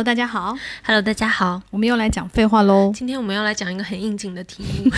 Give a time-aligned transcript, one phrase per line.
[0.00, 0.56] Hello，大家好。
[0.82, 4.90] Hello，大家好，我们又来讲废话喽，今天我们要来讲一个很应景的题目，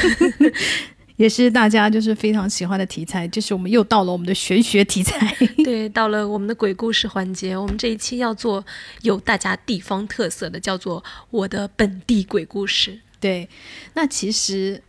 [1.19, 5.37] 也是大家就是非常喜欢的题材，就是我们又到了我们的玄学题材。
[5.65, 8.65] 对，到了我们的鬼故事环节，我们这一期要做
[9.01, 13.01] 有大家地方特色的，叫做我的本地鬼故事。
[13.19, 13.49] 对，
[13.95, 14.81] 那其实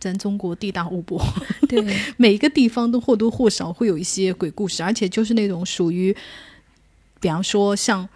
[0.00, 1.22] 咱中国地大物博，
[1.68, 1.84] 对，
[2.16, 6.16] 每一个地方都或多或少会有一些鬼故事，而且就是那种属于，
[7.20, 8.08] 比方说像。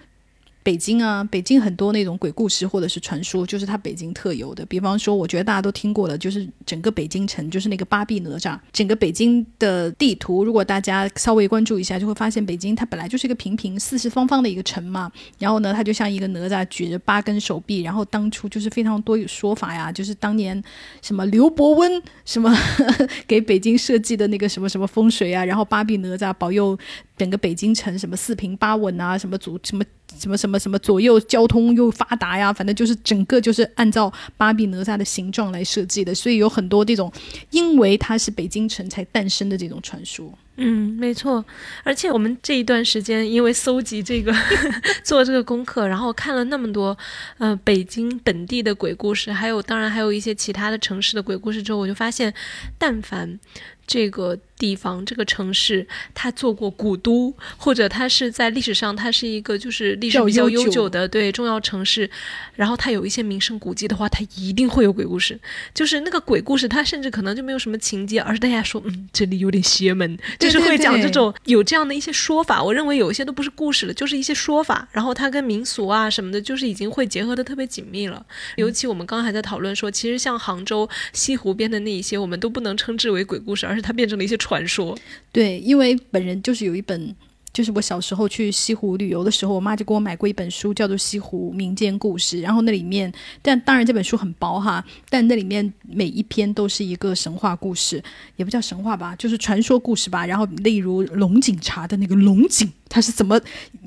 [0.69, 4.67] 北京啊，北京很多那种鬼故事或者是传说，就是它北京特有的。
[4.67, 8.61] 比方说，我觉得大家都听过的，就是整个北京城，就是那个八臂哪吒。
[8.71, 15.11] 整个北京的地图，如果大家稍微关注一下，就会发现北京它本来就是一个平平、四四方方的一个城嘛。
[15.39, 17.81] 然后呢，它就像一个哪吒举着八根手臂。
[17.81, 20.63] 然后当初就是非常多有说法呀，就是当年
[21.01, 21.91] 什么刘伯温
[22.27, 22.55] 什么
[23.27, 26.79] 给北京设计的那个什么什么风水啊，然后八臂哪吒保佑
[27.17, 29.83] 整个北京城什么四平八稳啊，什么祖什么。
[30.19, 37.13] 什么什么什么左右交通又发达呀，反正就是整个就是按照八比哪吒的形状来设计的，所以有很多这种
[37.51, 40.33] 因为它是北京城才诞生的这种传说。
[40.61, 41.45] 嗯，没错。
[41.85, 44.35] 而且我们这一段时间因为搜集这个
[45.05, 46.97] 做这个功课，然后看了那么多
[47.39, 52.35] 呃北京本地的鬼故事，还有当然还有一些其他的城市的鬼故事之后，我就发现，
[52.77, 53.39] 但凡
[53.87, 62.11] 这个地方这个城市，它做过古都，或者它是在历史上它是一个就是历史比较悠久的对重要城市，
[62.55, 65.39] 然后它有一些名胜古迹的话，它一定会有鬼故事。
[65.73, 72.63] 就是那个鬼故事，它甚至可能就没有什么情节，而是大家说，嗯，这里有点邪门，就是会讲这种有这样的一些说法。
[72.63, 78.25] 我认为有一些都不是故事了，就是一些说法，然后它跟民俗啊什么的，就是已经会结合的特别紧密了。
[78.57, 84.99] 尤其我们刚刚还在讨论说，其实像杭州西湖边的那一些，我们都不能称之为鬼故事，而是它变成了一些传说。
[85.31, 87.15] 对，因为本人就是有一本。
[87.51, 92.37] 就是我小时候去西湖旅游的时候，我妈就给我买过一本书，叫做《西湖民间故事》。
[92.41, 98.01] 然后那里面，但当然这本书很薄哈，但那里面每一篇都是一个神话故事，
[98.37, 100.25] 也不叫神话吧，就是传说故事吧。
[100.25, 103.41] 然后例如龙井茶的那个龙井，它是怎么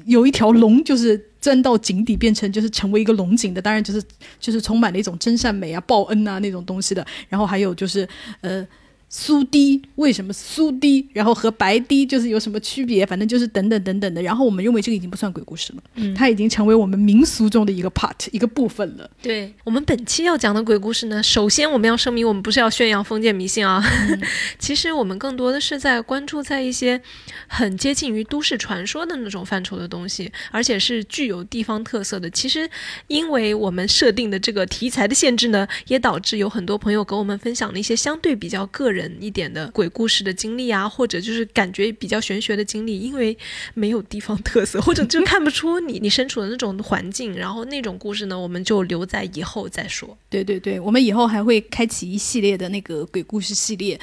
[0.06, 4.04] 有一条龙就是钻到井底变成就是成为一个龙井的，当然就是
[4.38, 7.06] 就是充满了一种真善美啊、报恩啊那种东西的。
[7.30, 8.06] 然后还有就是
[8.42, 8.68] 呃。
[9.14, 11.06] 苏堤为什么苏堤？
[11.12, 13.06] 然后和白堤就是有什么区别？
[13.06, 14.22] 反正就是等等等等的。
[14.22, 19.12] 然后我们认为这个已经不算鬼故事了，嗯，它已经成为我们民俗中的一个 part 一个部分了。
[19.22, 23.84] 对我们本期要讲的鬼故事呢，首先我们要声明，我们不是要宣扬封建迷信啊。
[24.10, 24.22] 嗯、
[24.58, 27.02] 其实我们更多的是在关注在一些
[27.48, 32.30] 很接近于都市传说的那种范畴的东西，而且是具有地方特色的。
[32.30, 32.70] 其实
[33.08, 39.01] 因为我们设定的这个题材的限制呢，也导致有很多朋友给我们分享了一些相对比较个人。
[39.20, 43.38] 一点的鬼故事的经历啊，或者就是感觉比较玄学的经历，因为
[43.74, 50.18] 没有地方特色，或者就看不出你你身处的那种环境，然后那种故事呢，我们就留在以后再说。
[50.30, 54.00] 对对对，我们以后还会开启一系列的那个鬼故事系列，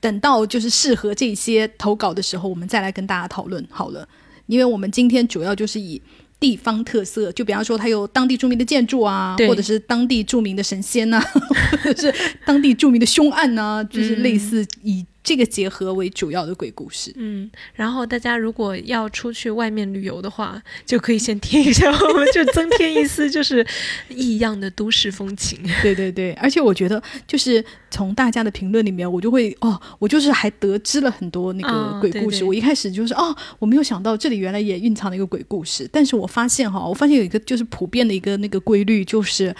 [0.00, 4.08] 等到就是适合这些投稿的时候，我们再来跟大家讨论好了。
[4.46, 6.00] 因为我们今天主要就是以。
[6.42, 11.24] 地方特色，就比方说它有当地著名的建筑啊，或者是当地著名的神仙呐、啊，
[11.84, 12.12] 或者是
[12.44, 17.12] 当地著名的凶案呐、啊，就是类似以这个结合为主要的鬼故事。
[17.16, 23.66] 嗯，然后大家如果要出去外面旅游的话，就可以先听一下，我们就增添一丝就是
[24.08, 25.58] 异样的都市风情。
[25.82, 32.38] 对对对，而且我觉得就是从大家的评论里面，我就会哦，我就是还得知了很多那个鬼故事。
[32.38, 39.54] 哦、对对我一开始就是哦，我没有想到这里原来也蕴藏了一个鬼故事，但是我发现哈，我发现有一个就是普遍的一个那个规律，就是，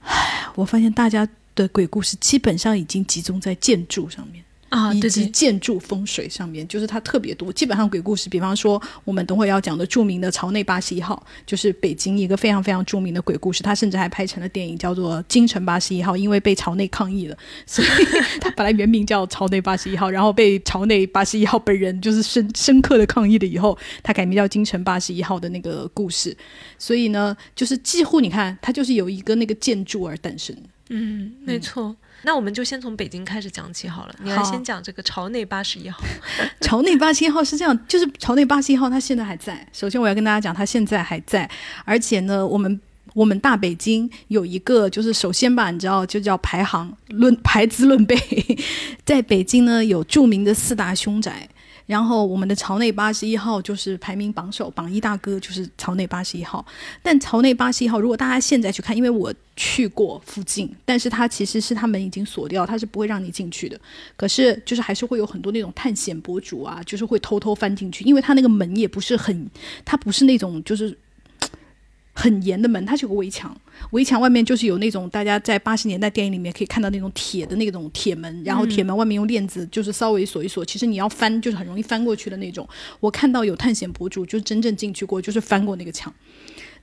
[0.00, 4.44] 唉，我发现大家的鬼故事基本上已经集中在建筑上面。
[4.74, 7.52] 啊，以及建筑风水上面，就是它特别多。
[7.52, 13.62] 基本上鬼故事，比方说我们等会要讲的著名的朝内八十一号，就是北京一个非常非常著名的鬼故事。
[13.62, 17.36] 它甚至还拍成了电影，叫做《京城八十一号》，因为被朝内抗议了，
[17.66, 17.88] 所以
[18.42, 26.36] 它本来原名叫朝内八十一号，然后被朝内八十一号本人就是深深刻的抗议了以后，它改名叫京城八十一号的那个故事。
[26.78, 30.56] 所以呢，就是几乎你看，它就是有一个那个建筑而诞生。
[30.88, 31.84] 嗯，没错。
[31.84, 34.14] 嗯那我们就先从北京开始讲起好了。
[34.22, 36.02] 你来先讲这个朝内八十一号。
[36.60, 39.66] 朝内八十一号是这样，就是朝内八十一号，它现在还在。
[39.72, 41.48] 首先我要跟大家讲，它现在还在，
[41.84, 42.80] 而且呢，我们
[43.12, 48.16] 我们大北京有一个，就是首先吧，你知道，就叫排行论排资论辈，
[49.04, 51.48] 在北京呢有著名的四大凶宅。
[51.86, 56.64] 然后我们的朝内八十一号就是排名榜首，榜一大哥就是朝内八十一号。
[57.02, 63.78] 但朝内八十一号，如果大家现在去看，因为我去过附近，但是它其实是它门已经锁掉，它是不会让你进去的。
[64.16, 69.48] 可是就是还是会有很多那种探险博主啊，就是会偷偷翻进去，因为它那个门也不是很，
[69.84, 70.96] 它不是那种就是。
[72.14, 73.54] 很严的门，它是有个围墙，
[73.90, 82.66] 围墙外面就是有那种大家在八十年代电影里面可以看到那种铁的那种铁门，然后铁门外面用链子就是稍微锁一锁，其实你要翻就是很容易翻过去的那种。
[83.00, 86.12] 我看到有探险博主就真正进去过，就是翻过那个墙。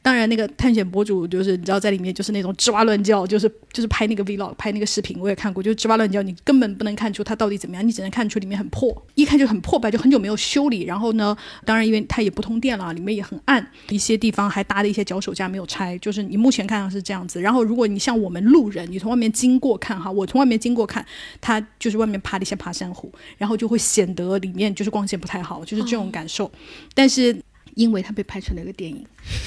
[0.04, 10.86] 当然，那个探险博主就是你知道，在里面就是那种吱哇乱叫，就是就是拍那个 vlog，拍那个视频，我也看过，就吱哇乱叫，你根本不能看出它到底怎么样，你只能看出里面很破，一看就很破败，就很久没有修理。
[10.86, 17.40] 然后呢，当然因为它也不通电了，里面也很暗，一些地方还搭了一些脚手架没有拆，就是你目前看上是这样子。
[17.40, 21.06] 然后如果你像我们路人，你从外面经过看哈，我从外面经过看，
[21.40, 26.52] 它就是外面爬的一些爬山虎，然后就会显得里面就是光线不太好，就是这种感受。
[26.96, 27.40] 但是。
[27.76, 29.02] 因为它被拍成了一个电影，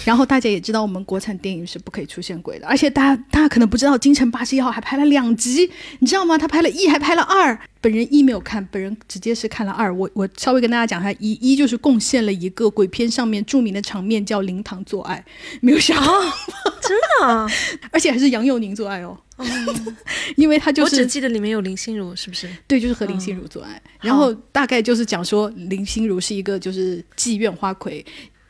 [0.04, 6.38] 然后大家也知道我们国产电影是不可以出现鬼的，而且大家大家可能不知道，《京城八十一号》还拍了两集，你知道吗？
[6.38, 7.58] 他拍了一，还拍了二。
[7.80, 9.94] 本人一没有看，本人直接是看了二。
[9.94, 15.22] 我我稍微跟大家讲一下，一一就是贡献了一个鬼片上面著名的场面，叫灵堂做爱，
[15.60, 16.20] 没有想到，
[16.80, 17.48] 真的，
[17.92, 19.18] 而且还是杨佑宁做爱哦，
[20.36, 22.48] 因为他就是，我只记得里面有林心如，是不是？
[22.66, 28.04] 对，就是和林心如做爱，然后大概就是讲说林心如是一个就是妓院花魁。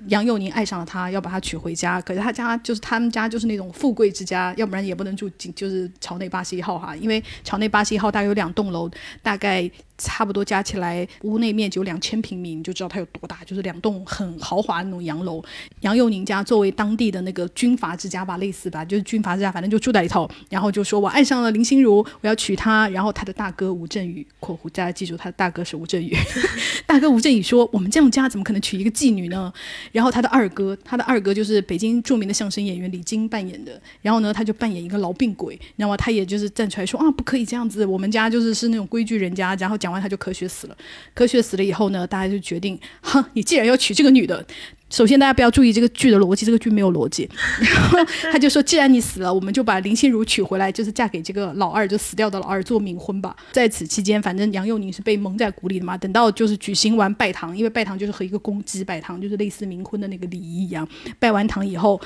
[0.09, 2.01] 杨佑宁爱上了她，要把她娶回家。
[2.01, 8.91] 可是他家就是他们家就是那种富贵之家，要不然也不能住就是朝内八十一号哈，因为朝内八十一号大概有两栋楼，
[9.23, 9.71] 大概。
[9.97, 15.43] 差不多加起来屋内面积有两千平米，你就知道它有多大，就是两栋很豪华的那种洋楼。
[15.81, 20.29] 杨佑宁家作为当地的那个军阀之家吧，类似吧，就是军阀之家，反正就住在里头。
[20.51, 22.89] 然后就说我爱上了林心如，我要娶她。
[22.89, 26.17] 然后他的大哥吴镇宇（括弧大家记住，他的大哥是吴镇宇）。
[26.87, 29.53] 大哥吴镇宇说：“我们这种家怎么可能娶一个妓女呢？”
[29.93, 33.81] 然后他的二哥，他的二哥就是北京著名的相声演员李菁扮演的。
[34.03, 35.59] 然后呢，他就扮演一个痨病鬼。
[35.77, 39.79] 然后他也就是站出来说：“啊，不可以这样子，我们家就是是那种规矩人家。”然后。
[39.85, 40.77] 讲完他就科学死了，
[41.13, 44.43] 科学死了以后呢，大家就决定，哼，你既然要娶这个女的，
[44.89, 47.29] 首先大家不要注意这个剧的逻辑，这个剧没有逻辑。
[47.61, 47.99] 然后
[48.33, 53.37] 他就说，既然你死了，我们就把林心如娶回来，就是嫁给这个老二，就死掉的老二做冥婚吧。
[53.53, 55.99] 在此期间，反正杨佑宁是被蒙在鼓里的嘛。
[55.99, 60.89] 等到就是举行完拜堂，因为拜堂就是和一个公鸡拜堂，就是类似冥婚的那个礼仪一样。
[61.19, 62.01] 拜完堂以后。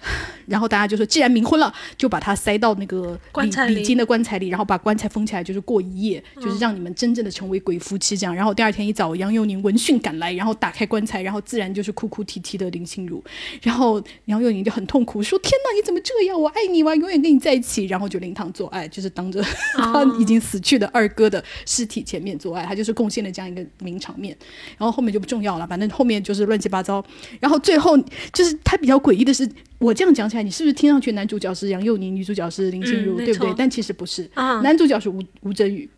[0.46, 3.18] 然后大家就说，既然冥婚了，就把它塞到那个
[3.66, 8.32] 礼礼金的棺材里，然后把棺材封起来，就是过一夜，就是让你们真正的成为鬼夫妻这样。
[8.32, 13.22] 然后第二天一早，杨佑宁闻讯赶来，然后打开棺材，然后自然就是哭哭啼啼的林心如。
[13.62, 16.40] 然后杨佑宁就很痛苦，说：“天哪，你怎么这样？
[16.40, 16.94] 我爱你吗？
[16.94, 19.42] 永远跟你在一起。”然后就灵堂做爱，就是当着
[19.74, 24.36] 他 已经死去的二哥的尸体前面做爱，他就是贡献了这样一个名场面。
[24.78, 27.04] 然后后面就不重要了，反正后面就是乱七八糟。
[27.40, 27.98] 然后最后
[28.32, 29.48] 就是他比较诡异的是。
[29.86, 33.54] 我这样讲起来，你是不是听上去男主角是杨佑宁，女主角是林心如，对不对？
[33.56, 35.88] 但其实不是，啊男主角是吴吴镇宇。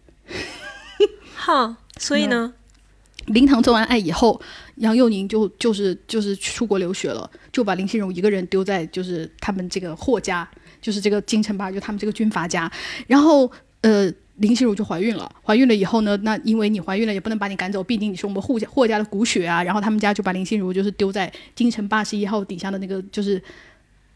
[1.35, 2.53] 好，所以呢，
[3.29, 4.39] 林堂做完爱以后，
[4.77, 10.47] 杨佑宁就就是就是出国留学了，就把林心如一个人丢在就是他们这个霍家，
[10.83, 12.71] 就是这个京城吧，就他们这个军阀家，
[13.07, 13.51] 然后
[13.81, 14.13] 呃。
[14.39, 19.65] 林心如就怀孕了，怀孕了以后呢，那因为你怀孕了，也不能把你赶走，毕竟你是我们霍家霍家的骨血啊。
[19.65, 23.43] 然后他们家就把林心如就是丢在京城八十一号底下的那个就是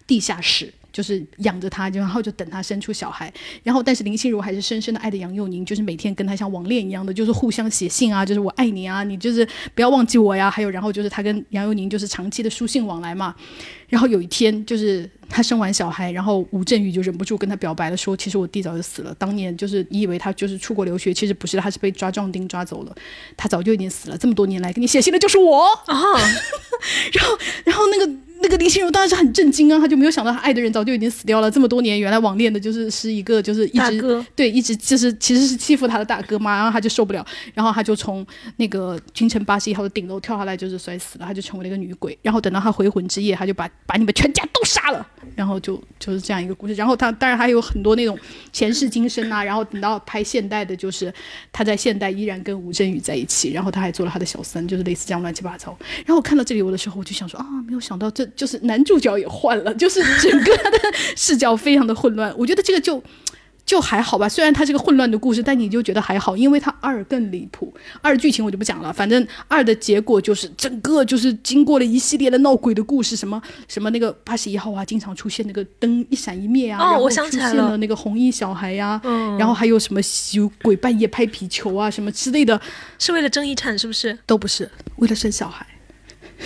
[0.06, 3.32] 地下室，就是养着她，然后就等他生出小孩。
[3.62, 10.50] 然后但是林心如还是深深的爱着杨佑宁，就是每天跟他像网恋一样的，就是互相写信啊，就是我爱你啊，你就是不要忘记我呀。
[10.50, 13.34] 还有然后就是他跟杨佑宁就是长期的书信往来嘛。
[13.88, 15.08] 然后有一天就是。
[15.34, 19.15] 他生完小孩，然后吴镇宇就忍不住跟他表白了，说：“其实我弟早就死了。
[19.15, 22.94] 当年就是你以为他就是出国留学，其实不是，他是被抓壮丁抓走了。
[23.34, 24.19] 他早就已经死了。
[24.19, 25.96] 这么多年来给你写信的就是我啊！
[27.15, 28.12] 然后，然后那个。”
[28.43, 31.51] 那个林心如当然是很震惊啊，他就没有想到他爱的人早就已经死掉了。
[31.51, 42.19] 这么多年，原来网恋的就是是一个就是一直对一直就是其实是欺负他的大哥嘛，然后他就受不了，然后他就从那个京城八十一号的顶楼跳下来，就是摔死了，他就成为了一个女鬼。
[42.20, 45.06] 然后等到他回魂之夜，他就把把你们全家都杀了，
[45.37, 46.75] 然后就就是这样一个故事。
[46.75, 48.19] 然后他当然还有很多那种
[48.53, 51.13] 前世今生啊，然后等到拍现代的，就是
[51.53, 55.77] 他在现代依然跟吴镇宇在一起，然后他还做了他的小三，就是类似这样乱七八糟。
[55.99, 58.29] 然后我看到这里我的时候，我就想说啊，没有想到这。
[58.36, 60.79] 就是男主角也换了， 就是整个他的
[61.17, 62.34] 视角非常的混乱。
[62.36, 63.03] 我觉得这个就
[63.65, 67.72] 就还好吧，虽然它是个混乱的故事，但你就觉得还好，因为它二更离谱。
[68.03, 79.01] 二剧情我就不讲了，反正二的结果就是整个就是经过了一系列的闹鬼的故事，什么什么那个八十一号啊，经常出现那个灯一闪一灭啊，然后出现了那个红衣小孩呀，
[79.39, 80.01] 然后还有什么
[80.32, 82.60] 有鬼半夜拍皮球啊什么之类的，
[82.98, 84.19] 是为了争遗产是不是？
[84.27, 85.65] 都不是，为了生小孩。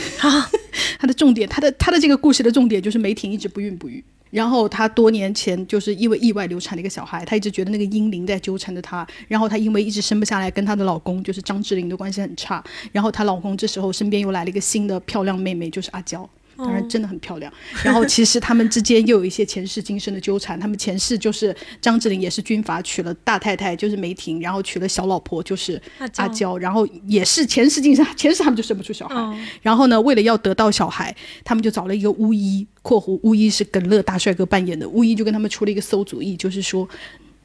[0.21, 0.51] 啊，
[0.99, 12.63] 他的重点，他的他的这个故事的重点就是梅婷一直不孕不育，然后她多年前就是因为意外流产了一个小孩，她一直觉得那个阴灵在纠缠着她，然后她因为一直生不下来，跟她的老公就是张智霖的关系很差，
[12.93, 16.29] 然后她老公这时候身边又来了一个新的漂亮妹妹，就是阿娇。
[16.57, 17.53] 当然真的很漂亮。
[17.83, 25.81] 然后其实他们之间又有一些前世今生的纠缠，他们前世就是张智霖也是军阀，娶了大太太就是梅婷，然后娶了小老婆就是
[26.17, 29.15] 阿娇，然后也是前世今生， 前世他们就生不出小孩，
[29.63, 36.89] 然后呢，为了要得到小孩，他们就找了一个巫医（括弧巫医是耿乐大帅哥扮演的），巫医就跟他们出了一个馊主意，就是说。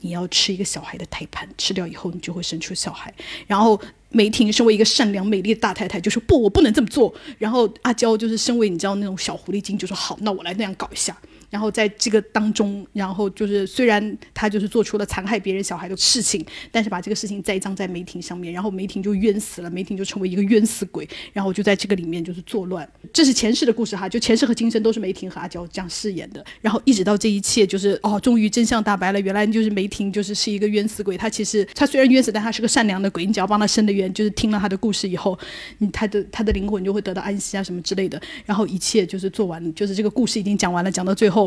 [0.03, 3.13] 你要吃一个小孩的胎盘，吃掉以后你就会生出小孩。
[3.45, 3.79] 然后
[4.11, 7.13] 梅婷身为一个善良美丽的大太太，就说不，我不能这么做。
[7.37, 11.17] 然后阿娇就是身为你知道那种小狐狸精，就说好，那我来那样搞一下。
[11.51, 22.89] 然后在这个当中，然后就是虽然他就是做出了残害别人小孩的事情，但是把这个事情栽赃在梅婷上面，然后梅婷就冤死了，梅婷就成为一个冤死鬼，然后就在这个里面就是作乱。
[23.13, 26.43] 这是前世的故事哈，就前世和今生都是梅婷和阿娇这样饰演的。
[26.61, 31.17] 然后一直到这一切就是哦，终于真相大白了，原来就是梅婷就是是一个冤死鬼。
[31.17, 33.25] 他其实他虽然冤死，但他是个善良的鬼。
[33.25, 35.37] 你只要帮他伸的冤，就是听了他的故事以后，
[35.79, 38.21] 你他的他的灵魂就会得到安息啊什么之类的。
[38.45, 41.40] 然后一切就是做完，就是这个故事已经讲完了，讲到最后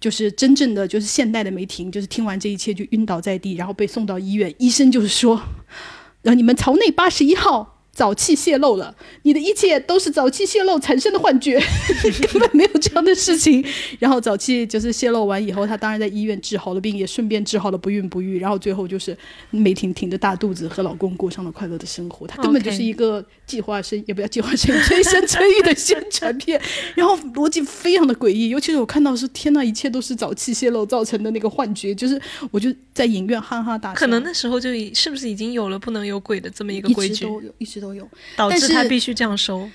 [0.00, 0.32] 就是。
[0.38, 4.54] 真正的就是现代的梅婷，就是听完这一切就晕倒在地，然后被送到医院。
[4.58, 5.42] 医生就是说，
[6.22, 7.77] 让你们朝内八十一号。
[7.98, 11.60] 早期泄露了，你的一切都是早期泄露产生的幻觉，
[12.32, 13.64] 根本没有这样的事情。
[13.98, 18.38] 然后早期就是泄露完以后，他当然在医院治好了病，也顺便治好了不孕不育。
[18.38, 19.18] 然后最后就是
[19.50, 22.24] 梅婷挺着大肚子和老公过上了快乐的生活。
[22.24, 26.62] 他根本就是一个计划生，也不要计划生，催生催育的宣传片。
[26.94, 32.20] 然后逻辑非常的诡异，尤其是我看到是天呐，一切都是早期泄露造成的那个幻觉，就是
[32.52, 33.96] 我就在影院哈哈大笑。
[33.96, 37.14] 可能那时候就已是不是已经有了不能有鬼的这么一个规矩？
[37.14, 37.87] 一直都有，一直都。
[37.88, 39.60] 都有，导致他必须这样收。
[39.60, 39.72] 但是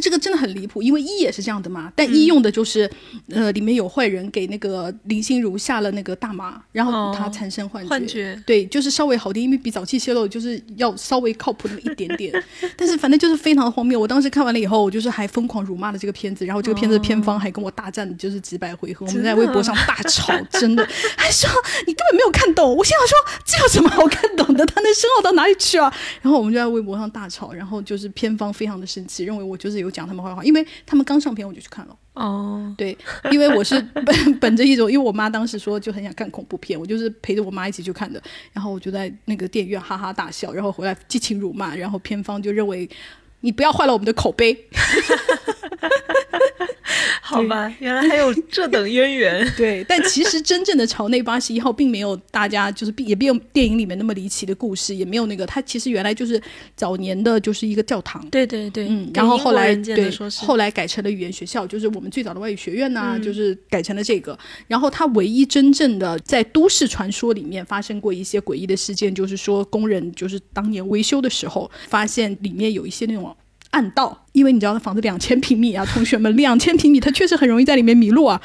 [0.00, 1.92] 这个真的很离谱，因为一也是这样的嘛。
[1.96, 2.90] 但一用的就是，
[3.30, 7.88] 呃，里面有坏人给那个林心如下了那个大麻，然后她产生幻觉。
[7.88, 8.42] 幻觉。
[8.46, 12.32] 对，就是稍微好点，因为比早期泄露就是要稍微靠谱那么一点点。
[12.76, 13.98] 但是反正就是非常的荒谬。
[13.98, 21.48] 我当时看完了以后，我就是还疯狂辱骂了这个片子，然后这个片子的片方还跟我大战，就是几百回合，我们在微博上大吵，真的还说
[21.86, 22.76] 你根本没有看懂。
[22.76, 24.66] 我心想说这有什么好看懂的？
[24.66, 25.92] 他能深奥到哪里去啊？
[26.20, 29.27] 然后我们就在微博上大吵，然后就是片方非常的生气。
[29.28, 31.94] 认为我就是有讲他们坏话，因为他们刚上片我就去看了。
[32.14, 32.96] 哦，对，
[33.30, 38.20] 因为我是 本本着一种，因为我妈当时说就很想看恐怖片，我就是陪着我妈一起去看的。
[38.54, 42.88] 然后我就在那个电影院哈哈大笑，然后回来激情辱骂，然后片方就认为
[43.40, 44.56] 你不要坏了我们的口碑。
[47.28, 49.46] 好吧，原来还有这等渊源。
[49.54, 56.40] 对，但其实真正的朝内八十一号并没有大家就是并也没有电影里面那么离奇的故事，也没有那个它其实原来就是
[56.74, 58.26] 早年的就是一个教堂。
[58.30, 64.38] 对对对，嗯，然后后来对，后来改成了语言学校，就是我们最早的外语学院呐，就是改成了这个。
[64.66, 73.36] 然后它唯一真正的在都市传说里面发生过一些诡异的事件，就是说工人就是当年维修的时候发现里面有一些那种。
[73.70, 78.40] 暗道，因为你知道，那房子两千平米啊，同学们，两千平米，他确实很容易在里面迷路啊。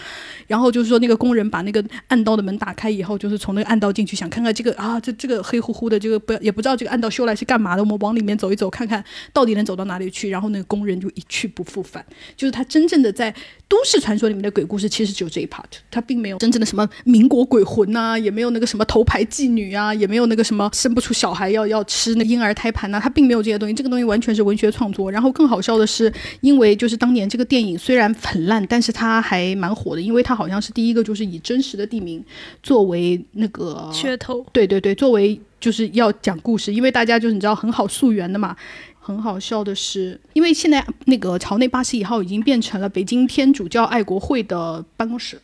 [0.48, 7.82] 然后就是说，那个工人把那个暗道的门打开以后，就是从那个暗道进去，想看看这个啊，这这个黑乎乎的，这个不也不知道这个暗道修来是干嘛的。
[7.82, 10.30] 我们往里面走一走，看看到底能走到哪里去。
[10.30, 12.06] 然后那个工人就一去不复返。
[12.36, 13.34] 就是他真正的在
[13.70, 23.74] 都市传说里面的鬼故事，其实只有这一 part，他并没有真正的什么民国鬼魂呐，也没有那个什么头牌妓女啊，也没有那个什么生不出小孩要要吃那婴儿胎盘呐，他并没有这些东西。
[23.74, 25.10] 这个东西完全是文学创作。
[25.10, 26.12] 然后更好笑的是，
[26.42, 31.14] 因为就是当年这个电影虽然很烂，但是它还蛮火的，因为它好像是第一个就。
[31.14, 32.26] 就是以真实的地名
[32.64, 38.58] 作为那个噱头，对对对，作为就是要讲故事，因为大家就是你知道很好溯源的嘛。
[39.00, 45.40] 很好笑的是，因为现在那个朝内八十一号已经变成了北京天主教爱国会的办公室。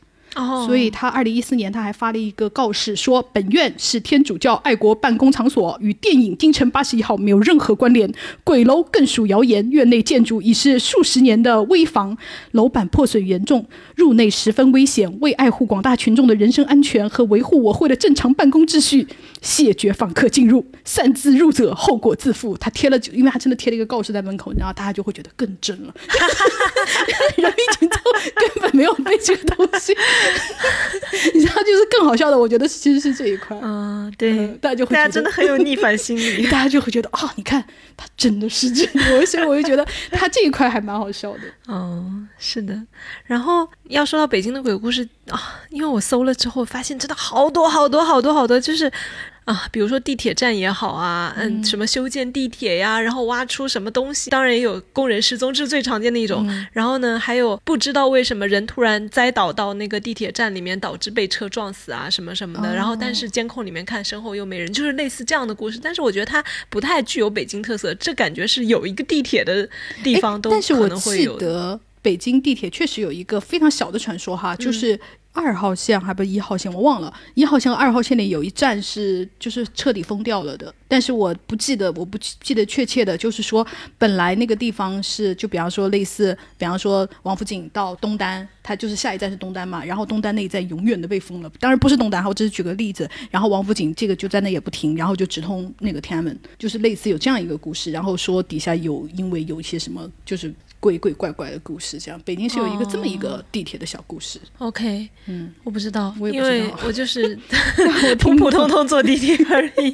[0.66, 8.12] 所以他二零一四年他还发了一个告示，说本院是天主教爱国办公场所，与电影《京城八十一号》没有任何关联。
[8.44, 12.18] 鬼楼更属谣言，院内建筑已是数十年的危房，
[12.52, 13.66] 楼板破损严重，
[13.96, 15.18] 入内十分危险。
[15.22, 19.08] 为爱护广大群众的人身安全和维护我会的正常办公秩序，
[19.42, 22.58] 谢绝访客进入，擅自入者后果自负。
[22.58, 25.94] 他贴了，因为他真的贴了一个告示在门口，然后大家就会觉得更真了。
[27.36, 28.00] 人民群众
[28.36, 29.96] 根本没有被这个东西。
[31.34, 33.58] 你知道，就是更好笑的，我觉得其实是这一块。
[33.62, 37.64] 嗯，对，大家就会大家真的很有逆反心理， 大家就会觉得啊，你看
[37.98, 41.74] 他真的是这样，所以我就觉得 他这一块还蛮好笑的。
[41.74, 42.06] 哦，
[42.38, 42.80] 是的。
[43.26, 48.92] 然后要说到北京的鬼故事啊，因为我搜了之后发现真的好多好多好多好多，就是。
[49.50, 56.48] 啊，比如说地铁站也好啊，嗯，什么修建地铁呀，然后挖出什么东西，当然也有工人失踪，这是最常见的一种。
[56.72, 62.76] 然后呢，还有不知道为什么人突然栽倒到那个地铁站里面，导致被车撞死啊，什么什么的。
[62.76, 65.80] 然后但是监控里面看身后又没人，就是类似这样的故事。
[65.82, 69.68] 但是我觉得它不太具有北京特色，这感觉是有一个地铁的
[70.04, 71.80] 地方都可能会有。
[72.02, 74.98] 北京地铁确实有一个非常小的传说哈，就是
[75.40, 83.66] 二号线还不是一号线，我忘了，一号线和二号线里有一站是就是彻底封掉了的，但是我不记得，我不记得确切的，就是说
[83.98, 100.54] 本来那个地方是就比方说类似，比方说王府井到东单，它就是下一站是东单嘛，然后东单那一站永远的被封了，当然不是东单哈，我只是举个例子，然后王府井这个就在那也不停，然后就直通那个天安门，就是类似有这样一个故事，然后说底下有因为有一些什么就是。
[100.80, 104.40] 鬼鬼怪怪的故事，这样北京是有一个这么一个地铁的小故事。
[104.60, 107.38] OK，嗯，我不知道，我也不知道因为我就是
[108.20, 109.94] 普普 通通坐地铁而已。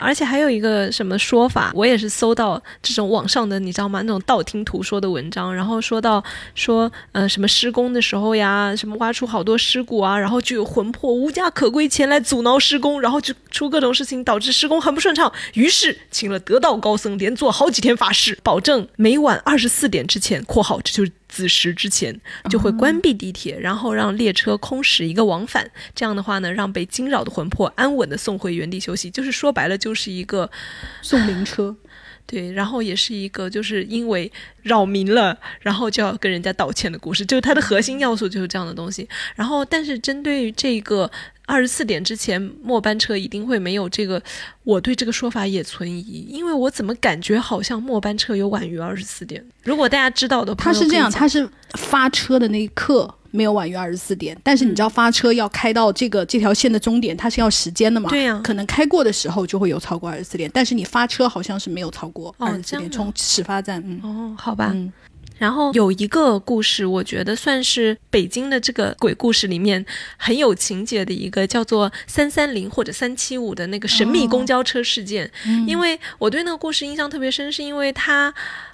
[0.00, 4.02] 而且还有一个什么说法，我也是搜到这种网上的，你知道吗？
[4.02, 6.22] 那种道听途说的文章，然后说到
[6.54, 15.32] 说，呃，什么施工的时候呀，什么挖出好多尸骨啊，然后就有魂魄无家可归前来阻挠施工，然后就出各种事情，导致施工很不顺畅。
[15.54, 22.14] 于是请了得道高僧，连做好几天法事，保证每晚二十四点之前（括号这就是子时之前）
[22.50, 25.70] 就会关闭地铁，然后让列车空驶一个往返。
[25.94, 29.10] 这样的话呢，让被惊扰的魂魄安稳的送回原地休息。
[29.10, 30.50] 就是说白了，就是一个
[31.00, 31.74] 送灵车，
[32.32, 39.06] 对，然后也是一个就是因为扰民了，然后就要跟人家道歉的故事，就是它的核心要素就是这样的东西。
[39.34, 41.10] 然后，但是针对于这个
[41.44, 44.22] 二十四点之前末班车一定会没有这个，
[44.64, 49.44] 我对这个说法也存疑，因为我怎么感觉好像末班车有晚于二十四点？
[49.64, 53.14] 如果大家知道的，它是这样，它是发车的那一刻。
[53.32, 58.08] 没有晚于二十四点，但是你知道发车要开到这个这条线的终点，它是要时间的嘛？
[58.10, 58.40] 对呀。
[58.44, 64.00] 可能开过的时候就会有超过二十四点，但是你发车好像是没有超过哦二十四点，从始发站，嗯。
[64.02, 64.92] 哦，好吧，嗯。
[65.38, 69.84] 然后有一个故事，我觉得算是北京的这个鬼故事里面
[70.16, 75.28] 很有情节的一个，叫做三三零或者三七五的那个神秘公交车事件。
[75.46, 75.66] 嗯。
[75.66, 78.32] 因为我对那个故事印象特别深，是因为它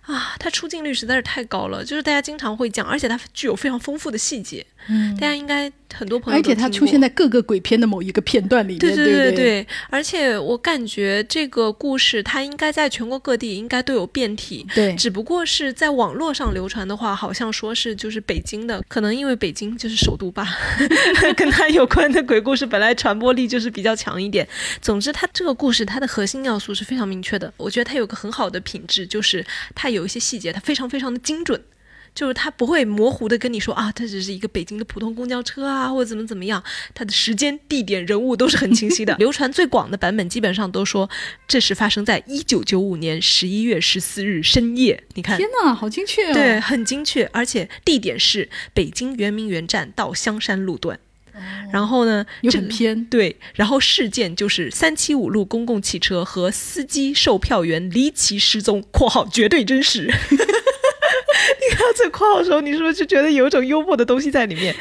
[0.09, 4.65] 啊，它出镜率实在是太高了，就是大家经常会讲，而且它具有非常丰富的细节。
[4.91, 7.09] 嗯，大家应该很多朋友而且它出现在。
[7.19, 20.47] 各个鬼片的某一个片段里面，对对对对对，而且我感觉这个故事它应该在全国各地应该都有变体，对只不过是在网络上流传的话，好像说是就是北京的，可能因为北京就是首都吧
[21.37, 24.47] 跟它有关的鬼故事本来传播力就是比较强一点。
[24.81, 29.45] 总之，它这个故事它的核心要素是非常明确的，我觉得它有个很好的品质，就是
[29.75, 31.63] 它有一些细节，它非常非常的精准。
[32.15, 36.61] 就是它不会模糊的跟你说啊，它只是一个北京的普通公交车啊，或者怎么怎么样，
[36.93, 39.15] 它的时间、地点、人物都是很清晰的。
[39.21, 41.09] 流传最广的版本基本上都说
[41.47, 45.05] 这是发生在一九九五年十一月十四日深夜。
[45.15, 46.35] 你看，天哪，好精确哦！
[46.35, 50.99] 对，很精确，而且地点是北京圆明园站到香山路段。
[51.73, 60.13] 然后呢，又这很偏，对，然后事件就是三七五路公共汽车和司机售票员离奇失踪（括号绝对真实）。
[61.61, 64.75] 你看到这括号的时候，你是不是就觉得有一种幽默的东西在里面？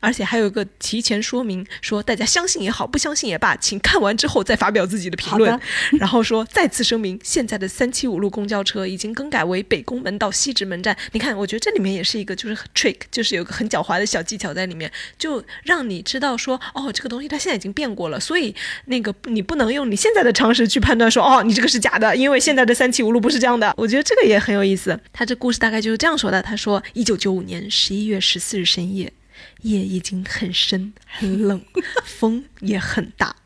[0.00, 5.58] 而且还有一个提前说明，说大家相信也好，不相信也罢，请看完之后再发表自己的评论。
[5.98, 10.96] 然后说再次声明，现在的三七五路公交车已经更改为北宫门到西直门站。
[11.12, 18.54] 你看，我觉得这里面也是一个就是 trick，就是有个很狡猾的小技巧在里面，就让你知道说，哦，这个东西它现在已经变过了，所以
[18.86, 23.72] 那个你不能用你现在的常识去判断说，哦，你这个是假的，因为现在的三七五路不是这样的。
[23.76, 24.98] 我觉得这个也很有意思。
[25.12, 29.12] 他这故事大概就是这样说的：他说，一九九五年十一月十四日深夜，
[29.60, 31.64] 夜已经很深很冷，
[32.04, 33.36] 风也很大。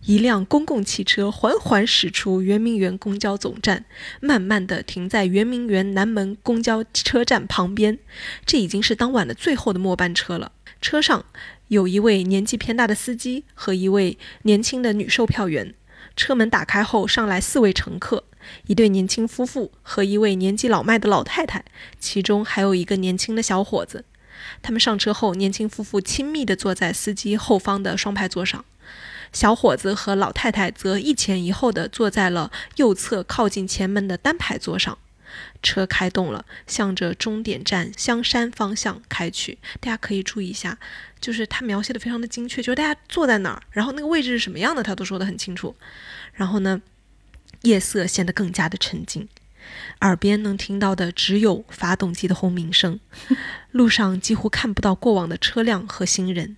[0.00, 3.84] 一辆公共汽车缓缓驶出圆明园公交总站，
[4.20, 7.96] 慢慢地停在圆明园南门公交车站旁边。
[8.44, 10.50] 这已经是当晚的最后的末班车了。
[10.80, 11.24] 车上
[11.68, 15.72] 有一位年纪偏大的司机和一位年轻的女售票员。
[16.16, 18.24] 车门打开后，上来四位乘客，
[18.66, 21.64] 一对年轻夫妇和一位年纪老迈的老太太，
[21.98, 24.04] 其中还有一个年轻的小伙子。
[24.60, 28.64] 他们上车后，年轻夫妇亲密地坐在司机后方的双排座上。
[29.32, 34.98] 小伙子和老太太则一前一后地坐在了右侧靠近前门的单排座上。
[35.62, 39.56] 车开动了，向着终点站香山方向开去。
[39.80, 40.76] 大家可以注意一下，
[41.20, 45.74] 就是他描写的非常的精确，就是大家坐在哪儿，然后那个位置是什么样的，他都说得很清楚。
[46.34, 46.82] 然后呢，
[47.62, 49.28] 夜色显得更加的沉静，
[50.00, 53.00] 耳边能听到的只有发动机的轰鸣声。
[53.72, 56.56] 路上几乎看不到过往的车辆和行人。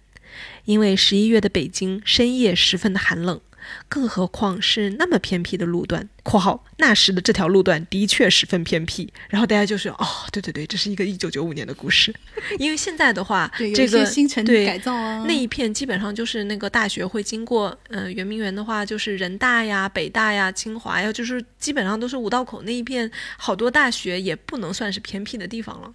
[0.64, 3.40] 因为十一月的北京深夜十分的寒冷，
[3.88, 9.12] 更何况是那么偏僻的路段（括号那时的这条路段的确十分偏僻）。
[9.29, 12.14] 然后大家就是哦，对对对，这是一个一九九五年的故事。
[12.59, 25.92] 因为现在的话，这个新城对改造啊，那一片基本上就是那个大学会经过，呃，圆明园的话就是人大呀、北大呀、清华呀，就是基本上都是五道口那一片，好多大学也不能算是偏僻的地方了。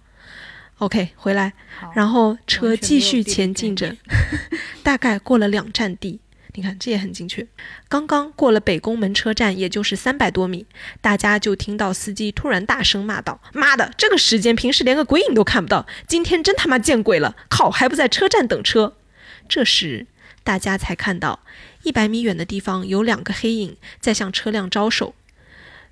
[0.78, 1.52] OK，回来，
[1.94, 3.94] 然后车继续前进着，
[4.82, 6.18] 大概过了两站地。
[6.60, 7.46] 你看，这也很精确。
[7.88, 10.66] 刚刚过了北宫门车站，也就是三百多米，
[11.00, 17.34] 大家就听到司机突然大声骂道：“妈的，这个时间平时连个鬼影都看不到，今天真他妈见鬼了！
[17.48, 18.98] 靠，还不在车站等车？”
[19.48, 20.06] 这时，
[20.44, 21.40] 大家才看到
[21.84, 25.14] 一百米远的地方有两个黑影在向车辆招手。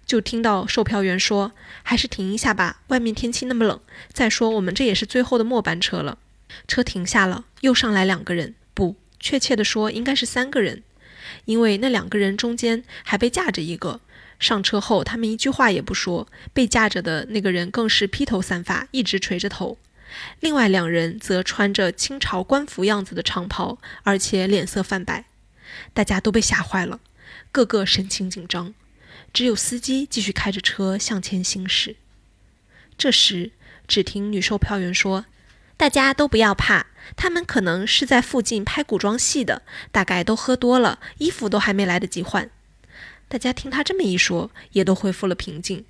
[0.04, 1.52] 就听到售票员说
[1.83, 3.81] ：“还是停一下吧，外面天气那么冷。
[4.12, 6.18] 再说，我们这也是最后的末班车了。”
[6.68, 8.54] 车停下了，又上来两个人，
[9.20, 10.83] 确切的说应该是三个人，
[11.44, 14.00] 因为那两个人中间还被架着一个。
[14.38, 19.76] 上车后，他们一句话也不说，被架着的那个人更是披头散发，一直垂着头。
[20.40, 25.24] 另外两人则穿着清朝官服样子的长袍，而且脸色泛白，
[25.92, 27.00] 大家都被吓坏了，
[27.50, 28.72] 个个神情紧张。
[29.33, 31.96] 只有司机继续开着车向前行驶。
[32.96, 33.50] 这时，
[33.87, 35.26] 只听女售票员说
[35.76, 42.50] ：“大家都不要怕，他们可能是在附近拍古装戏的，大概都喝多了，衣服都还没来得及换。”
[43.28, 45.84] 大家听他这么一说，也都恢复了平静。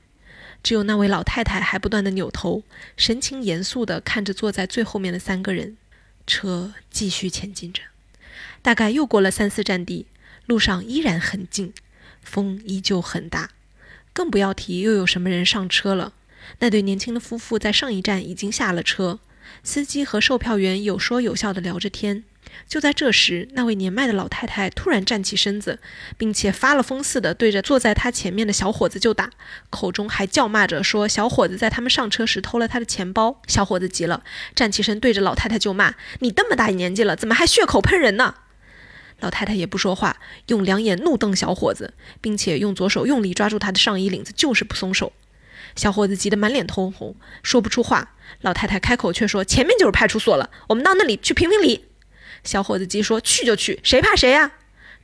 [0.62, 2.64] 只有那位老太太还不断的扭头，
[2.96, 5.76] 神情严肃地看着坐在最后面的三个人。
[6.26, 7.80] 车继续前进着，
[8.60, 10.06] 大概又过了三四站地，
[10.46, 11.72] 路上依然很静，
[12.22, 13.50] 风依旧很大，
[14.12, 16.12] 更不要提又有什么人上车了。
[16.58, 19.20] 那对年轻的夫妇在上一站已经下了车，
[19.62, 22.24] 司机和售票员有说有笑地聊着天。
[22.66, 25.78] 就在这时，那位年迈的老太太突然站起身子，
[26.16, 29.30] 并且发了疯似的对着坐在她前面的小伙子就打，
[29.68, 38.34] 口中还叫骂着说：“小伙子在他们上车时偷了他的钱包。”小伙子急了，站起身对着老太太就骂：“你这么大年纪了，怎么还血口喷人呢？”
[39.20, 45.12] 老太太也不说话，用两眼怒瞪小伙子，并且用左手用力抓住他的上衣领子，就是不松手。
[45.78, 47.14] 小伙子急得满脸通红，
[47.44, 48.16] 说不出话。
[48.40, 51.84] 老太太开口却说：“前面就是派出所了，我们到那里去评评理。”
[52.42, 54.50] 小伙子急说：“去就去，谁怕谁呀、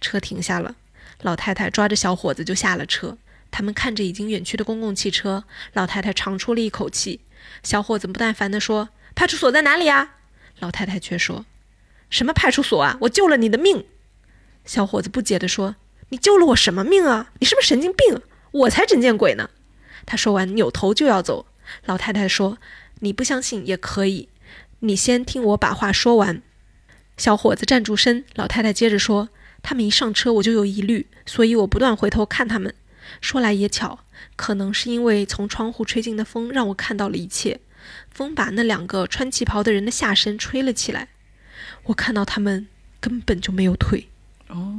[0.01, 0.75] 车停下了，
[1.23, 3.17] 老太太抓着小伙子就下了车。
[3.53, 7.21] 他们看着已经远去的公共汽车，老太太长出了一口气。
[7.63, 10.15] 小伙子不耐烦地说：“派出所在哪里呀？”
[10.59, 11.47] 老太太却说
[12.11, 12.99] ：“什么派出所啊？
[13.03, 13.87] 我救了你的命。”
[14.67, 15.77] 小伙子不解地说
[16.11, 17.31] ：“你救了我什么命啊？
[17.39, 18.21] 你是不是神经病？
[18.51, 19.49] 我才真见鬼呢！”
[20.07, 21.47] 他说完，扭头就要走。
[21.87, 22.59] 老太太说
[23.01, 24.29] ：“你不相信也可以，
[24.81, 26.43] 你先听我把话说完。”
[27.17, 29.29] 小伙子站住身，老太太接着说
[29.63, 32.75] ：“他们一上车，我就有疑虑，所以我不断回头看他们。
[33.21, 34.01] 说来也巧，
[34.37, 37.61] 可能是因为从窗户吹进的风让我看到了一切。
[38.11, 41.09] 风把那两个穿旗袍的人的下身吹了起来，
[41.85, 42.67] 我看到他们
[43.01, 44.09] 根本就没有腿。”
[44.49, 44.75] 哦，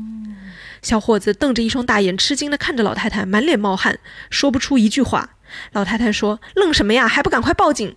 [0.86, 3.98] 小伙子瞪着一双大眼，吃惊地看着老太太，满脸冒汗，
[4.30, 5.32] 说不出一句话。
[5.72, 7.08] 老太太说：“愣什么呀？
[7.08, 7.96] 还不赶快报警！”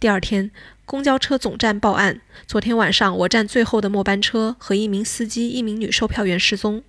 [0.00, 0.50] 第二天，
[0.84, 6.82] 公交车总站报案，昨天晚上我站最后的末班车和一名司机、一名女售票员失踪。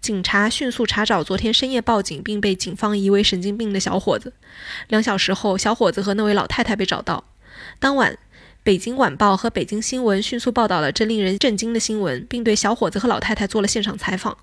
[0.00, 4.32] 警察迅速查找昨天深夜报警并被警方疑为神经病的小伙子。
[4.86, 7.24] 两小时后，小伙子和那位老太太被找到。
[7.80, 8.12] 当晚，
[8.62, 14.38] 《北京晚报》和《北京新闻》迅速报道了这令人震惊的新闻，并对小伙子和老太太做了现场采访。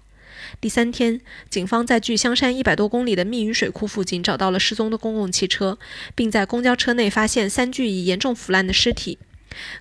[0.60, 5.78] 第三天，警方在距香山一百多公里的密云水库附近找到了失踪的公共汽车，
[6.16, 9.20] 并在公交车内发现三具已严重腐烂的尸体。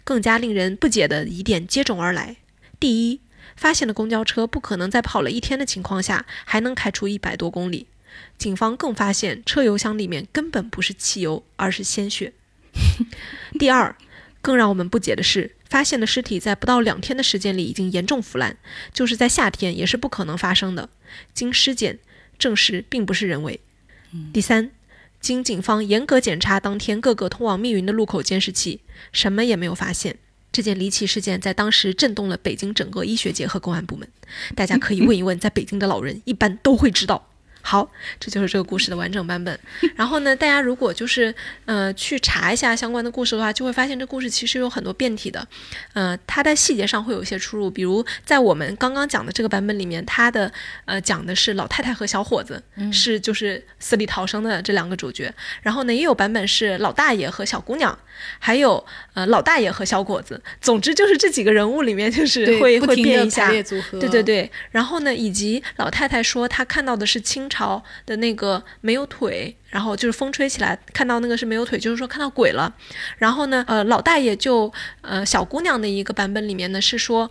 [0.05, 2.37] 更加令人不解的疑点接踵而来：
[2.81, 3.21] 第一，
[3.57, 7.87] 发现的公交车不可能在跑了一天的情况下还能开出一百多公里。
[8.37, 12.33] 警方更发现车油箱里面根本不是汽油，而是鲜血。
[13.59, 13.95] 第二，
[14.49, 18.57] 更让我们不解的是，发现的尸体在不到两天的时间里已经严重腐烂，
[18.95, 20.89] 就是在夏天也是不可能发生的。
[21.35, 21.99] 经尸检
[22.39, 23.61] 证实，并不是人为。
[24.33, 24.71] 第三，
[25.21, 28.81] 经警方严格检查当天各个通往密云的路口监视器，
[29.13, 30.17] 什么也没有发现。
[30.51, 34.09] 这件离奇事件在当时震动了北京整个医学界和公安部门。
[34.55, 37.29] 大家可以问一问在北京的老人，一般都会知道。
[37.61, 39.59] 好，这就是这个故事的完整版本。
[39.95, 41.35] 然后呢，大家如果就是
[41.67, 45.47] 呃去查一下相关的故事的话，就会发现这故事其实有很多变体的，
[45.93, 47.71] 呃，它在细节上会有一些出入。
[47.71, 50.51] 比如在我们刚刚讲的这个版本里面，它的
[50.85, 55.33] 呃讲的是老太太和小伙子、是就是死里逃生的这两个主角。
[55.63, 57.97] 然后呢，也有版本是老大爷和小姑娘，
[58.39, 60.41] 还有呃老大爷和小伙子。
[60.61, 67.58] 总之就是这几个人物里面就是，会会变一下对对对，然后呢，以及老太太说她看到的是清朝
[68.05, 72.75] 的那个没有腿，然后就是风吹起来看到那个是没有腿，就是说看到鬼了。
[73.17, 77.31] 然后呢，呃，老大爷就呃小姑娘的一个版本里面呢是说，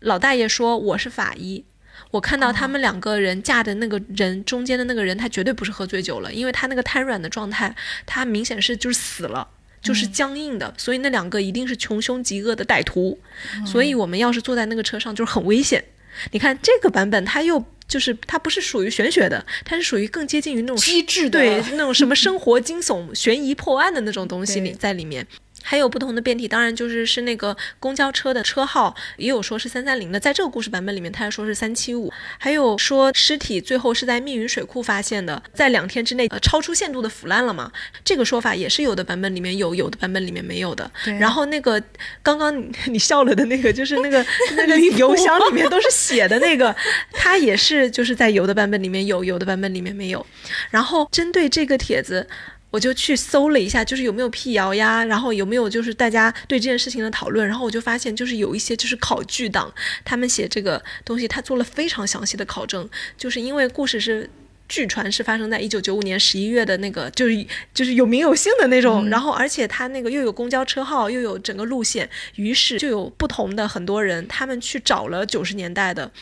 [0.00, 1.64] 老大爷说我是法医。
[2.12, 7.74] 我看到他们两个人架的那个人中间的那个人，他绝对不是喝醉酒了，因为他那个瘫软的状态，
[8.06, 9.46] 他明显是就是死了，
[9.82, 13.18] 就是僵硬的，所以那两个一定是穷凶极恶的歹徒，
[13.66, 15.84] 所以我们要是坐在那个车上就是很危险。
[16.30, 25.26] 你看这个版本，他又就是它不是属于玄学的，它是属于更接近于那种机智的，对那种什么生活惊悚、悬疑破案的那种东西里在里面。
[25.62, 37.70] 还有不同的变体，当然就是是那个公交车的车号，也有说是三三零的，在这个故事版本里面，他还说是三七五，还有说尸体最后是在密云水库发现的，在两天之内呃超出限度的腐烂了嘛，
[38.04, 40.90] 这个说法也是有的版本里面有，有的版本里面没有的。
[41.18, 41.82] 然后那个
[42.22, 44.24] 刚刚 你笑了的那个，就是那个
[44.56, 46.74] 那个邮箱里面都是写的那个，
[47.12, 50.24] 它也是就是在有的版本里面有，有的版本里面没有。
[50.70, 52.26] 然后针对这个帖子。
[52.70, 59.72] 我就去搜了一下，就是有没有辟谣呀，然后有没有就是大家对这件事情的讨论，然后我就发现，就是有一些就是考据党，
[60.04, 64.28] 他们写这个东西，他做了非常详细的考证，就是因为故事是。
[64.68, 76.12] 据传是发生在一九九五年十一月的那个，就是就是有名有姓的那种，然后而且他那个又有公交车号，又有整个路线，于是就有不同的很多人，他们去找了九十年代的，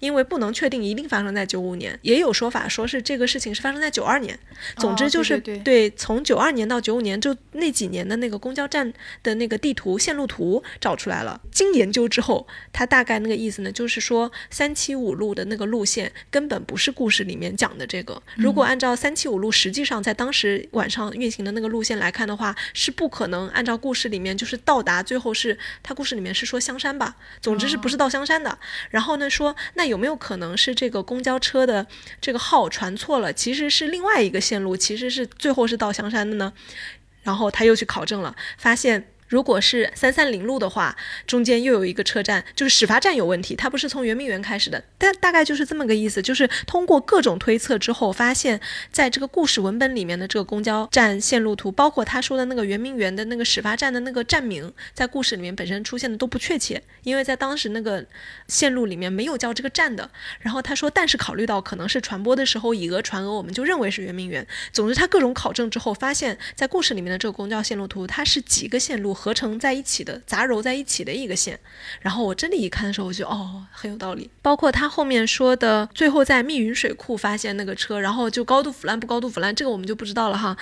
[0.00, 4.38] 因为不能确定一定发生在九五年，也有说法说是这个事情是发生在九二年，
[4.76, 17.88] 总之就是对从九二年到九五年就那几年的那个公交站的那个地图线路图找出来了，经研究之后，他大概那个意思呢，就是说三七五路的那个路线根本不是故事里面讲的。
[17.94, 28.58] 这个如果按照三七五路，实际上在当时晚上运行的那个路线来看的话，是不可能按照故事里面就是到达最后是他故事里面是说香山吧，总之是不是到香山的。
[28.90, 31.86] 然后呢说那有没有可能是这个公交车的
[32.20, 36.52] 这个号传错了，其实是另外一个线路，其实是最后是到香山的呢？
[37.22, 39.06] 然后他又去考证了，发现。
[39.26, 46.20] 如果是三三零路的话，中间又有一个车站，就是始发站有问题，它不是从圆明园开始的，但大概就是这么个意思。
[46.20, 48.60] 就是通过各种推测之后，发现
[48.92, 58.04] 在这个故事文本里面的这个公交站线路图，包括他说的那个圆明园的那个始发站的那个站名，在故事里面本身出现的都不确切，因为在当时那个
[58.48, 60.10] 线路里面没有叫这个站的。
[60.40, 64.46] 然后他说，但是考虑到可能是传播的时候以讹传讹，我们就认为是圆明园。
[64.72, 69.13] 总之，他各种考证之后，发现在故事里面的这个公交线路图，它是几个线路。
[69.14, 71.58] 合成在一起的杂糅在一起的一个线，
[72.00, 74.28] 然后我这里一看的时候，我就哦很有道理。
[74.42, 80.56] 包括他后面说的，最后在密云水库发现那个车，然后就高度腐烂不高度腐烂，这个我们就不知道了哈。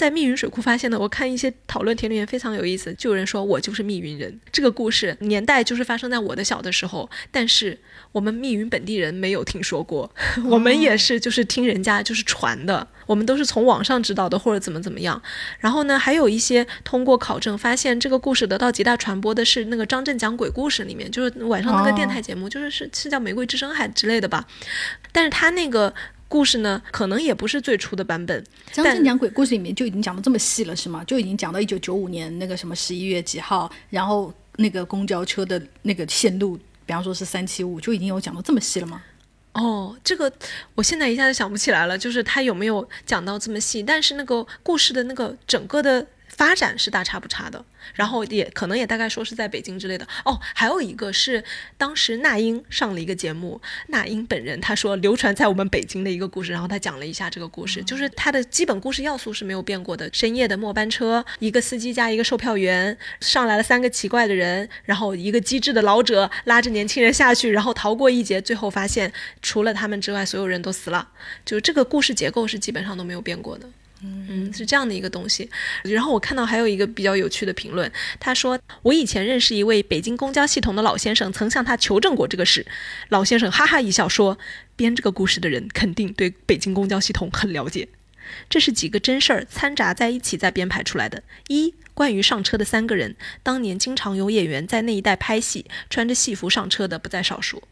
[0.00, 4.40] 在密云水库发现的，我看一些讨论帖里面非常有意思，就有人说我就是密云人。
[4.50, 7.78] 这个故事年代就是发生在我的小的时候，但是
[8.12, 10.10] 我们密云本地人没有听说过，
[10.48, 12.88] 我们也是就是听人家就是传的。
[13.04, 15.20] 我们都是从网上知道的，或者怎么怎么样。
[15.58, 24.46] 然后呢，还有一些通过考证发现，这个故事得到极大传播的是那个张震讲鬼故事里面，就是晚上那个电台节目，就是是是叫《玫瑰之声》还之类的吧。
[25.12, 25.92] 但是他那个
[26.30, 28.42] 故事呢，可能也不是最初的版本。
[28.70, 31.02] 张震讲鬼故事里面就已经讲的这么细了，是吗？
[31.04, 39.02] 就已经讲到一九九五年那个什么十一月几号，然后那个公交车的那个线路，比方说是三七五，就已经有讲到这么细了吗？
[39.54, 40.32] 哦，这个
[40.76, 43.82] 我现在一下子想不起来了，就是他有没有讲到这么细？
[43.82, 46.06] 但是那个故事的那个整个的
[46.40, 47.62] 发展是大差不差的。
[47.94, 51.42] 然后也可能也大概说是在北京之类的哦，还有一个是
[51.76, 60.08] 当时那英上了一个节目，那英本人他说流传在我们北京的一个故事，然后他讲了一下这个故事，就是他的基本故事要素是没有变过的。
[60.14, 71.08] 深夜的末班车，一个司机加一个售票员，上来了三个奇怪的人，然后一个机智的老者拉着年轻人下去，然后逃过一劫，最后发现除了他们之外所有人都死了，
[71.44, 73.68] 就这个故事结构是基本上都没有变过的。
[74.02, 75.48] 嗯，是这样的一个东西。
[75.84, 82.66] 然后我看到还有一个比较有趣的评论，他说：“我以前认识一位北京公交系统的老先生，曾向他求证过这个事。
[83.10, 84.38] 老先生哈哈一笑说
[84.74, 87.88] ：‘编这个故事的人肯定对北京公交系统很了解。’
[88.48, 91.22] 这是几个真事儿掺杂在一起再编排出来的。
[91.48, 97.62] 一，关于上车的三个人，当年经常有演员在那一带拍戏，穿着戏服上车的不在少数。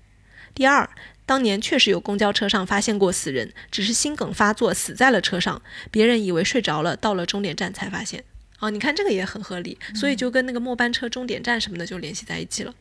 [0.55, 0.91] 第二。”
[1.29, 5.61] 当年确实有公交车上发现过死人，只是心梗发作死在了车上，
[5.91, 8.25] 别人以为睡着了，到了终点站才发现。
[8.61, 12.73] 哦，你看这个也很合理，所以就跟那个末班车终点站什么的就联系在一起了。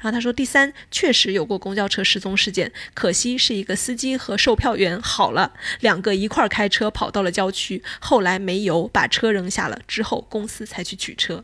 [0.00, 11.42] 然后他说，第三，确实有过公交车失踪事件，可惜是一个司机和售票员好了，两个一块儿开车跑到了郊区，后来没油，把车扔下了，之后公司才去取车。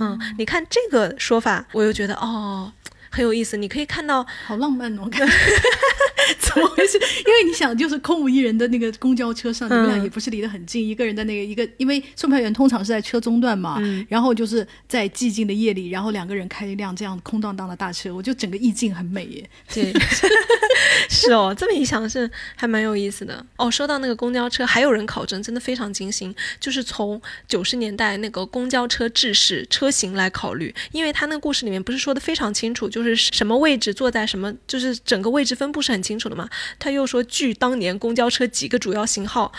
[0.00, 2.72] 嗯，你看这个说法，我又觉得哦。
[3.10, 3.56] 很有意思。
[3.56, 5.34] 你可以看到，好浪漫哦，感觉
[6.38, 6.96] 怎么回事？
[6.98, 19.50] 因为你想，就是空无一人的那个公交车上，你们俩也不是离得很近，一个人在那个一个，因为售票员通常是在车中段嘛，然后就是在寂静的夜里，然后两个人开一辆这样空荡荡的大车，我就整个意境很美耶。
[19.74, 19.92] 对，
[21.10, 23.70] 是哦，这么一想是还蛮有意思的哦。
[23.70, 36.48] 说到那个公交车，还有人考证，真的非常精心，就是从九十年代那个公交车制式车型来考虑，因为他那个故事里面不是说的非常清楚，就是什么位置坐在什么，就是整个位置分布是很清楚的嘛。
[36.78, 39.52] 他又说，据当年公交车几个主要型号，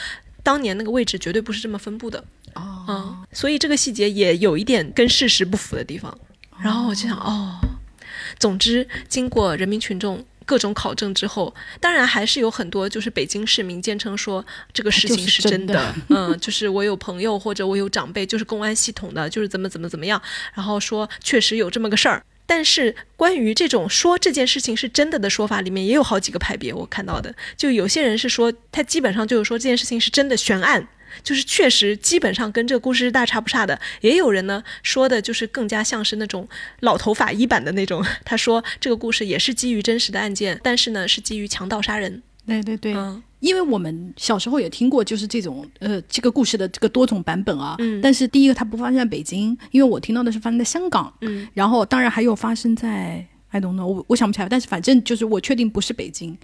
[0.43, 2.23] 当年那个位置绝对不是这么分布的
[2.55, 6.17] 哦，所以这个细节也有一点跟事实不符的地方。
[6.59, 7.59] 然后我就想，哦，
[8.39, 10.25] 总之经过人民群众。
[10.43, 20.21] 各种考证之后，当然还是有很多就是北京市民坚称说这个事情是真的，嗯，就是我有朋友或者我有长辈就是公安系统的，就是怎么怎么怎么样，
[20.53, 22.21] 然后说确实有这么个事儿。
[22.51, 30.85] 但是关于这种说这件事情是真的的说法里面也有好几个派别，我看到的就有些人是说他基本上就是说这件事情是真的悬案。
[31.23, 36.47] 就是确实基本上跟这个故事是大差不差的，也有人呢说的就是更加像是那种
[36.79, 38.05] 老头法医版的那种。
[38.23, 42.23] 他说这个故事也是基于真实的案件，但是呢是基于强盗杀人。
[42.51, 42.93] 对对对，
[43.39, 47.75] 因为我们小时候也听过，就是这种呃这个故事的这个多种版本啊。
[47.79, 48.01] 嗯。
[48.01, 51.11] 但是第一个它不发生在北京，因为我听到的是发生在香港。
[51.21, 51.47] 嗯。
[51.53, 56.37] 然后当然还有发生在 I don't know，我我想不起来，但是反正就是我确定不是北京。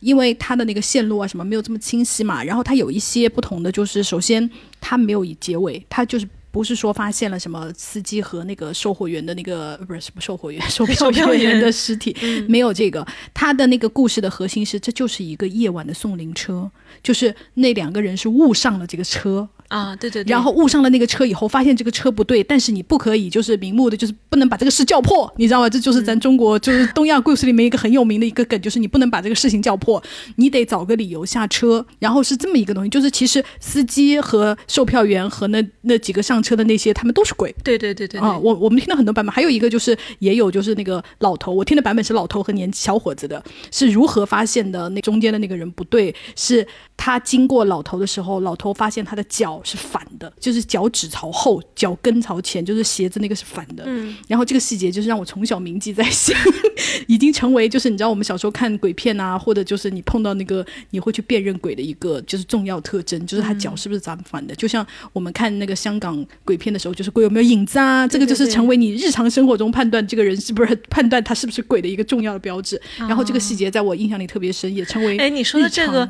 [0.00, 12.14] 因为它的那个线路啊什么没有这么清晰嘛，然后它有一些不同的，就是首先它没有以结尾，它就是不是说发现了什么司机和那个售货员的那个不是什么售货员 售票员的尸体，
[12.48, 16.70] 没有这个，他的那个故事的核心是这就是一个夜晚的送灵车，
[17.02, 19.48] 就是那两个人是误上了这个车。
[19.70, 25.70] 啊，对对，然后误上了那个车以后，发现这个车不对，但是你不可以就是明目的，就是不能把这个事叫破，你知道吗？
[25.70, 30.02] 这就是咱中国就是东亚故事里面一个很有名的一个梗，就是你不能把这个事情叫破，
[30.34, 31.86] 你得找个理由下车。
[32.00, 37.54] 然后是这么一个东西，就是其实司机和售票员和那那几个上车的那些，他们都是鬼。
[37.62, 44.88] 对对对对啊，我我们听到很多版本，还有一个就是也有就是那个老头，我听的版本是老头和年小伙子的，是如何发现的？
[44.88, 50.32] 那中间的那个人不对，是他经过老头的时候，老头发现他的脚是反的。
[50.38, 53.84] 就是脚趾朝后，脚跟朝前，就是鞋子那个是反的。
[53.86, 56.34] 嗯，然后这个细节就是让我从小铭记在心，
[57.06, 64.54] 已经成为就是你知道我们小时候看鬼片啊，或者就是你碰到那个你会去辨认鬼的一个就是重要特征，就是他脚是不是长反的。
[64.54, 72.80] 就像我们看那个香港鬼片的时候，就是鬼有没有影子啊，这个就是成为你日常生活中判断这个人是不是判断他是不是鬼的一个重要的标志。
[72.98, 76.08] 然后这个细节在我印象里特别深，也成为哎你说的这个。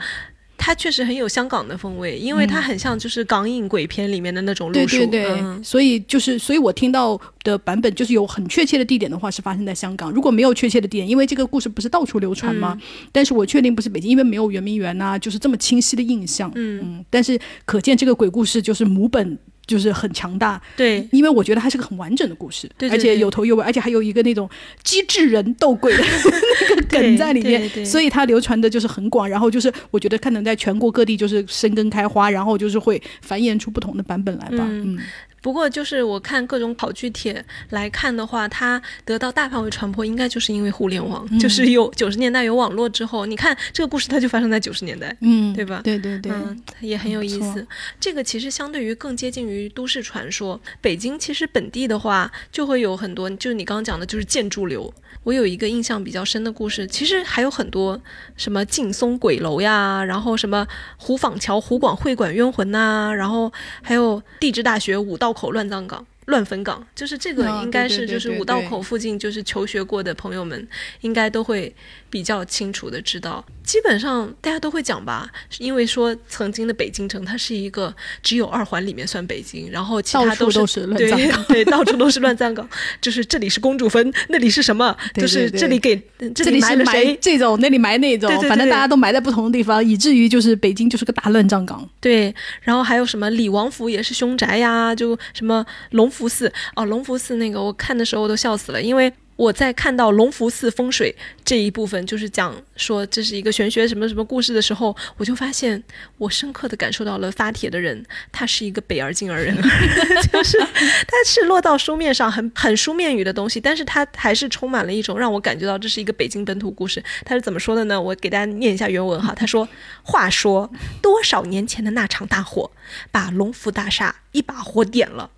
[0.62, 4.98] 它确实很有香港的风味，因为它很像就是港影鬼片里面的那种路数。
[4.98, 10.10] 对对对，所以就是，所以我听到的版本就是有很确切的地点的话是发生在香港。
[10.12, 12.78] 如果没有确切的地点，因为这个故事不是到处流传吗？
[13.10, 16.52] 但是我确定不是北京，因为没有圆明园呐，就是这么清晰的印象。
[16.54, 19.38] 嗯嗯，但是可见这个鬼故事就是母本。
[19.70, 24.50] 就是很强大，对，因为我觉得它是个很完整的故事，对，而且有头有尾，而且还有一个那种
[24.82, 26.02] 机智人斗鬼的
[26.68, 34.98] 那个梗在里面，所以它流传的就是很广，然后就是我觉得可能在全国各地就是生根开花，然后就是会繁衍出不同的版本来吧，嗯。
[35.42, 45.80] 不过，就是我看各种考据帖来看的话，它得到大范围传播，应该就是因为互联网，就是有九十年代有网络之后，你看这个故事，它就发生在九十年代，嗯，对吧？
[45.82, 47.66] 对对对，嗯，也很有意思。
[47.98, 54.92] 这个其实相对于更接近于都市传说，北京其实本地的话，就会有很多，就是你刚刚讲的，就是建筑流。
[55.22, 58.00] 我有一个印象比较深的故事，其实还有很多，
[58.36, 66.06] 什么劲松鬼楼呀，然后什么胡坊桥湖广会馆冤魂呐，然后还有地质大学五道口乱葬岗。
[66.26, 70.68] 乱坟岗，就是这个，应该是就是五道口附近，就是求学过的朋友们，
[71.00, 71.74] 应该都会
[72.10, 73.42] 比较清楚的知道。
[73.62, 82.68] 基本上大家都会讲吧，因为说曾经的北京城，它是一个只有二环里面算北京，然后其他都是乱葬岗， 对，到处都是乱葬岗。
[83.00, 84.94] 就是这里是公主坟，那里是什么？
[85.14, 85.96] 就是这里给
[86.34, 87.16] 这里埋了谁？
[87.20, 91.88] 这种那里埋那种，反正大家都埋在不同的地方，以至于就是北京就是个大乱葬岗。
[92.00, 96.10] 对，然后还有什么李王府也是凶宅呀，就什么隆。
[96.10, 99.10] 福寺哦，隆福寺那个我看的时候我都笑死了，因为
[99.40, 105.82] 我在看到龙福寺风水这一部分，就是讲说这是一个玄学什么什么故事的时候，我就发现
[106.18, 109.56] 我深刻的感受到了发帖的人他是一个北而京而人，
[110.30, 117.02] 就是他是落到书面上很很书面语的东西，但是他还是充满了一种让我感觉到这是一个北京本土故事。
[117.24, 117.98] 他是怎么说的呢？
[117.98, 119.66] 我给大家念一下原文哈，他说
[120.04, 120.70] ：“话说
[121.00, 122.70] 多少年前的那场大火，
[123.10, 125.30] 把龙福大厦一把火点了。”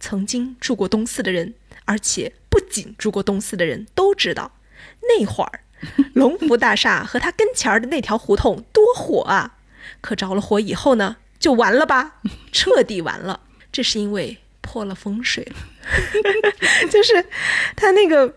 [0.00, 1.52] 曾经住过东四的人，
[1.84, 2.39] 而且不
[2.70, 4.52] 仅住过东四的人都知道，
[5.02, 5.60] 那会儿，
[6.14, 9.58] 龙福大厦和他跟前儿的那条胡同多火啊！
[10.00, 12.20] 可着了火以后呢，就完了吧，
[12.52, 13.40] 彻底完了。
[13.72, 15.56] 这是因为破了风水了，
[16.90, 17.24] 就是
[17.76, 18.34] 他那个。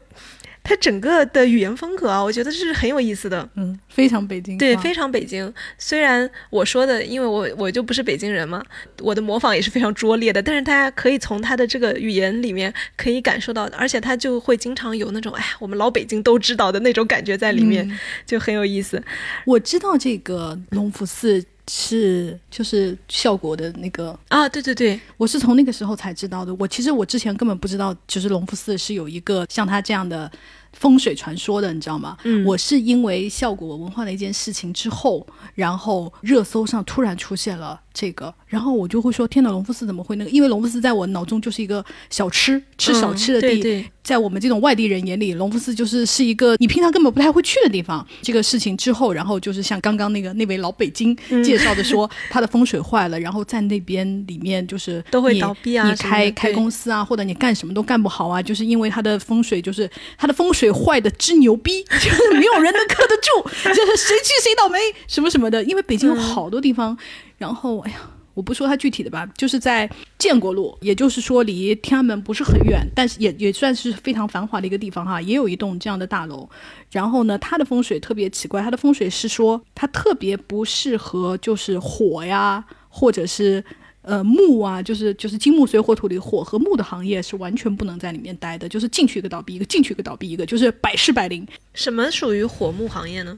[0.63, 5.53] 它整个的语言风格啊，我觉得是很有意思的，嗯，非常北京，对，非常北京。
[5.77, 8.63] 虽然我说的，因为我我就不是北京人嘛，
[9.01, 19.03] 我的模仿也是非常拙劣的，但是大家可以从他的这个语言里面可以感受到，而且他就会经常有那种哎呀，我们老北京都知道的那种感觉在里面，就很有意思。
[19.45, 21.43] 我知道这个隆福寺。
[21.69, 26.53] 是，就是效果的那个啊，对对对，我是从那个时候才知道的。
[26.55, 30.29] 我其实我之前根本不知道，就是隆福寺是有一个像他这样的
[30.73, 32.17] 风水传说的，你知道吗？
[32.23, 37.79] 嗯，我是因为效果文化的一件事情之后，然后热搜上突然出现了。
[37.93, 40.31] 这个，然后我就会说：“天哪，隆福寺怎么会那个？
[40.31, 48.05] 因为隆福寺在我脑中就是一个小吃吃小吃的地，在我们这种外地人眼里，隆福寺就是是一个你平常根本不太会去的地方。
[48.23, 59.87] 这个事情之后，然后就是像刚刚那个那位老北京介绍的说， 他的风水坏了，然后在那边里面就是都会倒闭啊，你开开公司啊，或者你干什么都干不好啊，就是因为他的风水就是
[60.17, 65.63] 他的风水坏的之牛逼， 就是没有人能 克得住，就是谁去谁倒霉什么什么的。
[65.63, 66.97] 因为北京有好多地方。”
[67.43, 67.97] 然后，哎呀，
[68.33, 76.49] 我不说它具体的吧，就是在建国路，也就是说离天安门不是很远，但是也也算是非常繁华的一个地方哈，也有一栋这样的大楼。
[76.89, 83.61] 然后呢，它的风水特别奇怪，它的风水是说它特别不适合就是火呀，或者是
[84.03, 91.45] 呃木啊，就是就是金木水火土里火和木的行业是完全不能在里面待的，就是进去一个倒闭一个，进去一个倒闭一个，就是百试百灵。
[91.73, 93.37] 什么属于火木行业呢？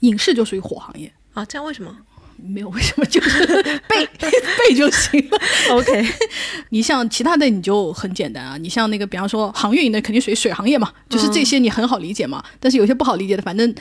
[0.00, 1.94] 影视就属于火行业啊，这样为什么？
[2.46, 3.46] 没有为什么，就是
[3.88, 5.38] 背 背就行了。
[5.70, 6.04] OK，
[6.70, 12.44] 你像其他的你就很简单啊，你像那个比方说航运那肯定属于水行业嘛，就是这些你很好理解嘛。
[12.60, 13.74] 但是有些不好理解的，反正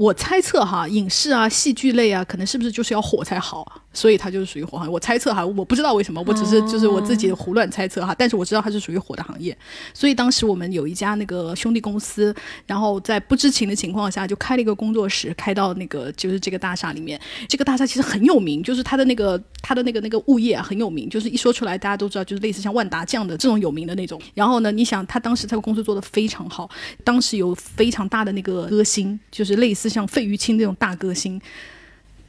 [0.00, 3.76] 我猜测哈，影视啊、戏剧类啊，可能是不是就是要火才好啊？
[3.92, 8.14] 所以它就是属于火行业，我猜测哈，我不知道为什么，我只是就是我自己胡乱猜测哈。
[8.16, 9.54] 但是我知道它是属于火的行业，
[9.92, 12.34] 所以当时我们有一家那个兄弟公司，
[12.66, 17.20] 然后在不知情的情况下就开了一个工作室，开到那个就是这个大厦里面。
[17.46, 24.18] 这个大厦其实很有名，就是它的那个它的那个那个物业很有名，就是一说出来大家都知道，就是类似像万达这样的这种有名的那种。
[24.32, 26.70] 然后呢，你想他当时这个公司做的非常好，
[27.04, 31.40] 当时有非常大的那个歌星，就是类似像费玉清这种大歌星。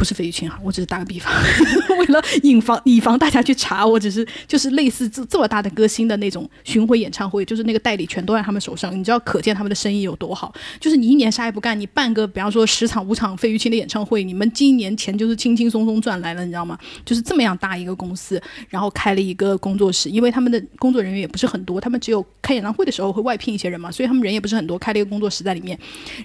[0.02, 1.32] 不是费玉清哈，我只是打个比方，
[1.99, 10.52] 为了引防以防大家去查，我只是就是类似这这么大的歌星的那种巡回演唱会，就是那个代理全都在他们手上，你知道可见他们的生意有多好。
[10.80, 16.76] 就是你一年啥也不干，你办个比方说十场五场费玉清的演唱会，你们今年钱就是轻轻松松赚来了，你知道吗？
[17.06, 25.78] 就是这么样大一个公司，然后开了一个工作室，因为他们的工作人员也不是很多，他们只有开演唱会的时候会外聘一些人嘛，所以他们人也不是很多，开了一个工作室在里面，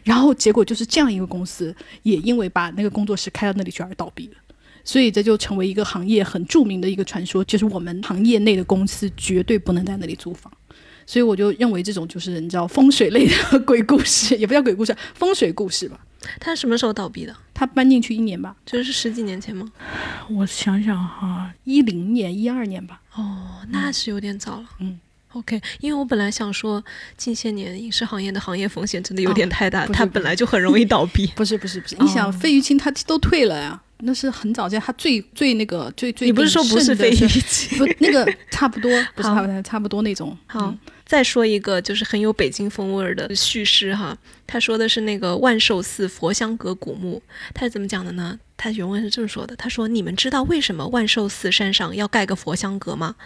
[0.03, 3.66] 然后结果就是这样一个公司，也因为把那个工作室开到那。
[3.67, 4.35] 里去而倒闭了，
[4.83, 10.51] 所以这就成为一个行业很著名的一个传说，就是我们行业内的公司绝对不能在那里租房。
[11.05, 16.01] 所以我就认为这种就是你知道风水类的鬼故事，也不叫鬼故事，风水故事吧。
[16.41, 17.37] 他什么时候倒闭的？
[17.55, 19.71] 他搬进去一年吧，就是十几年前吗？
[20.29, 23.01] 我想想哈，一零年、一二年吧。
[23.14, 24.67] 哦，那是有点早了。
[24.81, 24.99] 嗯
[25.37, 26.82] ，OK，因为我本来想说，
[27.16, 31.26] 近些年影视行业的行业风险真的有点太大，它本来就很容易倒闭。
[31.28, 33.82] 不是不是不是，你想费玉清他都退了呀。
[34.01, 37.78] 那是很早见，他最最那个最最，你不是说不是费玉清？
[37.78, 40.36] 不，那个差不多， 不是差不多，差不多那种。
[40.47, 40.74] 好，
[41.07, 44.16] 再说一个，就是很有北京风味的叙事哈。
[44.47, 47.22] 他说的是那个万寿寺佛香阁古墓，
[47.55, 48.38] 他是怎么讲的呢？
[48.59, 53.16] 他原文是这么说的：他说，你们知道为什么万寿寺山上要盖个佛香阁吗？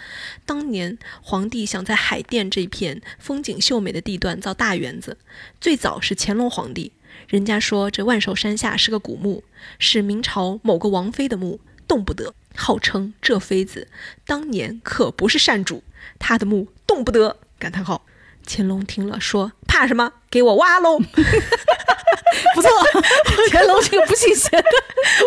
[0.47, 5.17] 当年皇帝想在海淀这片风景秀美的地段造大园子，
[5.61, 6.93] 最早是乾隆皇帝。
[7.31, 9.45] 人家说这万寿山下是个古墓，
[9.79, 12.35] 是明朝某个王妃的墓，动不得。
[12.57, 13.87] 号称这妃子
[14.27, 15.85] 当年可不是善主，
[16.19, 17.37] 她的墓动不得。
[17.59, 18.05] 感叹号。
[18.47, 20.13] 乾隆听了说：“怕什么？
[20.29, 20.99] 给我挖喽！”
[22.55, 22.71] 不错，
[23.53, 24.65] 乾隆这个不信邪的。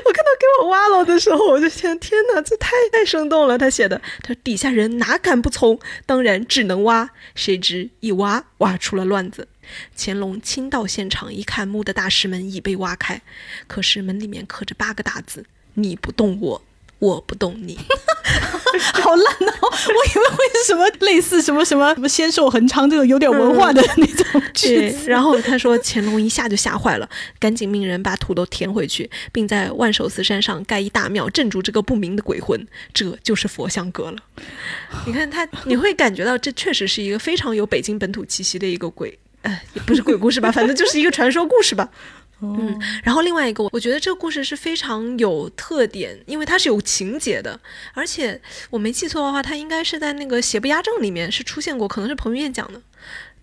[0.04, 3.58] 我看到给我挖喽的时候，我就想：天哪，这太太生动了。
[3.58, 5.80] 他写的，他底下人哪敢不从？
[6.06, 7.12] 当然只能挖。
[7.36, 9.48] 谁知一挖，挖出了乱子。
[9.98, 13.22] 乾隆亲到现场一看，墓的大石门已被挖开，
[13.68, 15.46] 可是门里面刻着八个大字
[15.76, 16.62] ：“你不动我，
[17.00, 17.80] 我不动你。
[18.94, 19.60] ”好烂哦！
[19.62, 25.08] 我以为会是什么类似什么什么什么仙寿恒昌这种有点文化的那种 句子。
[25.08, 27.08] 然后他说，乾隆一下就吓坏了，
[27.40, 32.68] 赶紧命人把土都填回去，并在万寿寺山上盖一大庙，镇住这个不明的鬼魂。
[32.94, 34.18] 这就是佛像阁了。
[35.06, 39.20] 你看他，你会感觉到这确实是一个非常有北京本土气息的一个鬼。
[39.44, 41.90] 呃，也不是鬼故事吧， 反正就是一个传说故事吧。
[42.42, 47.58] 嗯，然后另外一个，我觉得这个故事是非常有特点，因为它是有情节的，
[47.94, 52.82] 而且我没记错的话，它应该是在那个《邪不压正》里面是出现过，可能是彭于晏讲的，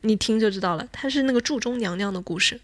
[0.03, 0.87] 你听就知道了。
[0.93, 2.61] 它是那个祝中娘娘的故事。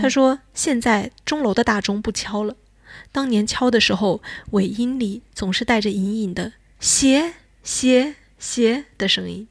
[0.00, 2.54] 他说：“现在钟楼的大钟不敲了，
[3.10, 7.34] 当年敲的时候，尾音里总是带着隐隐的邪
[7.64, 9.48] 邪邪的声音。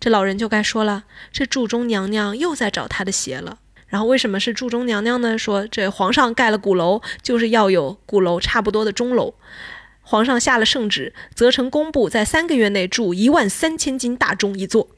[0.00, 3.58] 这老人就该说了，这祝中娘娘又在找她的鞋了。”
[3.88, 5.38] 然后为什么是祝中娘娘呢？
[5.38, 9.34] 说这皇上盖了鼓楼，就是要有鼓楼差不多的钟楼。
[10.02, 14.88] 皇上下了圣旨，责成工部在三个月内铸一万三千斤大钟一座。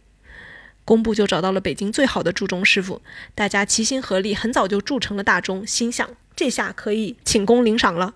[0.86, 3.02] 工部就找到了北京最好的铸钟师傅，
[3.34, 8.14] 大家齐心合力，很早就铸成了大钟，心想这下可以请功领赏了。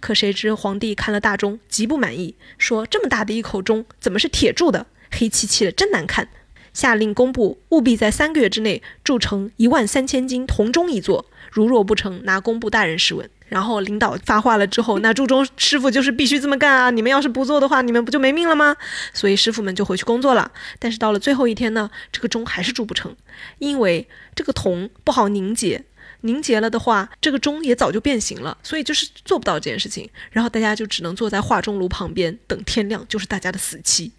[0.00, 4.86] 可谁知皇帝看了大钟，极不满意，说这么大的一口钟，怎么是铁铸的？
[5.16, 6.28] 黑漆漆的，真难看。
[6.72, 13.30] 下令工部务必在三个月之内铸成一万三千斤铜钟一座，如若不成，拿工部大人试问。
[13.46, 16.90] 然后领导发话了之后，那铸钟师傅就是必须这么干啊！
[16.90, 18.76] 你们要是不做的话，你们不就没命了吗？
[19.12, 20.50] 所以师傅们就回去工作了。
[20.80, 23.14] 但是到了最后一天呢，这个钟还是铸不成，
[23.58, 25.84] 因为这个铜不好凝结，
[26.22, 30.10] 凝结了的话，这个钟也早就变形了，所以就是做不到这件事情。
[30.32, 34.10] 然后大家就只能坐在化钟炉旁边等天亮，就是大家的死期。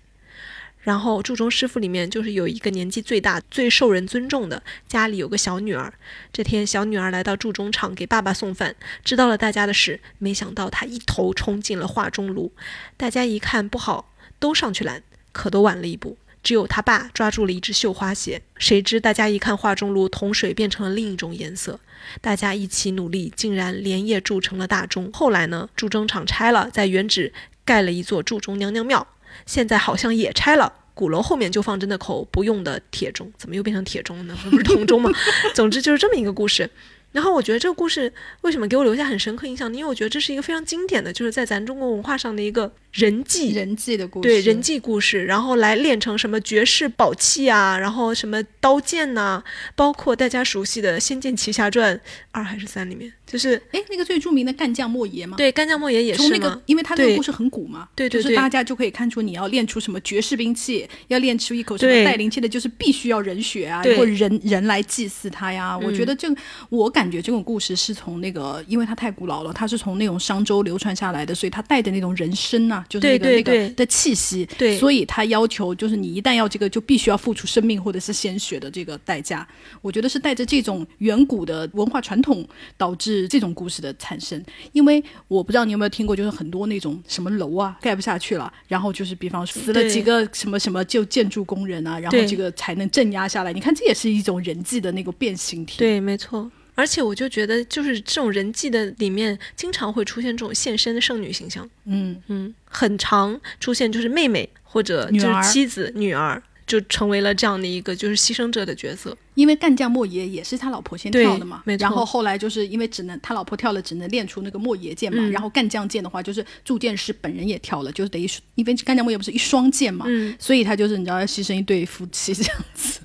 [0.85, 5.91] 然后铸钟师傅里面就是有一个年纪最大、最受人尊重的，家里有个小女儿。
[6.31, 12.51] 这天，小女儿来到铸钟厂给爸爸送饭，知道了大家的事，没想到她一头冲进了化钟炉。
[12.95, 16.17] 大家一看不好，都上去拦，可都晚了一步。
[16.43, 18.39] 只有他爸抓住了一只绣花鞋。
[18.59, 21.79] 谁知大家一看化钟炉，铜水变成了另一种颜色。
[22.21, 25.09] 大家一起努力，竟然连夜铸成了大钟。
[25.11, 27.33] 后来呢，铸钟厂拆了，在原址
[27.65, 29.07] 盖了一座铸钟娘娘庙。
[29.45, 34.37] 现在好像也拆了，鼓楼后面就放着那口不用的铁钟，怎么又变成铁钟了呢？
[34.49, 35.11] 不是铜钟吗？
[35.53, 36.69] 总之就是这么一个故事。
[37.15, 38.11] 然后我觉得这个故事
[38.41, 39.77] 为什么给我留下很深刻印象呢？
[39.77, 49.41] 因为我觉得这是一个非常经典的，就是在咱中国文化上的一个人际人际的故事，对人际故事，然后来练成什么绝世宝器啊，然后什么刀剑呐，
[49.77, 51.95] 包括大家熟悉的《仙剑奇侠传》
[52.31, 65.77] 二还是三里面，就是哎那个最著名的干将莫邪嘛，对干将莫邪也是从那个，因为他那个故事很古嘛，对对对，就是大家就可以看出你要练出什么绝世兵器，要练出一口什么带灵气的，就是必须要人血啊，或者人人来祭祀他呀。
[65.77, 66.35] 我觉得这个，
[66.69, 79.47] 我感觉这种故事是从那个，因为它太古老了，它是从那种商周流传下来的，所以它带着那种人生呐，就是那个那个的气息，对，所以它要求就是你一旦要这个，就必须要付出生命或者是鲜血的这个代价。
[79.81, 82.47] 我觉得是带着这种远古的文化传统
[82.77, 84.43] 导致这种故事的产生。
[84.71, 93.53] 因为我不知道你有没有听过，就是很多那种什么楼啊盖不下去了，然后就是比方死了几个什么什么就建筑工人啊，然后这个才能镇压下来。
[93.53, 95.77] 你看这也是一种人际的那个变形体。
[95.77, 96.49] 对，没错。
[96.75, 101.67] 而且我就觉得，就是这种人际的里面，经常会出现这种献身的圣女形象。
[101.85, 109.17] 嗯嗯，很常出现就是妹妹或者就是妻子、女儿，就成为了这样的一个就是牺牲者的角色。
[109.35, 111.81] 因为干将莫邪也是他老婆先跳的嘛，没错。
[111.81, 115.21] 然后后来就是因为只能他老婆跳了，只能练出那个莫邪剑嘛。
[115.29, 120.05] 然后干将剑的话，就是铸剑师本人也跳了，就是等于因为干将莫邪不是一双剑嘛，
[120.39, 122.99] 所以他就是你知道要牺牲一对夫妻这样子。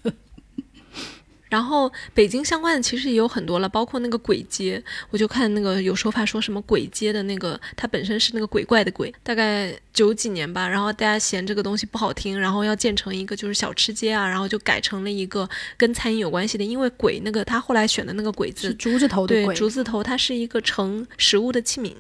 [1.51, 15.47] 然后北京相关的其实也有很多了，包括那个鬼街，我就看那个有说法说什么鬼街的那个，它本身是那个鬼怪的鬼，大概九几年吧，然后大家嫌这个东西不好听，然后要建成一个就是小吃街啊，然后就改成了一个
[15.77, 21.93] 跟餐饮有关系的，因为鬼那个他后来选的那个鬼字，竹字头的鬼，竹字头，它是一个盛食物的器皿。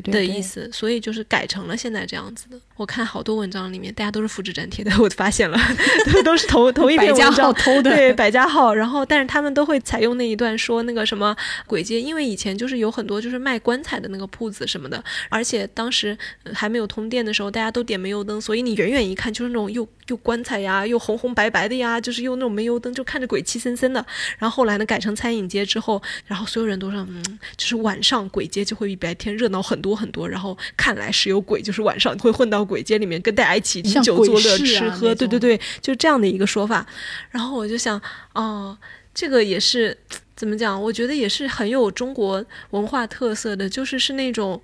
[0.00, 2.56] 对对的意思，所以就是改成了现在这样子的。
[2.76, 5.58] 我看好多文章里面，大家都是复制粘贴的， 我发现了，
[6.24, 8.74] 都是同同一篇文章偷的，对百家号。
[8.74, 11.36] 然后，但是他们都会采用那一段说那个什么
[11.66, 16.16] 鬼街，因为以前就是有很多就是卖棺材的那个铺子什么的，而且当时
[16.52, 24.04] 还没有通电的时候，大家都点煤油灯，所以你远远一看就是那种又又棺材呀，又红红白白的呀，就是用那种煤油灯，就看着鬼气森森的。
[24.38, 30.28] 然后后来呢，改成餐饮街之后，然后所有人都说，嗯，就是晚上鬼街就会比白天热闹很多很多。
[30.28, 36.86] 然后看来是有鬼，就是晚上会混到鬼街里面，跟大家一起饮酒作乐、吃喝，对对对，就这样的一个说法。
[37.30, 38.00] 然后我就想，
[38.34, 38.76] 哦，
[39.14, 39.96] 这个也是
[40.34, 40.80] 怎么讲？
[40.82, 44.60] 我觉得也是很有中国文化特色的，就是是那种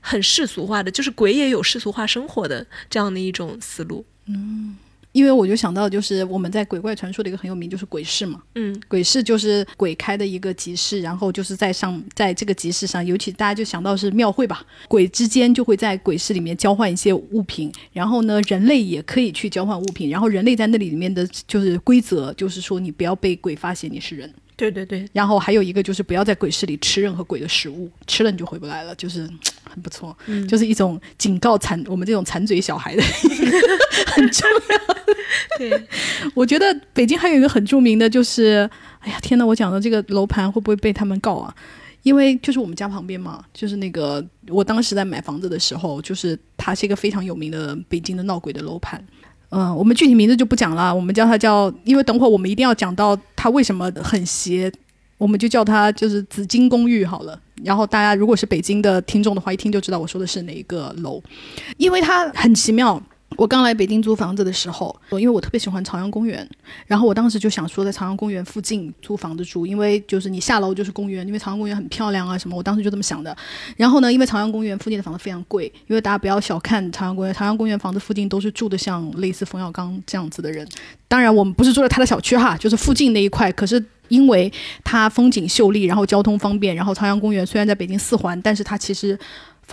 [0.00, 4.04] 很世俗化的，就是鬼也有世俗化生活的这样的一种思路。
[4.32, 4.76] 嗯。
[5.12, 8.42] 因为我就想到，就是我们在鬼怪传说的一个很有名，就是鬼市嘛。
[8.54, 24.32] 嗯，鬼市就是鬼开的一个集市，然后就是在上，在这个集市上，尤其大家就想到是庙会吧，鬼之间就会在鬼市里面交换一些物品，然后呢，人类也可以去交换物品，然后人类在那里里面的就是规则，就是说你不要被鬼发现你是人。
[24.56, 29.28] 对对对，然后还有一个就是不要在鬼市里吃任何鬼的食物，吃了你就回不来了，就是
[29.68, 33.02] 很不错，嗯就是一种警告残我们这种馋嘴小孩的
[34.06, 34.94] 很重要。
[35.58, 35.86] 对，
[36.34, 38.68] 我觉得北京还有一个很著名的，就是，
[39.00, 41.54] 哎呀，天呐，我讲的这个楼盘会不会被他们告啊？
[42.02, 49.02] 因为就是我们家旁边嘛，就是那个我当时在买房子的时候，就是它是一个非常有名的北京的闹鬼的楼盘。
[49.54, 54.72] 嗯、我们具体名字就不讲了，我们叫它叫，因为等会儿我们一定要讲到它为什么很邪，
[55.18, 57.36] 我们就叫它就是紫金公寓好了。
[57.64, 61.20] 然后大家如果是北京的听众的话，一听就知道我说的是哪一个楼，
[61.76, 63.02] 因为它很奇妙。
[63.36, 66.48] 我刚来北京租房子的时候，因为我特别喜欢朝阳公园，
[66.86, 73.36] 然后我当时就想说在朝阳公园附近租房子住，因为就是你下楼就是公园，因为朝阳公园很漂亮啊什么，我当时就这么想的。
[73.76, 80.66] 然后呢，因为朝阳公园附近的房子非常贵，因为大家不要小看朝阳公园，朝阳公园房子附近都是住的像类似冯小刚这样子的人。
[81.08, 83.84] 当然，我们不是住在他的小区哈，就是附近那一块，可是。
[84.08, 84.52] 因为
[84.84, 89.18] 它风景秀丽，然后交通方便，然后朝阳公园虽然在北京四环，但是它其实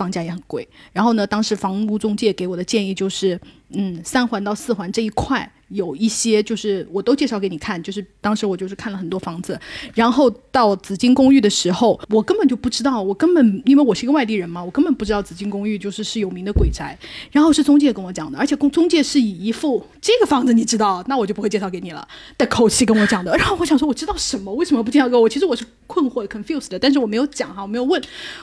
[0.00, 0.66] 房价也很贵。
[0.94, 3.38] 然后呢，当时房屋中介给我的建议就是，
[3.68, 5.38] 嗯，三环到四环这一块
[5.70, 7.82] 有一些，就是我都介绍给你看。
[7.82, 9.58] 就是当时我就是看了很多房子，
[9.94, 16.96] 然后到紫金公寓的时候，我根本就不知道，我根本因为我是一个外地人嘛，我根本不知道紫金公寓就是是有名的鬼宅。
[17.32, 22.06] 然后是中介跟我讲的，而且公中介是以一副这个房子你知道，那我就不会介绍给你了
[22.36, 23.36] 的口气跟我讲的。
[23.36, 24.52] 然后我想说，我知道什么？
[24.54, 25.28] 为什么不介绍给我？
[25.28, 28.00] 其实我是困惑 confused 的，但是我没有讲哈，我没有问，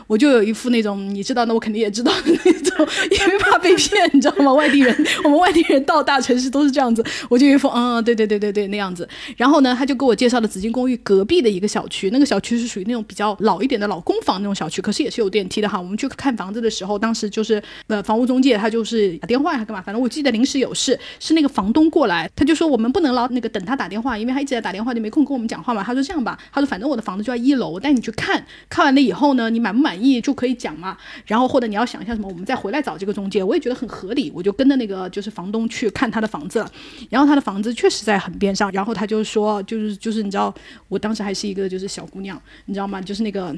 [0.08, 4.54] 我就有一副那种你知道，那我肯定也知道的那种，因为怕被骗，你知道吗？
[4.54, 9.08] 外地人，我们外地人到大城市都是这样子，我就一副嗯，对对对对对那样子。
[9.36, 15.80] 然后呢，他就给我介绍了紫金公寓隔壁的一个小区，那个小区是属于那种比较老一点的老公房那种小区，可是也是有电梯的哈。
[15.80, 25.84] 我们去看房子的时候，当时就是呃房屋中介他就是打电话还干嘛，反正我记得临时有事，是那个房东过来，他就说我们不能老那个等他打电话，因为他一直在打电话，就没空跟我们讲话嘛。
[25.84, 30.98] 他说这样吧，他说反正我的房子就在一楼，我带你去看看完了以后呢，你满不满意就可以讲嘛。
[31.26, 36.72] 然后或者你要想一下什么，我们再回来找这个中介，我也觉得很合理，我就跟着那个就是房东去看他的房子了。
[37.10, 40.54] 然后他的房子确实在很边上，然后他就说，就是就是你知道，
[40.88, 43.02] 我当时还是一个就是小姑娘，你知道吗？
[43.02, 43.56] 就是那个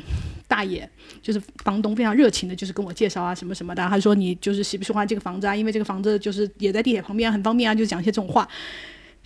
[0.48, 0.88] 大爷，
[1.22, 3.88] 就是房东非常热情的，就是跟我介绍啊什么什么的。
[3.88, 5.56] 他说你就是喜不喜欢这个房子啊？
[5.56, 8.48] 因为这个房子就是也在地铁旁边，很方便啊，就讲一些这种话。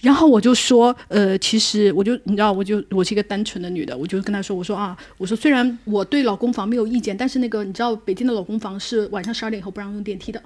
[0.01, 10.41] 然后我就说，呃，其实我就你知道，我就我是一个单纯的女的，我就跟他说，我说啊，我说虽然我对老公房没有意见，但是那个你知道，北京的老公房是晚上十二点以后不让用电梯的。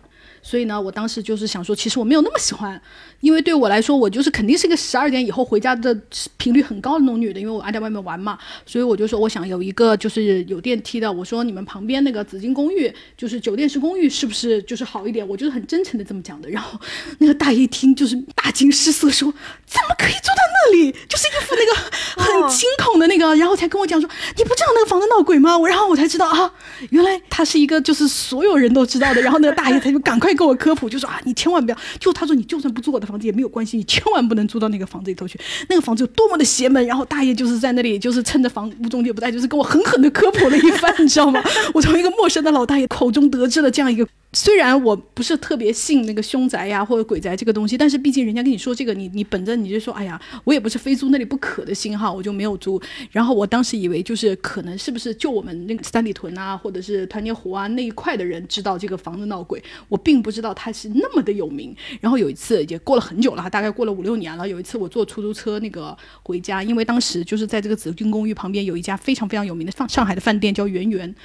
[0.48, 2.82] 所以呢，我当时就是想说，其实我没有那么喜欢，
[3.20, 5.94] 因为对我来说，我就是肯定是个十二点以后回家的
[6.38, 8.40] 频率很高的那种女的，因为我爱在外面玩嘛。
[8.66, 11.12] 所以我就说，我想有一个就是有电梯的。
[11.12, 15.28] 我说你们旁边那个紫金公寓，就是酒店式公寓，是不是就是好一点？
[15.28, 16.50] 我就是很真诚的这么讲的。
[16.50, 16.80] 然后
[17.18, 19.30] 那个大爷一听就是大惊失色，说
[19.66, 20.94] 怎么可以住到那里？
[21.10, 25.58] 就是一副那个 很惊恐的那个，然后才跟我讲说，你不知道那个房子闹鬼吗？
[25.58, 26.54] 我然后我才知道啊，
[26.92, 29.22] 原来他是一个就是所有人都知道的。
[29.22, 36.86] 然后那个大爷他就赶快跟我科普，就说啊，你千万不要，就他说你就算不住我的房子也没有关系，你千万不能租到那个房子里头去，那个房子有多么的邪门。
[36.86, 41.44] 然后大爷就是在那里，就是趁着房屋中介不在，就是跟我狠狠的科普了一番，你知道吗？
[41.74, 44.08] 我从一个陌生的老大爷口中得知了这样一个。
[44.40, 52.80] 虽然我不是特别信那个凶宅呀或者鬼宅这个东西，但是毕竟人家跟你说这个，你你本着你就说，哎呀，我也不是非租那里不可的心哈，我就没有租。
[53.12, 61.76] 然后我当时以为就是可能是不是就我们那个三里屯啊，或者是团结湖啊那一块的人知道这个房子闹鬼，我并不知道它是那么的有名。
[62.00, 64.48] 然后有一次也过了很久了，大概过了五六年了。
[64.48, 71.16] 有一次我坐出租车那个回家，因为当时就是在这个紫金公寓旁边有一家非常非常有名的上上海的饭店叫圆圆。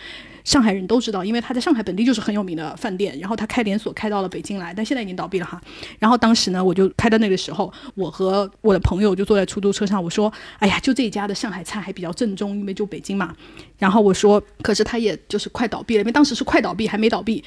[0.45, 5.61] 上海人都知道，因为他在上海本地就是很有名的饭店，然后他开连锁开到了北京来，但现在已经倒闭了哈。
[5.99, 13.35] 然后当时呢，我就开到那个时候，我和我的朋友就坐在出租车上，我说：“哎呀，就这一家的上海菜还比较正宗，因为就北京嘛。”
[13.79, 17.45] 然后我说：“可是他也就是快倒闭了，因为当时是快倒闭，还没倒闭，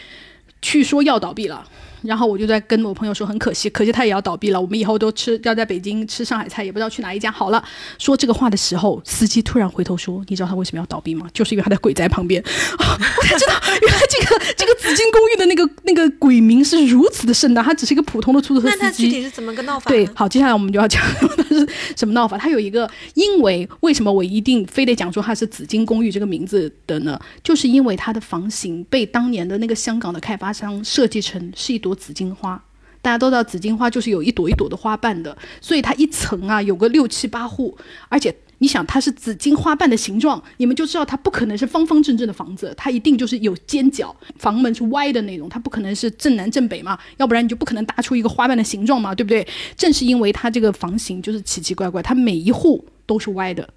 [0.61, 1.67] 据说要倒闭了。”
[2.05, 4.59] 然后我就在跟我朋友说，很可惜，可惜他也要倒闭了。
[4.61, 7.63] 我们以后都吃要在北京吃上海菜，也不知道去哪一家好了。
[7.97, 11.27] 说这个话的时候，司机突然回头说：“你知道他为什么要倒闭吗？
[11.33, 12.41] 就是因为他在鬼宅旁边。”
[12.77, 19.09] 啊，我才知道原来这个这个紫金公寓的那个那个鬼名是如此的盛大，他只是一个普通的出租车那他司机。
[19.09, 19.89] 具体是怎么个闹法？
[19.89, 21.01] 对，，好，接下来我们就要讲
[21.37, 22.37] 它是什么闹法。
[22.37, 27.19] 它有一个，因为为什么我一定非得讲说它是紫金公寓这个名字的呢？
[27.43, 32.61] 就是因为它的房型被当年的那个香港的开发商设计成是一朵紫荆花。
[33.01, 37.77] 大家都知道紫荆花就是有一朵一朵的花瓣的，所以它一层啊有个六七八户，
[38.09, 38.35] 而且。
[38.59, 49.45] 你想它是紫荆花瓣的形状，你们就知道它不可能是方方正正的房子，它一定就是有尖角，房门是歪的那种，它不可能是正南正北嘛，要不然你就不可能搭出一个花瓣的形状嘛，对不对？
[49.75, 53.69] 正是因为它这个房型就是奇奇怪怪，它每一户都是歪的。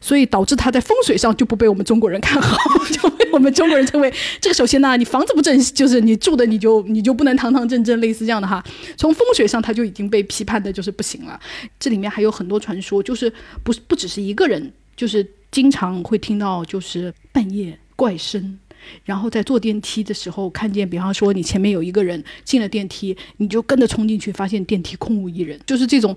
[0.00, 2.56] 所以导致它在风水上就不被我们中国人看好，
[2.90, 4.54] 就被我们中国人称为这个。
[4.54, 8.62] 首先呢，你房子不正，就是你住的你就你就不能堂堂正正，类似这样的哈。
[8.96, 11.38] 从风水上，它就已经被批判的就是不行了。
[11.78, 13.32] 这里面还有很多传说，就是
[13.62, 18.58] 不不只是一个人，就是经常会听到就是半夜怪声，
[19.04, 26.16] 然后在坐电梯的时候看见，比方说你前面有一个人进了电梯，你就跟着冲进去，发现电梯空无一人，就是这种。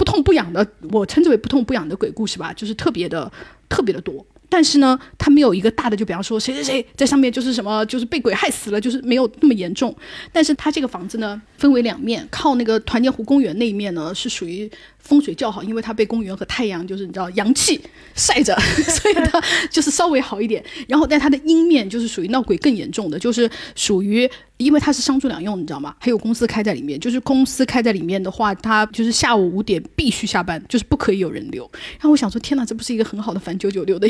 [0.00, 3.30] 不痛不痒的，我称之为不痛不痒的鬼故事吧，就是特别的
[3.68, 4.24] 特别的多。
[4.48, 9.94] 但是呢，它没有一个大的，就比方说谁谁谁在上面就是什么，就是被鬼害死了，就是没有那么严重。
[10.32, 14.70] 但是它这个房子呢，分为两面，靠那个团结湖公园那一面呢，是属于。
[15.00, 17.80] 风水较好，因为它被公园和太阳就是你知道阳气
[18.14, 20.64] 晒着， 所以它就是稍微好一点。
[20.86, 25.94] 然后，但它的阴面就是属于闹鬼更严重的，就是属于因为它是商住两用，你知道吗？
[25.98, 31.68] 还有公司开在里面，就是公司开在里面的话，它就是下午五点必须下班，就是不可以有人流。
[31.92, 34.06] 然后我想说，天哪，这不是一个很好的反九九六的，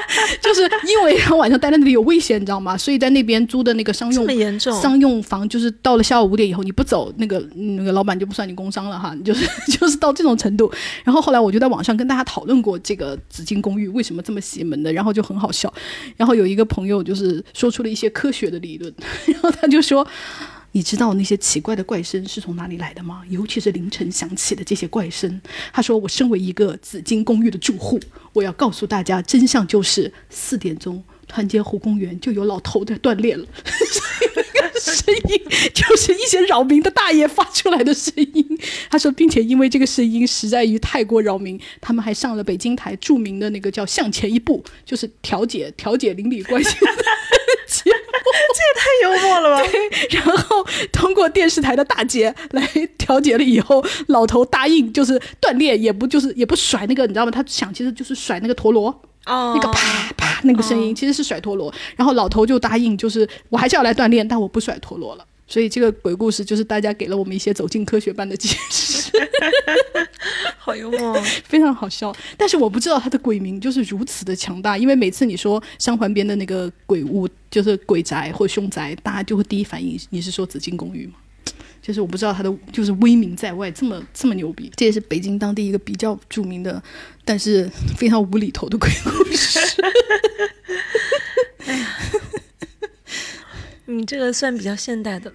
[0.40, 2.76] 就是因为晚上待在那里有危险，你知道吗？
[2.76, 4.26] 所以在那边租的那个商用
[4.80, 9.42] 商用房，就是到了下午五点以后你不走，那个那个老板就不算你工伤了哈，就是。
[9.78, 10.70] 就是到这种程度，
[11.04, 15.72] 然后后来我就在网上跟大家讨论过这个紫金公寓为什么这么邪门的，然后就很好笑。
[16.16, 18.92] 然后有一个朋友就是说出了一些科学的理论，
[19.26, 20.06] 然后他就说
[20.72, 23.22] ：“你知道那些奇怪的怪声是从哪里来的吗？
[23.28, 25.40] 尤其是凌晨响起的这些怪声。”
[25.72, 28.00] 他说：“我身为一个紫金公寓的住户，
[28.32, 33.46] 我要告诉大家真相，就是四点钟团结湖公园就有老头在锻炼了。
[34.82, 35.40] ”声音
[35.72, 38.58] 就是一些扰民的大爷发出来的声音。
[38.90, 46.70] 他说，并且因为这个声音实在于太过扰民，他们还上了北京台著名的那个叫《向前一步》，就是调解调解邻里关系
[47.72, 47.96] 节目。
[48.54, 49.62] 这也太幽默了吧！
[49.70, 52.66] 对，然后通过电视台的大姐来
[52.98, 57.30] 调解了以后，老头答应就是锻炼，也不就是也不甩那个，你知道吗？
[57.30, 58.88] 他想其实就是甩那个陀螺。
[59.26, 65.24] 哦，那个啪啪那个声音其实是甩陀螺，然后老头就答应，就是我还是要来锻炼，但我不甩陀螺了。
[65.52, 69.12] 所以这个鬼故事就是大家给了我们一些走进科学班的解释，
[70.56, 71.12] 好幽默，
[71.44, 72.10] 非常好笑。
[72.38, 81.16] 但是我不知道它的鬼名就是如此的强大，因为每次你说三环边的那个鬼屋就是鬼宅或凶宅，大家就会第一反应你是说紫金公寓吗？
[81.82, 86.82] 就是我不知道它的就是威名在外这么这么牛逼，这也是北京当地一个比较著名的，
[87.26, 89.58] 但是非常无厘头的鬼故事。
[91.66, 91.98] 哎呀，
[93.96, 95.32] 你这个算比较现代的。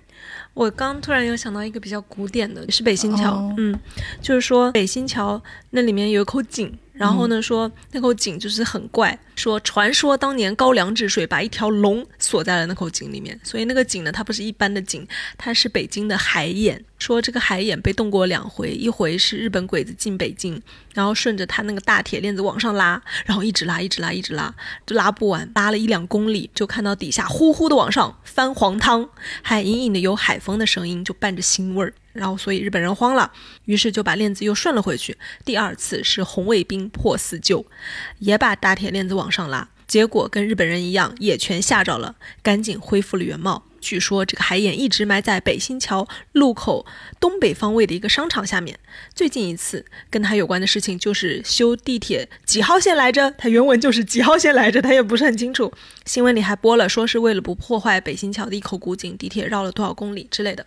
[0.53, 3.53] 我刚突然又想到一个比较古典的，是北新桥。
[3.57, 3.77] 嗯，
[4.21, 9.17] 就是说北新桥那里面有一口井，然后呢说那口井就是很怪。
[9.37, 15.07] 说传说当年高粱治水把一条龙锁在了那口井里面，所以那个井呢，它不是一般的井，
[15.37, 16.83] 它是北京的海眼。
[16.97, 20.59] 说这个海眼被动过两回，一回是日本鬼子进北京，
[20.95, 24.51] 然后顺着它那个大铁链子往上拉，然后一直拉，一直拉，一直拉，
[24.83, 29.07] 就拉不完，拉了一两公里，就看到底下呼呼的往上翻黄汤，
[29.43, 31.93] 还隐隐的有海风的声音，就伴着腥味儿。
[32.13, 33.31] 然后所以日本人慌了，
[33.65, 35.15] 于是就把链子又顺了回去。
[35.45, 37.63] 第二次是红卫兵破四旧，
[38.17, 39.26] 也把大铁链子往。
[39.27, 43.65] 往上拉，结果跟日本人一样，也全吓着了，赶紧恢复了原貌。
[43.81, 46.85] 据说这个海眼一直埋在北新桥路口
[47.19, 48.79] 东北方位的一个商场下面。
[49.13, 53.31] 最近一次跟他有关的事情就是修地铁几号线来着？
[53.37, 55.71] 他原文就是几号线来着，他也不是很清楚。
[56.05, 60.65] 新闻里还播了，说是为了不破坏北新桥的一口古井，地铁绕了多少公里之类的，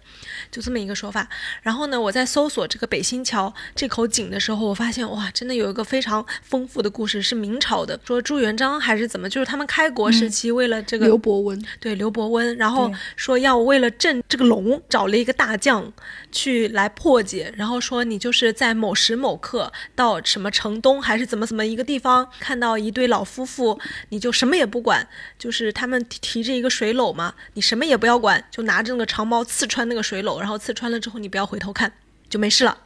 [0.50, 1.28] 就这么一个说法。
[1.62, 12.90] 然后呢，我在搜索这个北新桥这口井的时候，我发现哇，真的有一个非常丰富的故事，是明朝的，说朱元璋还是怎么，就是他们开国时期为了这个刘伯温，对刘伯温，然后。
[13.16, 15.92] 说要为了镇这个龙，找了一个大将
[16.32, 25.08] 去来破解，然后说你就是在某时某刻到什么城东还是怎么怎么一个地方，看到一对老夫妇，你就什么也不管，
[25.38, 31.92] 就是他们提着一个水篓嘛，你什么也不要管，就拿着那个长矛刺穿那个水篓，然后刺穿了之后你不要回头看，
[32.28, 32.76] 就没事了。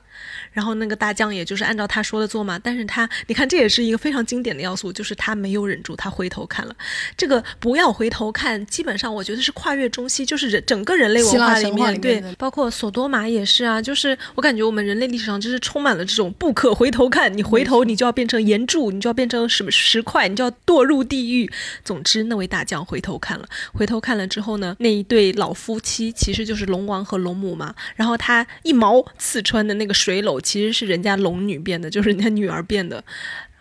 [0.55, 2.59] 然后那个大将也就是按照他说的做嘛。
[2.59, 6.75] 但是他，你看这也是一个非常经典的要素，就是他没有忍住，他回头看了。
[7.15, 13.83] 这个不要回头看，基本上我觉得是跨越中西，就是人整个人类文化里面，对，包括索多玛也是啊。
[13.83, 21.51] 就是我感觉我们人类历史上就是充满了这种不可回头看，你回头你就要变成岩柱，你就要变成什么石块，你就要堕入地狱。
[21.85, 27.75] 总之，那位大将回头看了，回头看了之后呢，那一对老夫妻其实就是龙王和龙母嘛。
[27.97, 33.03] 然后他一矛刺穿的那个水篓，其实是人家龙女变的，就是人家女儿变的。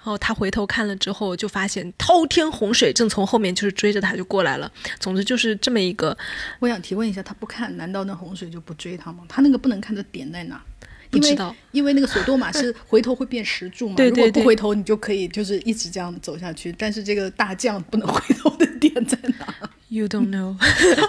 [0.05, 4.69] 然后他回头看了之后，就发现滔天洪水正从后面就是追着他就过来了。
[4.99, 6.15] 总之就是这么一个。
[6.59, 9.23] 我想提问一下，他不看，难道那洪水就不追他吗？
[9.29, 10.61] 他那个不能看的点在哪？
[11.09, 13.95] 不知道，因为那个索多玛是 回头会变石柱嘛。
[13.95, 14.25] 对对对。
[14.25, 16.75] 如果不回头，你就可以就是一直这样走下去。
[16.77, 19.47] 但是这个大将不能 回头的点在哪
[19.87, 20.57] ？You don't know,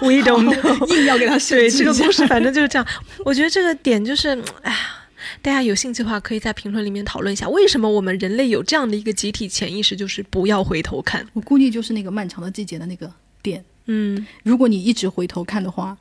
[0.03, 0.95] we don't know。
[0.95, 2.87] 硬要给他对这个故事，反正就是这样。
[3.25, 5.01] 我觉得这个点就是，哎呀。
[5.41, 11.25] 大家有兴趣的话，可以在评论里面讨论一下，为什么我们人类有这样的一个集体潜意识，就是不要回头看。
[11.33, 13.11] 我估计就是那个漫长的季节的那个
[13.41, 13.63] 点。
[13.85, 15.97] 嗯，如果你一直回头看的话，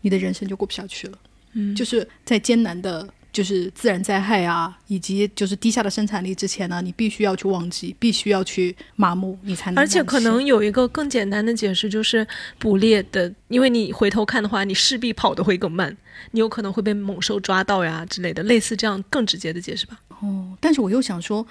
[0.00, 1.18] 你的人生就过不下去了。
[1.52, 3.08] 嗯，就是在艰难的。
[3.32, 9.82] 就是自然灾害啊，以及就是低下的生产力之前呢，你必须要去忘记，必须要去麻木，你才能。
[9.82, 12.26] 而且可能有一个更简单的解释，就是
[12.58, 15.96] 捕猎的，因为你回头看的话，你势必跑得会更慢，
[16.32, 19.98] 你有可能会被猛兽抓到呀之类的，类似这样更直接的解释吧。
[20.20, 21.46] 哦，但是我又想说，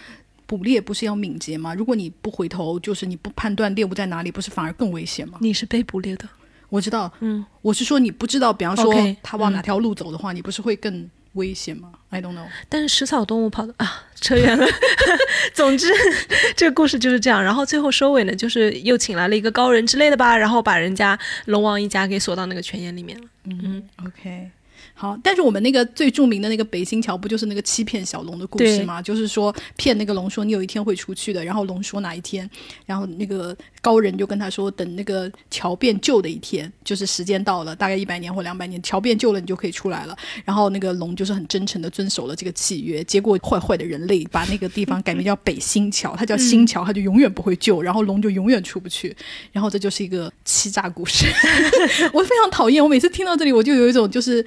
[0.45, 1.73] 捕猎不是要敏捷吗？
[1.73, 5.39] 如果你不回头，就是你不判断猎物在哪里，不是反而更危险吗？
[5.41, 6.29] 你是被捕猎的，
[6.69, 7.11] 我知道。
[7.21, 11.09] 嗯，我是说你不知道，比方说他往哪条路走的话，你不是会更。
[11.33, 12.45] 危险吗？I don't know。
[12.67, 14.65] 但是食草动物跑的啊，扯远了。
[15.53, 15.87] 总之，
[16.55, 17.41] 这个故事就是这样。
[17.43, 23.27] 然后最后收尾呢，就是又请来了一个高人之类的吧，然后把人家龙王一家给锁到那个泉眼里面了。
[23.45, 24.49] 嗯，OK。
[24.93, 29.01] 好，但是我们那个最著名的那个北新桥不就是那个欺骗小龙的故事吗？
[29.01, 32.47] 就是说骗那个龙说你有一天会出去的，然后龙说哪一天，
[32.85, 40.15] 然后那个高人就跟他说等那个桥变旧的一天，就是时间到了，大概一百年或两百年，桥变旧了你就可以出来了。
[40.45, 49.15] 然后那个龙就是很真诚的遵守了这个契约，结果坏坏的人类把那个地方改名叫北新桥，它叫新桥，它就永远不会旧，然后龙就永远出不去。
[49.51, 51.25] 然后这就是一个欺诈故事，
[52.13, 52.83] 我非常讨厌。
[52.83, 54.45] 我每次听到这里，我就有一种就是。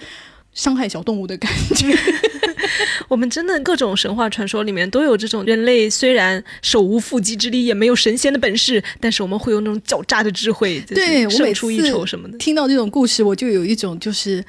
[0.54, 1.92] 伤害小动物的感觉，
[3.08, 12.38] 我们真的各种神话传说里面都有这种人类虽然手无缚鸡之力，也没有神仙的本事，但是我们会有那种狡诈的智慧，对，胜出一筹什么的。
[12.38, 14.44] 听到这种故事，我就有一种就是，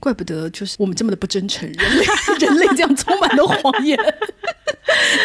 [0.00, 2.06] 怪不得就是我们这么的不真诚，人类
[2.40, 3.96] 人类这样充满了谎言，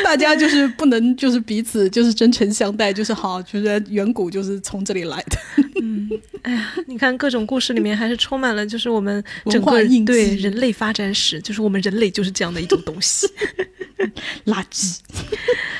[0.04, 5.38] 大家就是不能就是彼此就是真诚相待，就是好，就是远古就是从这里来的。
[5.82, 6.10] 嗯，
[6.42, 13.28] 哎呀，你看各种故事里面还是充满了，就是我们整个对人类发展史，就是我们人类就是这样的一种东西，
[14.46, 14.98] 垃圾。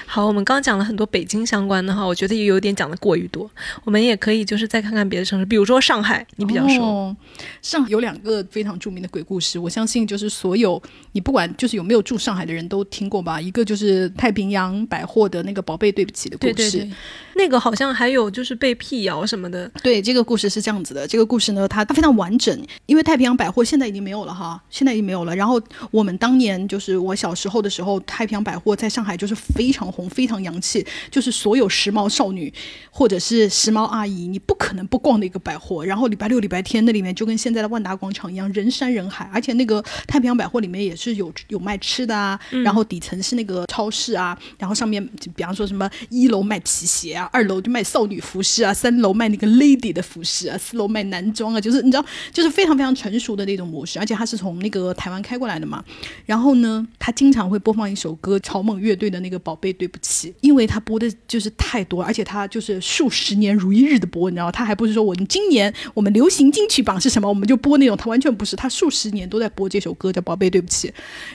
[0.06, 3.50] 好，我们刚讲了很多北京相关的哈，我觉得也有点讲的过于多，
[3.84, 7.14] 我们也可以就是再看看别的城市，比如说上海，你比较熟。
[7.62, 10.80] 上海有两个非常著名的鬼故事，我相信就是所有
[11.14, 13.42] 你不管就是有没有住上海的人都听过吧。
[13.42, 16.88] 一个就是太平洋百货的那个宝贝对不起的故事，
[17.36, 19.68] 那个好像还有就是被辟谣什么的。
[19.82, 21.08] 对，这个故事是这样子的。
[21.08, 22.56] 这个故事呢，它它非常完整，
[22.86, 25.36] 因为太平洋百货现在已经没有了哈，现在已经没有了。
[25.36, 25.60] 然后
[25.90, 32.54] 我们当年就是我小时候的时候，太平洋百货在上海就是非常红，非常洋气，就是所有时髦少女
[32.92, 35.84] 或者是时髦阿姨，你不可能不逛的一个百货。
[35.84, 39.30] 然后礼拜六、礼拜天那里面就跟现在的万达广场一样，人山人海。
[39.34, 45.06] 而且那个太平洋百货里面也是有有卖吃的啊，然后底层是那个超市啊，然后上面
[45.36, 50.02] 比方说什么一楼卖皮鞋啊，二楼就卖少女服饰啊，三楼卖那个 lady 的。
[50.06, 55.84] 服饰啊，四楼卖男装啊，就是你知道，就是非常非常成熟的那种模式，而且它是从那个台湾开过来的嘛。
[56.28, 70.88] 然后呢，他经常会播放一首歌，草蜢乐队的那个《宝贝对不起》，因为他播的就是太多，而且他就是数十年如一日的播，你知道，他还不是说我们今年我们流行金曲榜是什么，我们就播那种，他完全不是，他数十年都在播这首歌叫《宝贝对不起》，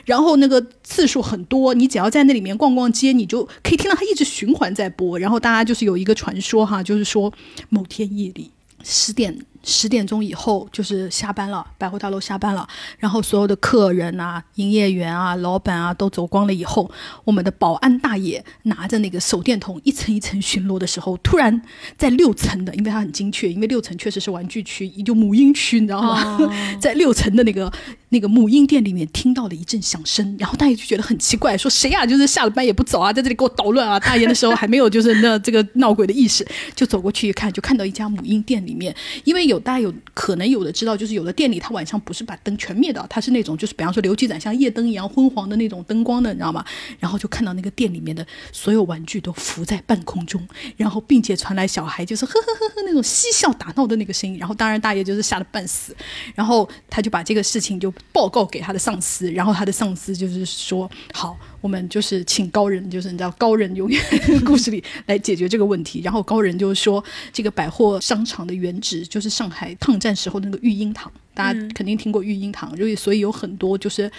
[0.05, 5.19] 然后那个次数很多，你只要在那里面逛逛街，你就可以听到他一直循环在播。
[5.19, 7.33] 然后大家就是有一个传说哈，就是说
[7.69, 8.51] 某天夜里。
[8.83, 12.67] 十点十点钟以后就是下班了，百货大楼下班了，
[12.99, 16.91] 然后所有的客人啊、营业员啊、老板啊都走光了以后，
[17.25, 21.61] 我们的保安大爷拿着那个手电筒一层一层巡逻的时候，突然
[21.99, 26.39] 在六层的，因为他很精确，因为六层确实是玩具区，也就母婴区，你知道吗？
[26.81, 27.71] 在六层的那个
[28.09, 32.07] 那个母婴店里面听到了一阵响声，然后大爷就觉得很奇怪，说谁啊？
[32.07, 34.01] 就是下了班也不走啊，在这里给我捣乱啊！
[34.01, 39.50] 大爷的时候还没有就是那这个闹鬼的意识，就走过去一看，就看到一家母婴店里面，因为。
[39.51, 46.65] 有大家有可能有的知道，就是有的店里它晚上不是把灯全灭的，它是那种就是比方说留几盏像夜灯一样昏黄的那种灯光的，你知道吗？
[46.99, 50.41] 然后就看到那个店里面的所有玩具都浮在半空中，
[50.77, 55.95] 然后并且传来小孩就是呵呵呵呵那种嬉笑打闹的那个声音，然后当然大爷就是吓得半死，
[56.35, 61.37] 然后他就把这个事情就报告给他的上司，然后他的上司就是说好。
[61.61, 64.01] 我们就是请高人，就是你知道高人永远
[64.45, 66.01] 故事里来解决这个问题。
[66.03, 67.03] 然后高人就是说，
[67.33, 74.11] 这个百货商场的原址就是上海抗战时候那个育婴堂，大家肯定听过育婴堂，所以所以有很多就是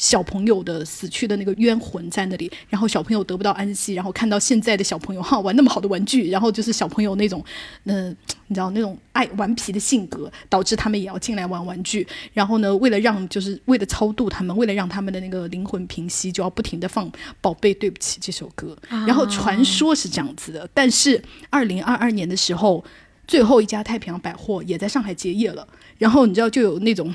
[0.00, 7.44] 小朋友的死去的那个冤魂在那里，然后小朋友得不到安息，然后看到现在的小朋友哈玩那么好的玩具，然后就是小朋友那种
[7.84, 8.16] 嗯。
[8.46, 12.04] 你知道那种爱顽皮的性格，导致他们也要进来玩玩具。
[12.32, 17.08] 然后呢，为了让就是为了超度他们，为了让他们的那个灵魂平息，就要不停的放
[17.40, 18.76] 《宝贝对不起》这首歌。
[19.06, 22.84] 然后传说是这样子的，但是二零二二年的时候，
[23.28, 25.64] 最后一家太平洋百货也在上海结业了。
[25.96, 27.08] 然后你知道就有那种。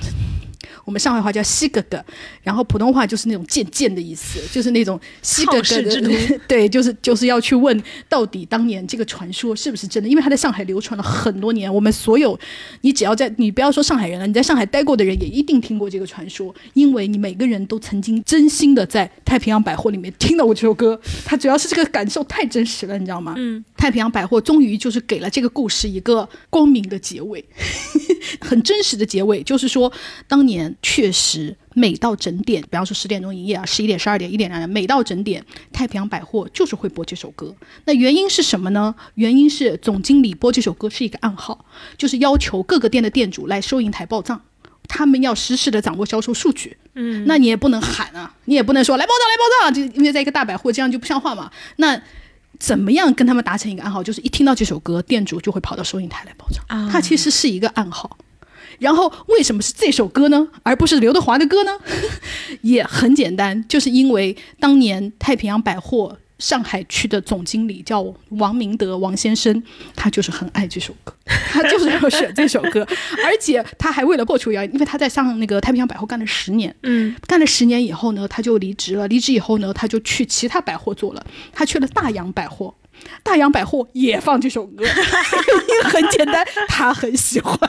[0.84, 2.04] 我们上海话叫“西哥哥”，
[2.44, 11.74] 然后普通话就是那种贱贱的意思，就是那种“西哥哥”的，对，就是就是要去问到底当年这个传说是不是真的，因为他在上海流传了很多年。
[11.74, 12.40] 我们所有，
[12.82, 21.00] 你只要在你不要说上海人了，你在上海待过的人也一定听过这个传说，因为你每个人都曾经真心的在太平洋百货里面听到过这首歌。
[21.26, 23.34] 他主要是这个感受太真实了，你知道吗？
[23.38, 27.44] 嗯，太平洋百货终于就是给了这个故事一个光明的结尾，
[28.40, 29.92] 很真实的结尾，就是说
[30.28, 30.76] 当年。
[30.82, 37.54] 确实，每到整点，比方说十点钟营业啊，十一点、十二点、一点、两点，每到整点，太平洋百货就是会播这首歌。
[37.84, 38.96] 那原因是什么呢？
[39.16, 41.66] 原因是总经理播这首歌是一个暗号，
[41.98, 44.42] 就是要求各个店的店主来收银台报账，
[44.88, 46.78] 他们要实时的掌握销售数据。
[46.94, 51.52] 嗯，那你也不能喊啊，你也不能说来报账来报账，就因为在一个大百货，这样就不像话嘛。
[51.76, 52.02] 那
[52.58, 54.02] 怎么样跟他们达成一个暗号？
[54.02, 56.64] 就是一听到这首歌，店主就会跑到收银台来报账。
[56.70, 58.18] 啊，它其实是一个暗号。
[58.80, 61.72] 然后为什么是这首歌呢，而不是刘德华的歌呢？
[62.62, 69.64] 也很简单，就是因为当年太平洋百货上海区的总经理叫王明德王先生，
[69.96, 71.14] 他就是很爱这首歌，
[71.52, 72.86] 他就是要选这首歌，
[73.24, 82.74] 而且他还为了破除谣言，因为他在上那个太平洋百货干了十年，嗯，干了十年以后呢，他就离职了，离职以后呢，他就去其他百货做了，他去了大洋百货。
[83.24, 87.60] 大洋百货也放这首歌，原因很简单，他很喜欢，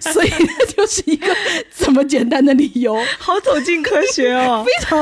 [0.12, 0.30] 所以
[0.76, 1.34] 就是一个
[1.76, 2.96] 这么简单的理由。
[3.18, 5.00] 好走进科学哦， 非常，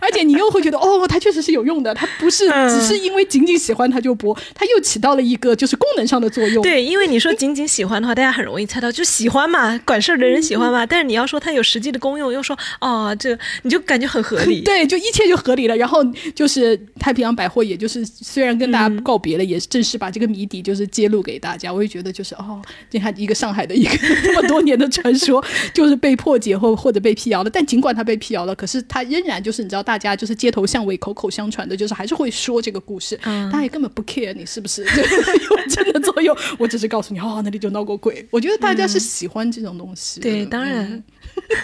[0.00, 6.62] 而且你又会觉得哦，它确实是有用的，它不是只是因为仅仅喜欢它就播，它又起到了一个就是功能上的作用。
[6.62, 10.84] 对，因为你说仅仅喜欢的话，大家很容易猜到，就喜欢嘛，管事儿的人喜欢嘛。
[10.86, 14.60] 但是你要说它有实际的功用，又说哦，这你就感觉很合理。
[14.64, 15.76] 对，就一切就合理了。
[15.76, 21.72] 然后就是太平洋百货，也就是虽然跟大家告别了，也正式把这个谜底就是揭露给大家。
[21.72, 27.50] 我也觉得就是哦，你看一个上海的一个这么多年的传说， 就是被破解或或者被辟谣了。
[27.50, 33.16] 但尽管它被辟谣了，可是它仍然就是你知道，大家就是街头巷尾口口相传的，就是还是会说这个故事。
[33.16, 36.36] 大家也根本不 care 你是不是 有真的作用。
[36.58, 38.26] 我只是告诉你，哦，那里就闹过鬼。
[38.30, 40.20] 我觉得大家是喜欢这种东西。
[40.20, 41.02] 对，当然，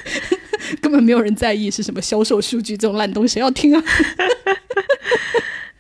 [0.81, 3.83] 根本没有人在意是什么销售数据这种烂东西，谁要听啊？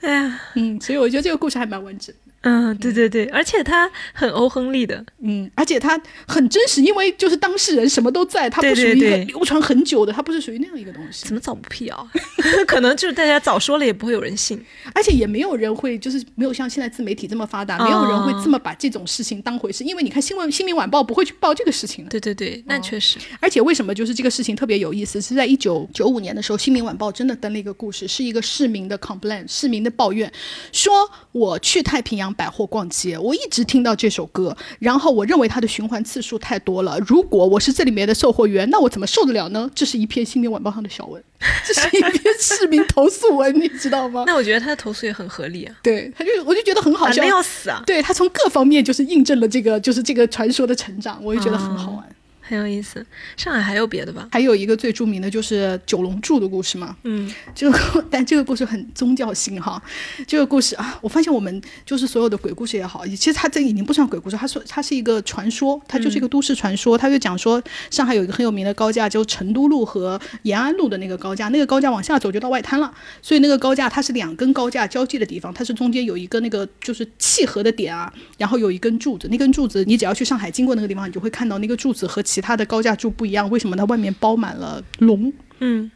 [0.00, 2.14] 哎呀，嗯，所以我觉得这个故事还蛮完整。
[2.42, 11.26] 嗯，对对对，而且他很欧亨利的，嗯，而且他很真实，因为就是当事人什么都在，他不属于一个流传很久的，他不是属于那样一个东西。
[11.26, 12.08] 怎么早不辟谣？
[12.66, 14.64] 可能就是大家早说了也不会有人信，
[14.94, 19.84] 而且也没有人会，就是没有像现在自媒体这么发达，没有人会这么把这种事情当回事。
[19.84, 22.10] 因为你看新闻，《新民晚报》不会去报这个事情的。
[22.10, 23.18] 对对对，那确实。
[23.40, 25.20] 而且为什么就是这个事情特别有意思？
[25.20, 30.32] 是在一九九五年的时候，《新民晚报》真的登了一个故事，是一个市民的 complaint，市民的抱怨，
[30.72, 30.92] 说
[31.32, 33.18] 我去太平洋百货逛街。
[33.18, 36.98] 我一直听到这首歌，然后我认为它的循环次数太多了。
[37.06, 39.70] 如果我是这里面的售货员，那我怎么受得了呢？
[39.74, 41.22] 这是一篇《新民晚报》上的小文，
[41.64, 44.24] 这是一篇市民投诉文，你知道吗？
[44.26, 45.74] 那我觉得他的投诉也很合理啊。
[45.82, 47.82] 对，他就我就觉得很好笑，要死啊！
[47.86, 52.04] 对他从各方面就是印证了这个，就是这个传说的成长，我就觉得很好玩。
[52.50, 54.28] 很有意思，上海还有别的吧？
[54.32, 56.96] 还有一个最著名的就是九龙柱的故事嘛。
[57.04, 59.80] 嗯， 这个但这个故事很宗教性哈。
[60.26, 66.98] 这个故事啊，我发现我们就是所有的鬼故事也好，其实它这已经不算鬼故事，它说它是一个传说，它就是一个都市传说。
[66.98, 72.92] 它就讲说上海有一个很有名的高架，就成都路和延安路的那个高架，那个高架往下走就到外滩了，
[73.22, 82.39] 所以那个高架它是两根高架交界的地方，它是中间有一个那个就是契合的点啊，然后有一根柱子，那根柱子你只要去上海经过那个地方，你就会看到那个柱子和其。
[82.40, 85.32] 它的高架柱不一样，为什么它外面包满了龙？
[85.60, 85.90] 嗯，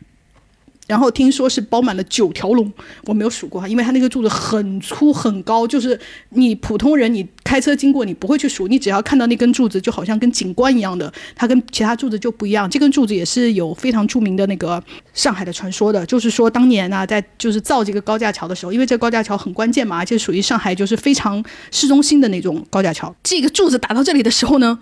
[0.87, 2.71] 然后听说是包满了九条龙，
[3.05, 5.99] 我没有数过哈，因为它那个柱子很粗很高，就是
[6.31, 12.69] 你普通人你开车经过你不会去数，你只要看到那根柱子就好像跟景观一样的，它跟其他柱子就不一样。
[12.69, 14.83] 这根柱子也是有非常著名的那个
[15.15, 24.79] 上海的传说的，就是说当年呢在就是造这个高架桥的时候，因为这个高架桥很关键嘛，而且属于上海就是非常市中心的那种高架桥，这个柱子打到这里的时候呢。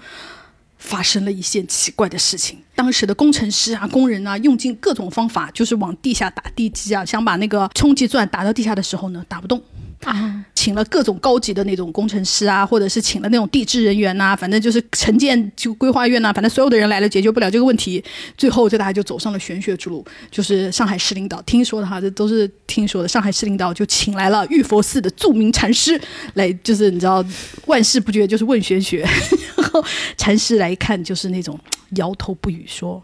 [0.83, 9.62] 发生了一件奇怪的事情，当时的工程师啊、工人啊，用尽各种方法，就是往地下打地基啊，想把那个冲击钻打到地下的时候呢，打不动。
[10.11, 18.03] 啊，请了各种高级的那种工程师啊，或者是请了那种地质人员呐、反正就是城建就规划院呐、反正所有的人来了解决不了这个问题，
[18.36, 20.05] 最后这大家就走上了玄学之路。
[20.30, 23.09] 就是上海市领导听说的哈，这都是听说的。
[23.09, 26.00] 上海市领导就请来了玉佛寺的著名禅师
[26.34, 27.24] 来，就是你知道
[27.66, 29.07] 万事不决就是问玄学，
[29.57, 29.84] 然后
[30.16, 31.59] 禅师来看就是那种
[31.96, 33.03] 摇头不语说。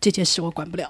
[0.00, 0.88] 这件事我管不了，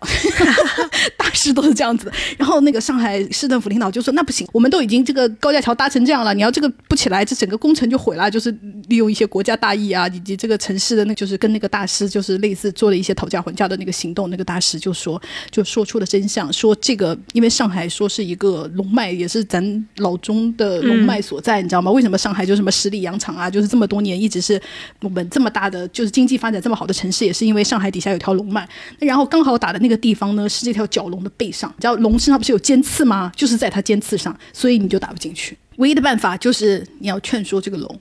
[1.16, 2.12] 大师都是这样子的。
[2.36, 8.50] 然后那个上海市政府领导就说：“那不行，我们都已经这个高架桥搭成这样了，你要这个不起来，这整个工程就毁了。”就是
[8.88, 14.28] 利用一些国家大义啊，以及这个城市的那，就是跟那个大师就是类似做了一些讨价还价的那个行动。
[14.28, 21.90] 那个大师就说，就说出了真相，说这个因为上海说是一个龙脉，也是咱老中的龙脉所在，你知道吗？
[21.90, 24.60] 为什么上海就什么十里洋场啊，就是这么多年一直是
[25.00, 28.68] 我们这么大的，就是经济发展这么好的城市，也是因为上海底下有条龙脉。
[28.98, 31.72] 然后刚好打的那个地方呢，是这条蛟龙的背上。
[31.76, 33.32] 你知道龙身上不是有尖刺吗？
[33.36, 35.56] 就是在它尖刺上，所以你就打不进去。
[35.76, 38.00] 唯一的办法就是你要劝说这个龙。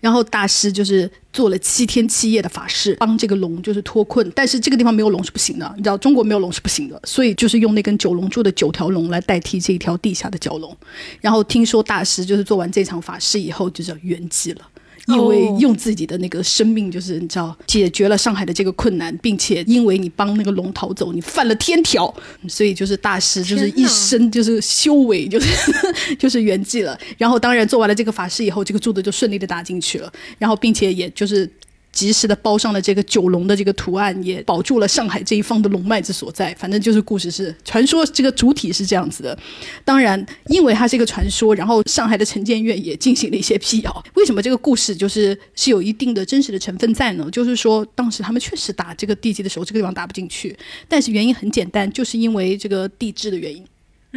[0.00, 4.30] 然后大师就是做了七天七夜的法事，帮这个龙就是脱困。
[4.34, 10.74] 但是这个地方没有龙是不行的，你知道中国没有龙是不行的，所以就是用那根九龙柱的九条龙来代替这一条地下的蛟龙。
[11.20, 14.62] 然后听说大师就是做完这场法事以后，就叫圆寂了。
[15.06, 22.12] 因为用自己的那个生命，就是你知道解决了上海的这个困难，并且因为你帮那个龙逃走，你犯了天条，
[22.48, 25.72] 所以就是大师就是一生就是修为， 就是
[26.18, 26.98] 就是圆寂了。
[27.16, 31.48] 然后当然做完了这个法事以后，这个柱子就顺利的打进去了，然后并且也就是。
[31.96, 36.54] 及时的包上了这个九龙的这个图案，也保住了上海这一方的龙脉之所在。
[36.58, 39.36] 反正就是故事是传说，这个主体是这样子的。
[39.82, 44.04] 当然，因为它是一个传说，然后上海的城建院也进行了一些辟谣。
[44.12, 47.26] 为什么这个故事就是是有一定的真实的成分在呢？
[47.32, 50.54] 就是说，当时他们确实打这个地基的时候，这个地方打不进去，
[50.86, 53.64] 但是原因很简单，就是因为这个地质的原因。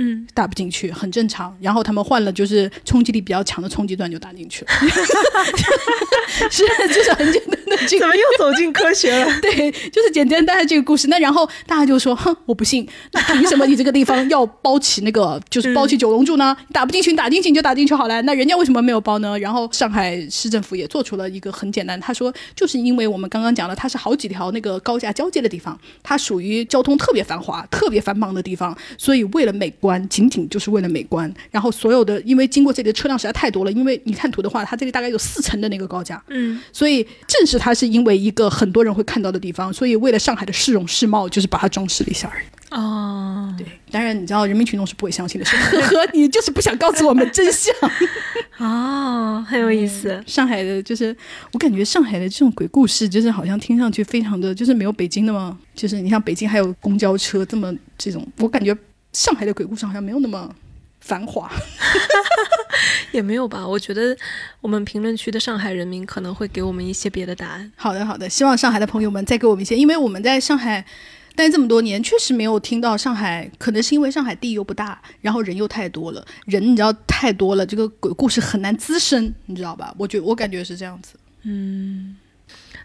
[0.01, 1.53] 嗯，打不进去，很正常。
[1.59, 4.71] 然后他们换了就是冲击力比较强的冲击段，就打进去了。
[6.49, 7.99] 是，就是很简单的这个。
[7.99, 9.32] 怎么又走进科学了？
[9.41, 11.07] 对，就是简简单单的这个故事。
[11.07, 12.88] 那然后大家就说：“哼，我不信。
[13.11, 16.55] 那凭什么你这个地方要包起那个，就是包起九龙柱呢？
[16.67, 18.22] 你打不进去，你打进去你就打进去好了。
[18.24, 31.32] 那人家为什么没有包呢？”然后上海市政府也做出了一个很简单，他说：“就是因为我们刚刚讲了，它是好几条那个高架交接的地方，它属于交通特别繁华、特别繁忙的地方，所以为了美观，仅仅就是为了美观。
[31.51, 42.45] 然后所有的，因为经过这里的车辆实在太多了，因为你看图的话，它这里大概有四层的那个高架，嗯，所以正是它是因为一个很多人会看到的地方，所以为了上海的市容市貌，就是把它装饰了一下而已。
[42.72, 47.74] 哦，对，当然你知道人民群众是不会相信的，是呵呵，你就是不想告诉我们真相。
[48.57, 50.24] 哦，很有意思。
[50.28, 51.16] 上海的，就是
[51.51, 58.78] 我感觉上海的这种鬼故事，就是好像听上去非常的就是没有北京的嘛，就是你像北京还有公交车这么这种，我感觉
[59.14, 60.53] 上海的鬼故事好像没有那么
[61.10, 61.49] 繁华。
[63.12, 63.68] 也没有吧？
[63.68, 64.16] 我觉得
[64.62, 67.72] 我们评论区的上海人民可能会给我们一些别的答案。
[67.76, 70.86] 好的，好的，希望上海的朋友们再给我们一些，因为我们在上海
[71.36, 79.93] 待这么多年，确实没有听到上海，可能是因为上海地又不大，然后人又太多了，人你知道太多了，这个鬼故事很难滋生，你知道吧？
[79.97, 81.16] 我觉我感觉是这样子。
[81.43, 82.16] 嗯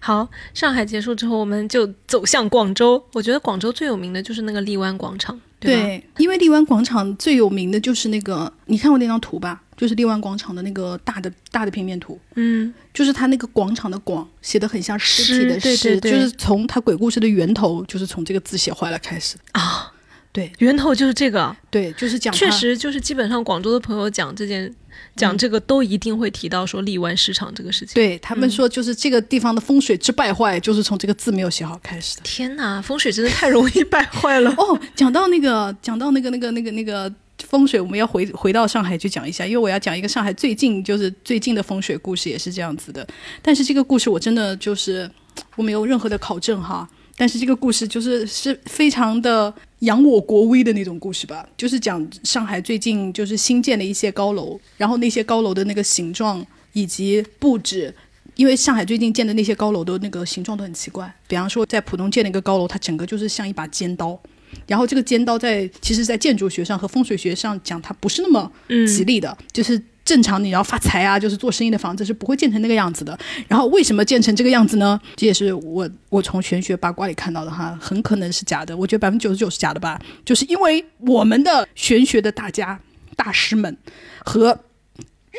[0.01, 3.03] 好，上海结束之后，我们就走向广州。
[3.12, 5.75] 我觉得广州最有名的就是那个荔湾广场，对？
[5.77, 9.62] 对，因为荔湾广场最有名的就是那个，你看过那张图吧？
[9.77, 19.37] 就是荔湾广场的那个大的大的平面图，嗯，就是它那个广场的“广”写的很像尸体的“尸”，尸对对对就是从它鬼故事的源头，就是从这个字写坏了开始。
[19.51, 19.93] 啊，
[20.31, 21.55] 对源头就是这个。
[21.71, 24.75] 对，就是讲确实就是基本上广州的朋友讲这件嗯
[25.17, 32.23] 讲这个都一定会提到说荔湾市场这个事情。，对他们说，就是这个地方的风水之败坏，就是从这个字没有写好开始的。
[32.25, 34.51] 天哪，风水真的太容易败坏了。
[34.59, 37.12] 哦，讲到那个，讲到那个，那个，那个，那个
[37.49, 43.07] 风水，我们要回回到上海去讲一下，因为我要讲一个上海最近就是最近的风水故事，也是这样子的。
[43.41, 45.11] 但是这个故事我真的就是
[45.57, 57.95] 我没有任何的考证哈，但是这个故事就是是非常的扬我国威的那种故事吧，就是讲上海最近就是新建的一些高楼，然后那些高楼的那个形状以及布置。
[58.37, 64.18] 因为上海最近建的那些高楼的那个形状都很奇怪，比方说在浦东建了一个高楼，它整个就是像一把尖刀，
[64.67, 68.51] 然后这个尖刀在其实，在建筑学上和风水学上讲，它不是那么
[68.88, 73.18] 吉利的，就是正常你要发财啊，就是做生意的房子是不会建成那个样子的。
[73.49, 75.01] 然后为什么建成这个样子呢？
[75.17, 82.79] 这也是我我从玄学八卦里看到的哈，很可能是假的，我觉得百分之九十九是假的吧，就是因为我们的玄学的大家
[83.17, 83.76] 大师们
[84.25, 84.59] 和。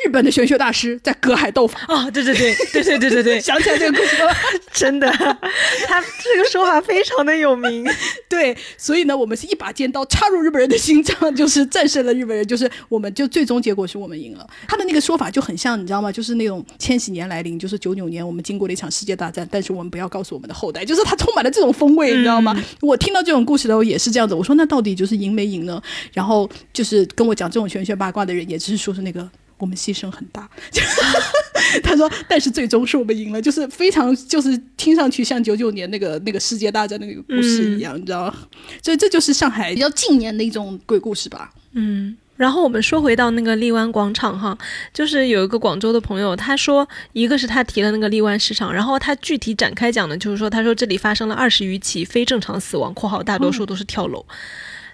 [0.04, 4.32] 日本的玄学大师在隔海斗法哦，对对对对对对对对， 想起来这个故事了，
[4.72, 7.86] 真的，他这个说法非常的有名。
[8.28, 14.46] 对，所以呢，我们是一把尖刀插入日本人的心脏，就是战胜了日本人，就是我们就最终结果是我们赢了。
[14.68, 16.12] 他的那个说法就很像，你知道吗？
[16.12, 22.56] 就是那种千禧年来临，就是九九年我们经过了一场世界大战，但是我们不要告诉我们的后代，就是他充满了这种风味，你知道吗？
[22.82, 25.80] 我听到这种故事的时候也是这样子，我说那到底就是赢没赢呢？
[26.12, 29.28] 然后就是跟我讲这种玄学八卦的人，也只是说是那个。
[29.58, 30.48] 我们牺牲很大，
[31.82, 38.34] 他说，但是最终是我们赢了，就是非常，就是听上去像九九年那个那个世界大战那个故事一样，你知道吗？
[38.82, 41.50] 所以这就是上海比较近年的一种鬼故事吧。
[41.72, 44.56] 嗯，然后我们说回到那个荔湾广场哈，
[44.92, 54.24] 就是有一个广州的朋友，他说，一个是他提了那个荔湾市场，然后他具体展开讲的，就是说，他说这里发生了二十余起非正常死亡（括号大多数都是跳楼）。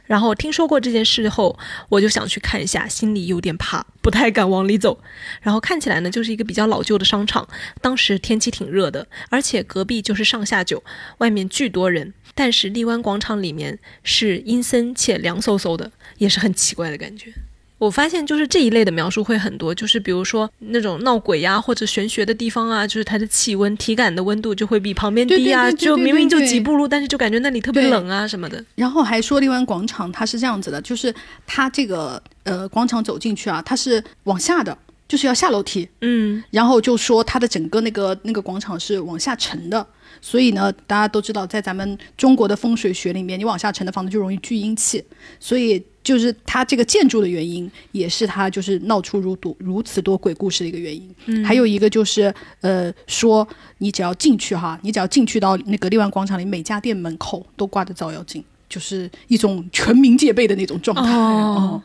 [0.04, 1.58] 然后听说过这件事后，
[1.88, 5.02] 我就想去看一下，心里有点怕，不太敢往里走。
[5.40, 7.48] 然后看起来呢，就是一个比较老旧的商场。
[7.80, 10.82] 当时天气挺热的，而且隔壁就是上下九，
[11.18, 12.12] 外面巨多人。
[12.34, 17.32] 但是荔湾广场里面是阴森且凉飕飕的，也是很奇怪的感觉。
[17.82, 28.64] 我发现就是这一类的描述会很多，就是比如说那种闹鬼呀或者玄学的地方啊，就是它的气温体感的温度就会比旁边低啊，就明明就几步路，但是就感觉那里特别冷啊什么的。
[28.76, 31.12] 然后还说荔湾广场它是这样子的，就是
[31.44, 34.78] 它这个呃广场走进去啊，它是往下的，
[35.08, 39.84] 就是要下楼梯，嗯，然后就说它的整个那个那个广场是往下沉的。
[40.20, 45.02] 所以呢，大家都知道，在咱们中国的风水学里面，你往下沉的房子就容易聚阴气。
[45.40, 51.14] 所以就是它这个建筑的原因，也是它就是闹出如多如此多鬼故事的一个原因。
[51.26, 53.46] 嗯，还有一个就是呃，说
[53.78, 61.12] 你只要进去哈，你只要进去到那个荔湾广场里，每家店门口都挂着照妖镜，就是一种全民戒备的那种状态。
[61.12, 61.80] 哦。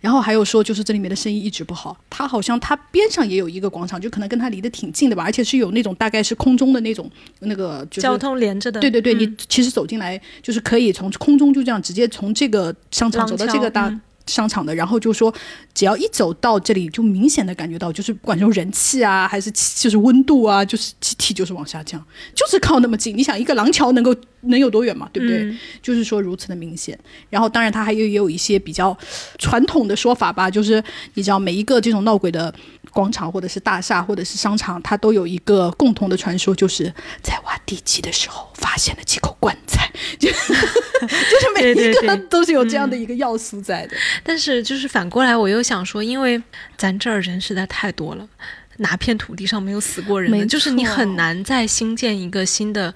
[0.00, 1.96] 然后还有说，就是这里面的生意一直不好。
[2.08, 7.10] 它好像它边上也有一个广场，就可能跟它离得挺近的吧，而且是有那种大概是空中的那种
[7.40, 8.80] 那个交通连着的。
[8.80, 13.94] 对对对，你其实走进来就是可以从空中就这样直接从这个商场走到这个大
[14.30, 14.74] 商场的。
[14.74, 15.34] 然后就说，
[15.74, 22.02] 只要一走到这里，就明显的感觉到，就是不管从人气啊，还是就是温度啊，就是气体就是往下降，
[22.34, 23.16] 就是靠那么近。
[23.16, 24.14] 你想一个廊桥能够。
[24.44, 25.06] 能有多远嘛？
[25.12, 25.54] 对不对？
[25.82, 26.98] 就是说如此的明显。
[27.28, 28.96] 然后当然，它还有也有一些比较
[29.36, 30.82] 传统的说法吧，就是
[31.12, 32.50] 你知道每一个这种闹鬼的
[32.92, 36.92] 广场或者是大厦或者是商场，它都有一个共同的传说，就是
[37.22, 40.52] 在挖地基的时候发现了几口棺材， 就是
[41.54, 43.96] 每一个都是有这样的一个要素在的。
[44.22, 46.42] 但是就是反过来，我又想说，因为
[46.76, 48.28] 咱这儿人实在太多了，
[48.78, 50.46] 哪片土地上没有死过人呢？
[50.46, 52.94] 就是你很难再新建一个新的。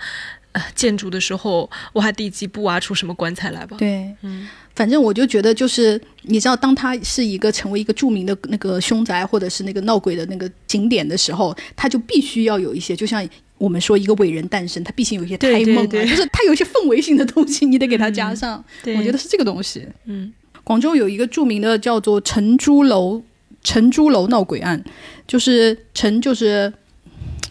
[0.76, 3.76] 建筑的时候挖地基不挖出什么棺材来吧？
[3.76, 13.26] 对，嗯，反正我就觉得，就是你知道，当他是一个成为一个著名的那个凶宅或者是那个闹鬼的那个景点的时候，他就必须要有一些，就像
[13.58, 18.62] 我们说一个伟人诞生，他毕竟有一些胎梦啊，就是他有一些氛围性的东西，你得给他加上。
[18.96, 19.86] 我觉得是这个东西。
[20.06, 20.32] 嗯，
[20.64, 23.22] 广州有一个著名的叫做陈珠楼
[23.62, 24.82] 陈珠楼闹鬼案，
[25.26, 26.72] 就是陈就是。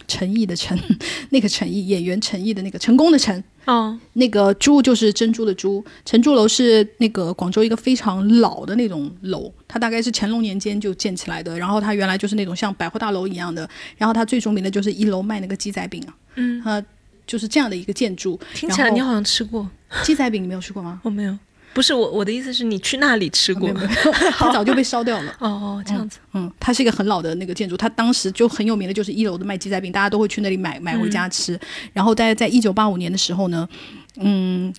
[0.06, 0.78] 陈毅的陈，
[1.30, 5.84] 那个陈毅演员陈毅的那个成功的成，哦，那个珠就是珍珠的珠。
[6.04, 11.58] 陈珠楼是那个广州一个非常老的那种楼，它大概是乾隆年间就建起来的。
[11.58, 13.68] 然后它原来就是那种像百货大楼一样的。
[13.96, 16.84] 然后它最著名的就是一楼卖那个鸡仔饼啊，嗯，它，
[17.26, 18.38] 就是这样的一个建筑。
[18.54, 19.68] 听起来你好像吃过
[20.02, 21.00] 鸡仔饼，你没有吃过吗？
[21.02, 21.38] 我没有。
[21.74, 23.68] 不是我，我的意思是你去那里吃过，
[24.38, 25.34] 它早就被烧掉了。
[25.40, 26.18] 哦哦，这样子。
[26.32, 31.58] 嗯，它是一个很老的那个建筑，它当时就很有名的，就是一楼的卖鸡仔饼，大家都会去那里买买回家吃。
[31.92, 33.68] 然后在在一九八五年的时候呢，
[34.16, 34.72] 嗯，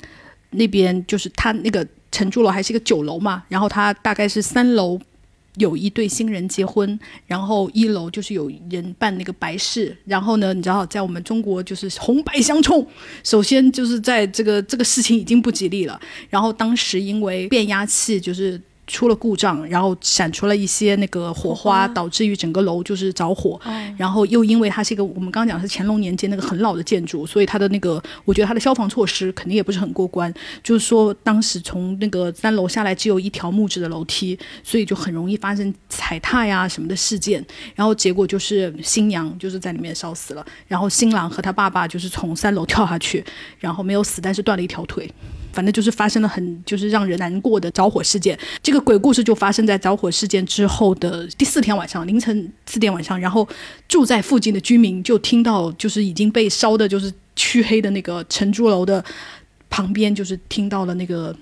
[0.52, 5.00] 那边就是它那个承住楼还是一个酒楼嘛，然后它大概是三楼。
[5.58, 12.86] 有一对新人结婚，然后一楼就是有人办那个白事，然后呢，你知道，在我们中国就是红白相冲，
[13.24, 16.00] 首先就是在这个这个事情已经不吉利了，
[16.30, 18.62] 然后当时因为变压器就是。
[18.88, 23.60] 出了故障，然后闪出了一些那个火花，导致于整个楼就是着火。
[23.98, 30.34] 然后又因为它是一个我们刚刚讲是乾隆年间那个很老的建筑，所以它的那个我觉得它的消防措施肯定也不是很过关。
[30.64, 37.44] 就是说当时从那个三楼下来只有一条木质的楼梯，所以就很容易发生踩踏呀什么的事件。
[37.74, 43.24] 然后结果就是新娘就是在里面烧死了，然后新郎和他爸爸就是从三楼跳下去，
[43.60, 45.10] 然后没有死，但是断了一条腿。
[45.56, 48.38] 反正就是发生了很就是让人难过的着火事件。
[48.62, 53.48] 这个鬼故事就发生在着火事件之后的第四天晚上，凌晨四点晚上，然后
[53.88, 59.04] 住在附近的居民就听到就是已经被烧的就是黢黑的那个承珠楼的
[59.70, 61.34] 旁边，就是听到了那个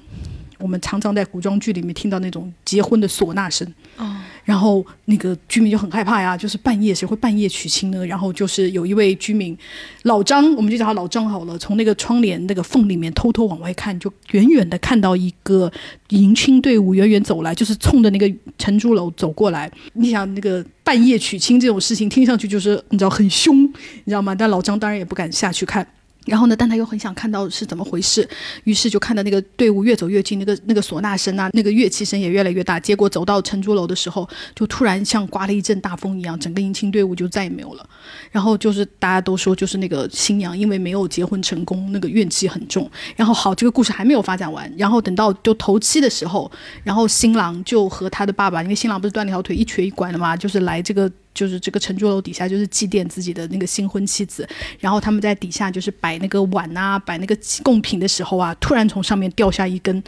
[0.63, 3.67] 我们常常在古装剧里面听到那种结婚的唢呐声。
[3.97, 4.15] 哦，
[4.45, 8.05] 然后那个居民就很害怕呀，就是半夜谁会半夜娶亲呢？
[8.07, 9.55] 然后就是有一位居民
[10.03, 15.69] 老张，我们就叫他老张好了，从那个窗帘那个缝里面偷偷往外看，就远远的看到一个
[16.09, 19.69] 迎亲队伍远远走来，就是冲着那个承珠楼走过来。
[19.95, 24.33] 你想那个半夜娶亲这种事情，听上去就是你知道很凶，你知道吗？
[24.33, 25.85] 但老张当然也不敢下去看。
[26.25, 28.27] 然后呢，但他又很想看到是怎么回事，
[28.63, 32.79] 于是就看到那个队伍越走越近，那个那个唢呐声啊，那个乐器声也越来越大。
[32.79, 37.85] 结果走到城珠楼的时候，就突然像刮了一阵大风一样，整个迎亲队伍就再也没有了。
[38.31, 42.89] 然后就是大家都说，就是那个新娘因为没有结婚成功，那个怨气很重。
[43.15, 44.71] 然后好，这个故事还没有发展完。
[44.77, 46.49] 然后等到就头七的时候，
[46.83, 51.11] 然后新郎就和他的爸爸，因为新郎不是断了条腿，一瘸一拐的嘛，就是来这个。
[51.33, 54.47] 就是这个承珠楼底下，就是祭奠自己的那个新婚妻子，
[54.79, 60.03] 然后他们在底下就是摆那个碗啊，摆那个贡品的时候啊，突然从上面掉下一根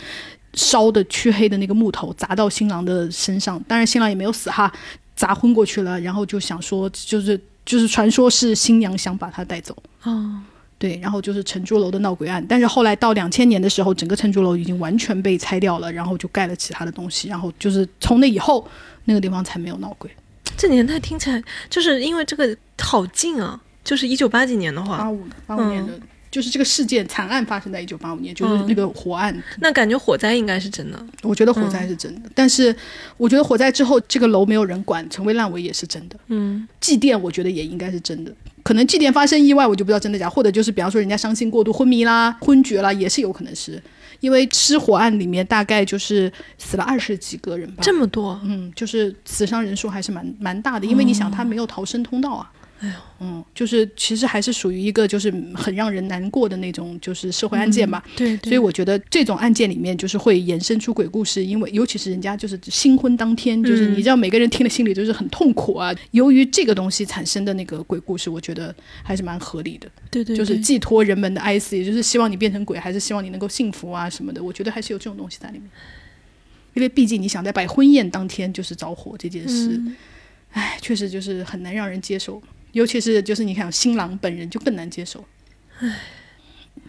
[0.53, 3.61] 烧的黢黑的那个木头，砸到新郎的身上。
[3.67, 4.71] 当然新郎也没有死哈，
[5.15, 5.99] 砸昏过去了。
[5.99, 10.39] 然后就想说，就是就是传说是新娘想把他带走哦，
[10.77, 12.45] 对，然后就是承珠楼的闹鬼案。
[12.47, 18.65] 但是后来到两千年的时候，整个承珠楼已经完全被拆掉了，然后就盖了其他的东西，然后就是从那以后，
[19.05, 20.09] 那个地方才没有闹鬼。
[20.57, 25.99] 这年代听起来就是因为这个好近啊，就是一九八几年的话，八五八五年的，
[26.31, 29.35] 就是这个事件惨案发生在一九八五年，就是那个火案。
[29.59, 32.75] 那感觉火灾应该是真的，我觉得火灾是真的，但是
[33.17, 36.17] 我觉得火灾之后这个楼没有人管，成为烂尾也是真的。
[36.27, 38.33] 嗯，祭奠我觉得也应该是真的，
[38.63, 43.81] 可能祭奠发生意外我就不知道真的假，或者就是比方说人家伤心过度昏迷啦、昏厥啦，也是有可能是。
[44.19, 50.85] 因为失火案里面大概就是死了二十几个人吧，这么多，嗯，就是死伤人数还是蛮蛮大的。
[50.85, 58.03] 因为你想，他没有逃生通道啊，哎呦，嗯，就是其实还是属于一个就是很让人难过的那种就是社会案件吧。
[58.17, 65.95] 对，所以我觉得这种案件里面就是会衍生出鬼故事，因为尤其是人家就是新婚当天，就是你知道每个人听了心里都是很痛苦啊。
[66.11, 69.89] 由于这个东西产生的那个鬼故事，我觉得还是蛮合理的。
[70.11, 74.43] 对对，就是寄托人们的哀思，也就是希望你变成鬼，还是希望你能够幸福啊什么的。
[74.43, 75.69] 我觉得还是有这种东西在里面，
[76.73, 79.81] 因为毕竟你想在摆婚宴当天就是着火这件事，
[80.51, 82.41] 哎，确实就是很难让人接受，
[82.75, 85.23] 尤其是就是你看新郎本人就更难接受，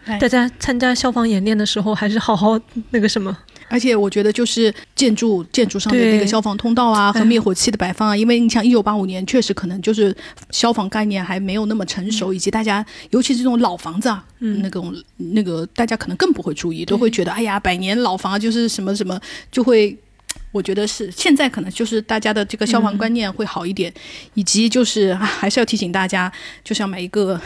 [0.04, 2.58] 唉，大家参加消防演练的时候还是好好
[2.90, 3.36] 那个什么。
[3.68, 10.16] 而且我觉得就是建筑建筑上的那个消防通道啊和灭火器的摆放啊，因为你像一九八五年确实可能就是
[10.50, 19.20] 消防概念还没有那么成熟，以及大家尤其是这种老房子啊，那种那个大家可能更不会注意，都会觉得哎呀百年老房就是什么什么，
[19.52, 19.96] 就会
[20.52, 23.92] 我觉得是现在可能就是大家的这个消防观念会好一点，
[24.34, 26.32] 以及就是还是要提醒大家，
[26.64, 27.40] 就是要买一个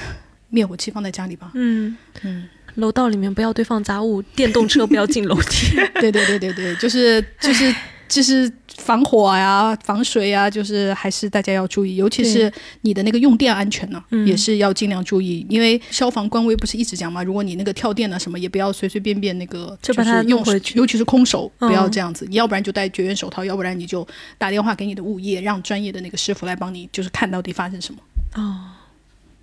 [0.48, 1.50] 灭火器放在家里吧。
[1.54, 2.48] 嗯嗯。
[2.76, 5.74] 楼道里面不要堆放杂物，电动车不要进楼梯。
[6.00, 7.74] 对对对对对，就是就是
[8.10, 15.46] 就是防火呀、防水呀，就是还是大家要注意，尤其是你的那个用电安全呢，也是要尽量注意。
[15.48, 22.26] 因为消防官微不是一直讲嘛，如果你那个跳电了什么，也不要随随便便那个就把它用回去，尤其是空手不要这样子。
[22.28, 24.06] 你要不然就戴绝缘手套，要不然你就
[24.36, 28.00] 打电话给你的物业，让专业的那个师傅来帮你，就是看到底发生什么。
[28.34, 28.58] 哦。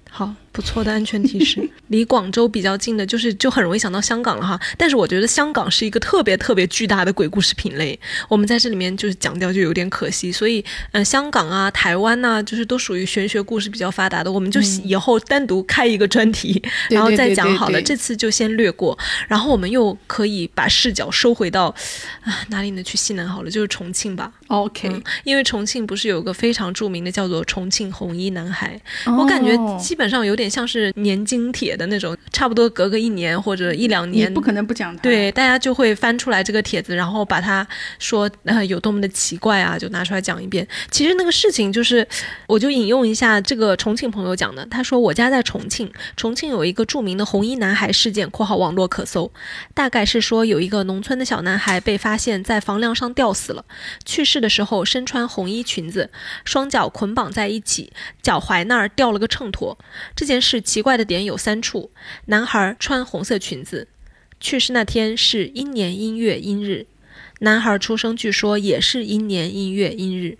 [0.09, 1.61] 好，不错的安全提示。
[1.89, 4.59] 离广州比较近的，就是就很容易想到香港了哈。
[4.75, 7.97] 但是我觉得香港是一个特别特别巨大的鬼故事品类，
[8.27, 10.31] 我们在这里面就是讲掉就有点可惜。
[10.31, 16.59] 所以，嗯，香港啊、台湾呐，就是都属于玄学故事比较发达的，我们就以后单独开一个专题，
[16.89, 17.79] 然后再讲好了。
[17.79, 18.97] 这次就先略过，
[19.27, 21.67] 然后我们又可以把视角收回到
[22.23, 22.81] 啊哪里呢？
[22.81, 24.31] 去西南好了，就是重庆吧。
[24.47, 35.01] OK，因为重庆不是有个非常著名的叫做重庆红衣男孩，我感觉基本上有点像是年经帖的那种，差不多隔个一年或者一两年，不可能不讲他。
[35.03, 37.67] 对，大家就会翻出来这个帖子，然后把它
[37.99, 40.65] 说呃有多么的奇怪啊，就拿出来讲一遍。
[40.89, 42.07] 其实那个事情就是，
[42.47, 49.29] 我就引用一下这个重庆朋友讲的，他说我家在重庆，重庆有一个著名的红衣男孩事件（括号网络可搜），
[49.75, 53.65] 大概是说有一个农村的小男孩被发现在房梁上吊死了，
[54.05, 54.37] 去世。
[54.37, 56.11] 的时候身穿红衣裙子，
[56.45, 57.91] 双脚捆绑在一起，
[58.21, 59.75] 脚踝那儿吊了个秤砣。
[60.15, 61.91] 这件事奇怪的点有三处：
[62.25, 63.87] 男孩穿红色裙子，
[64.39, 66.85] 去世那天是阴年阴月阴日，
[67.39, 70.37] 男孩出生据说也是阴年阴月阴日，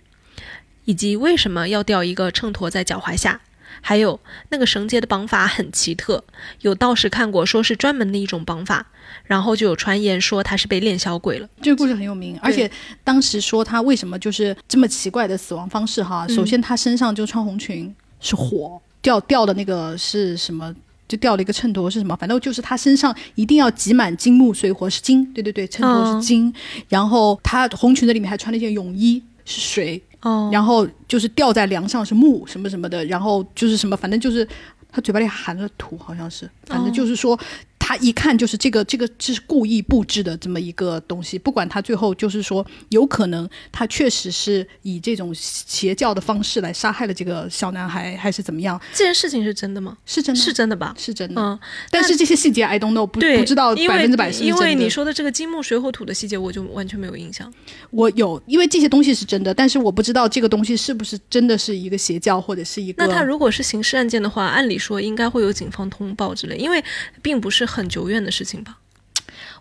[0.84, 3.40] 以及为什么要吊一个秤砣在脚踝下。
[3.80, 4.18] 还有
[4.48, 6.24] 那个绳结的绑法很奇特，
[6.62, 8.84] 有道士看过，说是专门的一种绑法，
[9.24, 11.48] 然后就有传言说他是被练小鬼了。
[11.62, 12.68] 这个故事很有名，而且
[13.04, 16.26] 当时说他为什么就是这么奇怪的死亡方式哈？
[16.26, 20.74] 首先他身上就穿红裙，是火掉掉的那个是什么？
[21.06, 22.14] 就掉了一个秤砣是什么？
[22.16, 26.52] 反正就是他身上一定要挤满金木水火是金，对对对，秤砣是金。
[26.88, 34.46] 然后他红裙子里面还穿了一件泳衣是水，哦，然后就是吊在梁上是木什么什么的，然后就是什么，反正就是
[34.92, 37.38] 他嘴巴里含着土，好像是，反正就是说。
[37.78, 41.38] 他一看就是这个，这个是故意布置的这么一个东西。
[41.38, 48.78] 不管他最后就是说，有可能他确实是以这种邪教的方式来杀害了这个小男孩，还是怎么样？
[48.92, 49.96] 这件事情是真的吗？
[50.04, 50.94] 是真的，是真的吧？
[50.98, 51.40] 是真的。
[51.40, 51.58] 嗯，
[51.90, 57.50] 但是这些细节 I don't know，不不知道百分之百是因为你说的这个金木水火土的细节，我就完全没有印象。
[57.90, 63.06] 我有，因为这些东西是真的，但是我不知道这个东西是不是真的是一个邪教或者是一个。
[63.06, 66.82] 那他如果是刑事案件的话，按理说应该会有警方通报之类，因为
[67.22, 67.88] 并不是很。
[67.88, 68.78] 久远的事情吧，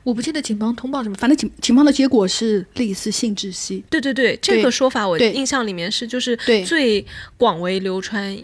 [0.04, 3.84] 我不记得警方通报什么，反正警警方的结果是类似性窒息。
[3.90, 7.06] 对对对，这个说法我印象里面是就是最
[7.38, 8.38] 广为流传。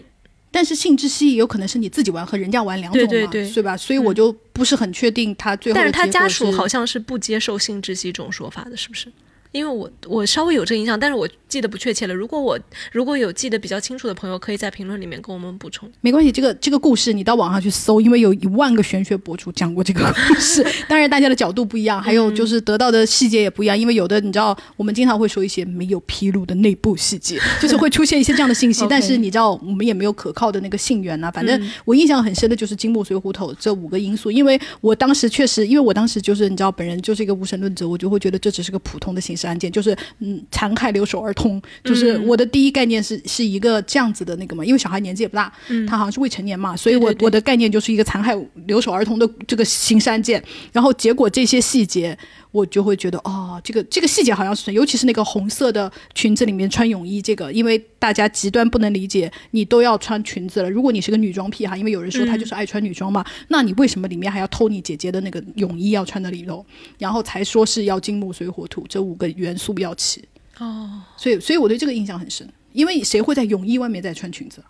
[0.50, 3.76] 但是性窒息有可能是你自己玩和人家玩两种嘛，对吧？
[3.76, 5.74] 所以我就不是很确定他最后。
[5.74, 9.12] 但是他家属好像是不接受性窒息这种说法的，是不是？
[9.54, 12.12] 因为我我稍微有这个印象，但是我记得不确切了。
[12.12, 12.58] 如果我
[12.90, 15.88] 如果有记得比较清楚的朋友，可以在评论里面跟我们补充。
[16.00, 20.66] 没关系，这个这个故事你到网上去搜，因为有一万个玄学博主讲过这个故事。
[20.88, 23.78] 当然大家的角度不一样，还有就是得到的细节也不一样。
[23.78, 28.84] 因为有的你知道，我们经常会说一些没有披露的内部细节，就是会出现一些这样的信息。
[28.90, 31.30] 但是你知道，我们也没有可靠的那个信源呐。
[31.30, 39.96] 反正我印象很深的就是金木水火土这五个因素，因为我当时确实，因为我当时就是你知道，本人就是一个无神论者，我就会觉得这只是个普通的刑事案件，就是。
[40.20, 45.52] 嗯，残害留守儿童，就是我的第一概念是是一个这样子的那个嘛，因为小孩年纪也不大，
[45.86, 48.34] 他好像是未成年嘛，所以我我的概念就是一个残害
[48.66, 50.42] 留守儿童的这个刑事案件，
[50.72, 52.16] 然后结果这些细节，
[52.54, 66.64] 我就会觉得哦，这个这个细节好像是，尤其是那个红色的裙子里面穿泳衣这个，因为大家极端不能理解，你都要穿裙子了，如果你是个女装癖哈，因为有人说他就是爱穿女装嘛，那你为什么里面还要偷你姐姐的那个泳衣要穿在里头，
[66.96, 70.22] 然后才说是要金木水火土这五个元素要齐。
[70.58, 74.62] 哦，所以所以我对这个印象很深，因为谁会在泳衣外面再穿裙子？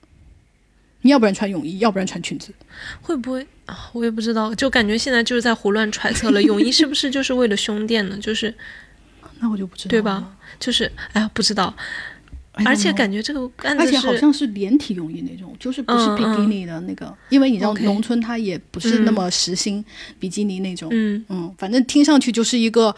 [1.05, 2.49] 你要不然穿泳衣，要不然穿裙子，
[3.03, 3.91] 会不会啊？
[3.93, 6.43] 我也不知道，就感觉现在就是在胡乱揣测了。
[6.43, 8.17] 泳衣是不是就是为了胸垫呢？
[8.17, 8.53] 就是，
[9.39, 10.35] 那我就不知道，对吧？
[10.59, 11.75] 就是哎呀，不知道。
[12.65, 19.85] 而且感觉这个案子而且好像是连体泳衣那种，就是不是比基尼的那个，因为你知道农村它也不是那么实心
[20.19, 20.89] 比基尼那种。
[20.91, 22.97] 嗯嗯，反正听上去就是一个。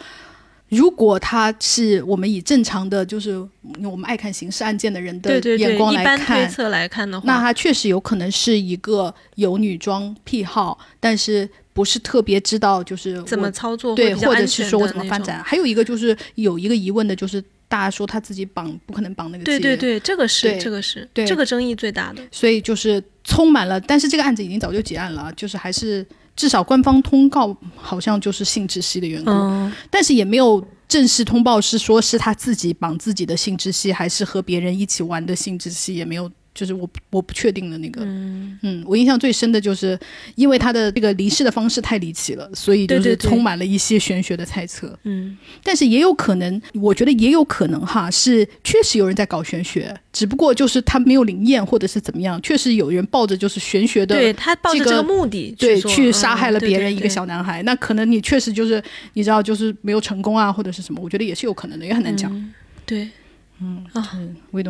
[0.69, 3.37] 如果他是我们以正常的，就是
[3.83, 15.41] 我们爱看刑事案件的人的眼光来看，推测来看的话，那他确实有可能是一个有女装癖好，但是不是特别知道就是怎么操作，对，或者是说我怎么发展。
[15.41, 23.79] 还有一个就是有一个疑问的，就是大家说他自己绑不可能绑那个对对对，这个是这个是对这个争议最大的，所以就是充满了。
[23.79, 26.05] 但是这个案子已经早就结案了，就是还是。
[26.37, 29.31] 至少官方通告好像就是性窒息的缘故，
[29.89, 36.31] 但是也没有正式通报是说是他自己绑自己的性窒息，还是和别人一起玩的性窒息，也没有。
[36.57, 38.01] 就是我我不确定的那个，
[38.63, 39.97] 嗯，我印象最深的就是，
[40.33, 62.31] 因为他的这个离世的方式太离奇了，所以就是充满了一些玄学的猜测，嗯，但是也有可能，我觉得也有可能哈，是确实有人在搞玄学，只不过就是他没有灵验或者是怎么样，确实有人抱着就是玄学的，对他抱着这个目的，对，去杀害了别人一个小男孩，那可能你确实就是你知道就是没有成功啊，或者是什么，我觉得也是有可能的，也很难讲，
[62.87, 63.07] 对，
[63.61, 64.19] 嗯啊，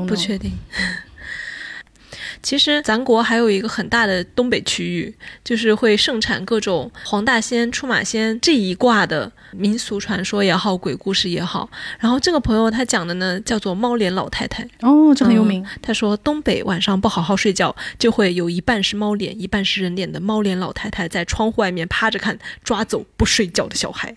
[0.07, 0.51] 不确定。
[2.41, 5.13] 其实咱国还有一个很大的东北区域，
[5.43, 11.69] 就是会盛产各种黄大仙、出马仙这一卦的民俗传说也好，鬼故事也好。
[11.99, 14.63] 然后这个朋友他讲的呢，叫做猫脸老太太。
[14.81, 15.65] 哦，这很有名。
[15.81, 24.15] 他说东北晚上不好好睡觉，就会有一半是猫脸，一半是人脸的猫脸老太太在窗户外面趴着看，抓走不睡觉的小孩。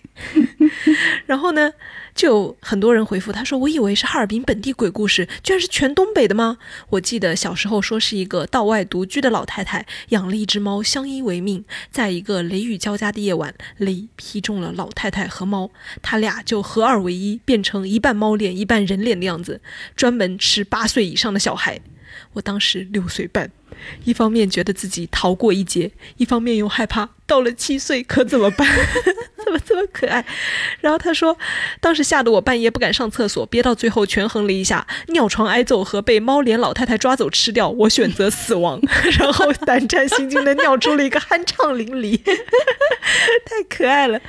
[1.25, 1.71] 然后呢？
[2.13, 6.57] 就很多人回复他说：“我以为是哈尔滨本地鬼故事，居然是全东北的吗？”
[6.91, 11.63] 我记得小时候说是一个道外独居的老太太养了一只猫，相依为命。
[11.89, 15.71] 在一个雷雨交加的夜晚，雷劈中了老太太和猫，
[16.01, 19.61] 他俩就合二为一，变成一半猫脸一半人脸的样子，
[19.95, 21.79] 专门吃八岁以上的小孩。
[22.33, 23.51] 我当时六岁半。
[24.05, 28.67] 一方面觉得自己逃过一劫，一方面又害怕到了七岁可怎么办？
[29.43, 30.23] 怎么这么可爱？
[30.81, 31.35] 然后他说，
[31.79, 38.79] 当时吓得我半夜不敢上厕所，憋到最后权衡了一下，尿床挨揍和被猫脸老太太抓走吃掉，我选择死亡。
[39.17, 42.15] 然后胆战心惊的尿出了一个酣畅淋漓，
[43.43, 44.19] 太可爱了。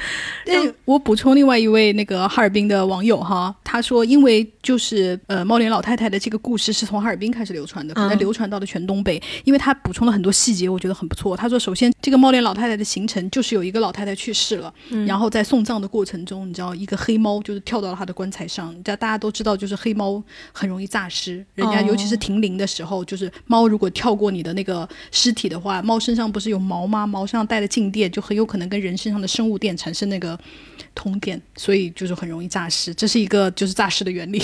[0.46, 11.36] 对，我补充另外一位那个哈尔滨的网友哈，他说，因为就是呃猫脸老太太的这个故事是从哈尔滨开始流传的，可能流传到了全东北，因为他补充了很多细节，我觉得很不错。
[11.36, 14.73] 他说，首先这个猫脸老太太的行程就是有一个老太太去世了，
[15.06, 27.06] 然后在送葬的过程中，你知道一个黑猫就是跳到了她的棺材上，大家都知道，就是黑猫很容易诈尸，人家尤其是停灵的时候，就是猫如果跳过你的那个尸体的话，猫身上不是有毛吗？
[27.06, 30.39] 毛上带的静电就很有可能跟人身上的生物电产生那个
[30.94, 34.43] 通电，所以就是很容易诈尸，这是一个就是诈尸的原理。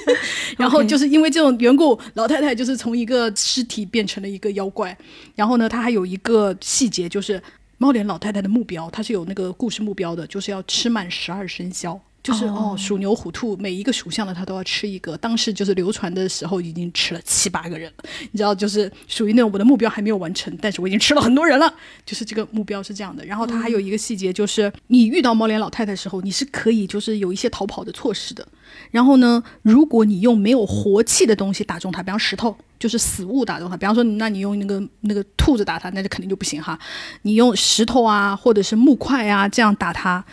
[0.56, 4.96] 然后就是因为这种缘故，老太太就是从一个尸体变成了一个妖怪。
[5.34, 7.42] 然后呢，她还有一个细节就是
[7.78, 12.00] 猫脸老太太的目标，她是有那个故事目标的，就是要吃满十二生肖。
[12.26, 15.16] 就是哦，鼠牛虎兔每一个属相的他都要吃一个。
[15.18, 21.72] 当时就是流传的时候已经吃了七八个人了，你知道，就是属于那种我的目标还没有完成，但是我已经吃了很多人了。
[22.04, 23.24] 就是这个目标是这样的。
[23.24, 28.44] 然后他还有一个细节，就是你遇到猫脸老太太的时候，你是可以就是有一些逃跑的措施的。
[28.90, 36.76] 然后呢，如果你用没有活气的东西打中它，比方石头，就是死物打中它，比方说，那你用那个那个兔子打它，那就肯定就不行哈。
[37.22, 40.24] 你用石头啊，或者是木块啊这样打它。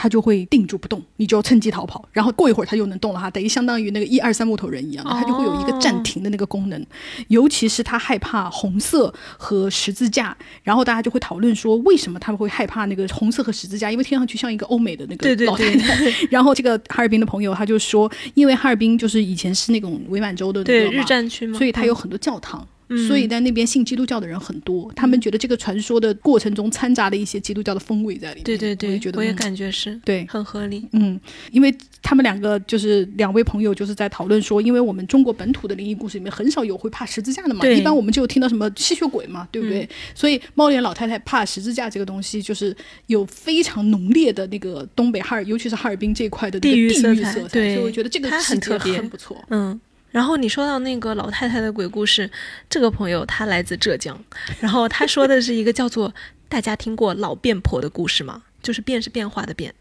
[0.00, 6.86] 它就会定住不动，你就要趁机逃跑，然后过一会儿它又能动了哈，等于相当于那个一二三木头人一样，它就会有一个暂停的那个功能。
[7.26, 13.90] 尤其是它害怕红色和十字架，然后大家就会讨论说，为什么他们会害怕那个红色和十字架？
[13.90, 15.98] 因为听上去像一个欧美的那个老太太。
[16.30, 22.64] 然后这个哈尔滨的朋友他就说，因为哈尔滨就是以前是那种伪满洲的对日战区嘛，所以它有很多教堂。
[23.06, 28.44] 所以在那边信基督教的人很多，他们觉得这个传说的过程中掺杂了一些基督教的风味在里面。
[28.44, 30.86] 对对对，我也觉得我也感觉是对，很合理。
[30.92, 31.20] 嗯，
[31.52, 39.88] 因为他们两个就是两位朋友就是在讨论说，因为我们中国本土的灵异故事里面很少有会怕十字架的嘛，一般我们就听到什么吸血鬼嘛，对不对？
[40.14, 42.74] 所以猫脸老太太怕十字架这个东西，就是
[43.08, 47.40] 有非常浓烈的那个东北哈尔，尤其是哈尔滨这一块的地域色彩。
[47.48, 49.36] 对，所以我觉得这个很特别，很不错。
[49.50, 49.78] 嗯。
[50.10, 52.30] 然后你说到那个老太太的鬼故事，
[52.70, 54.18] 这个朋友他来自浙江，
[54.60, 56.14] 然后他说的是一个叫做
[56.48, 58.44] “大家听过老变婆”的故事吗？
[58.62, 59.74] 就是变是变化的变。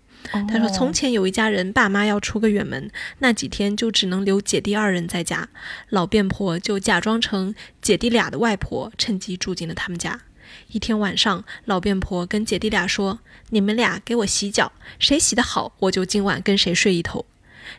[0.49, 5.47] 他说从前有一家人，爸妈要出个远门，那几天就只能留姐弟二人在家，
[5.89, 10.19] 老变婆就假装成姐弟俩的外婆，趁机住进了他们家。
[10.69, 13.19] 一天晚上，老变婆跟姐弟俩说
[13.51, 17.25] ：“你们俩给我洗脚，谁洗得好，我就今晚跟谁睡一头。”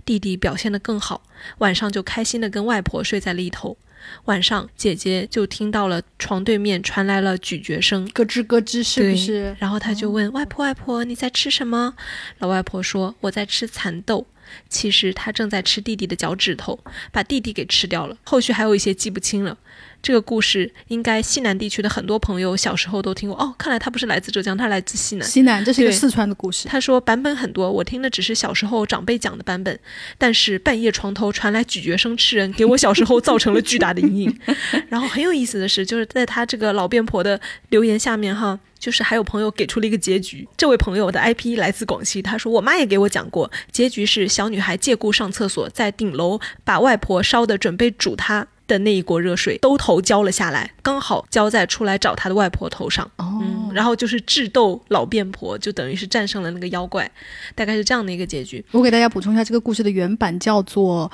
[0.04, 1.22] 弟弟表现得更好，
[1.58, 3.76] 晚上就开心地跟外婆睡在了一头。
[4.24, 9.56] 晚上，姐姐就听到了床对面传来了咀嚼声，咯吱咯吱，是不是？
[9.58, 11.94] 然后她就问外婆：“外婆，你在吃什么？”
[12.38, 14.26] 老外婆说：“我在吃蚕豆。”
[14.70, 16.78] 其实她正在吃弟弟的脚趾头，
[17.12, 18.16] 把弟弟给吃掉了。
[18.24, 19.58] 后续还有一些记不清了。
[20.00, 23.54] 这个故事应该西南地区的很多朋友小时候都听过哦。
[23.58, 25.28] 看来他不是来自浙江，他来自西南。
[25.28, 26.68] 西南，这是一个四川的故事。
[26.68, 29.78] 他说版本很多，我听的只是小时候长辈讲的版本。
[30.16, 34.40] 但是半夜床头传来咀嚼声吃人，给我小时候造成了巨大的阴影。
[34.88, 37.38] 然后很有意思的是，就是在他这个老变婆的
[37.70, 40.48] 留言下面哈，就是还有朋友给出了一个结局。
[40.56, 48.46] 这位朋友的 IP 来自广西，他说我妈也给我讲过，结局是小女孩借故上厕所，在顶楼把外婆烧的准备煮她。
[48.68, 53.10] 的那一锅热水兜头浇了下来，刚好浇在出来找他的外婆头上。
[53.16, 53.42] 哦，
[53.74, 57.10] 然后就是智斗老变婆，就等于是战胜了那个妖怪，
[57.56, 58.64] 大概是这样的一个结局。
[58.70, 61.10] 我给大家补充一下，这个故事的原版叫做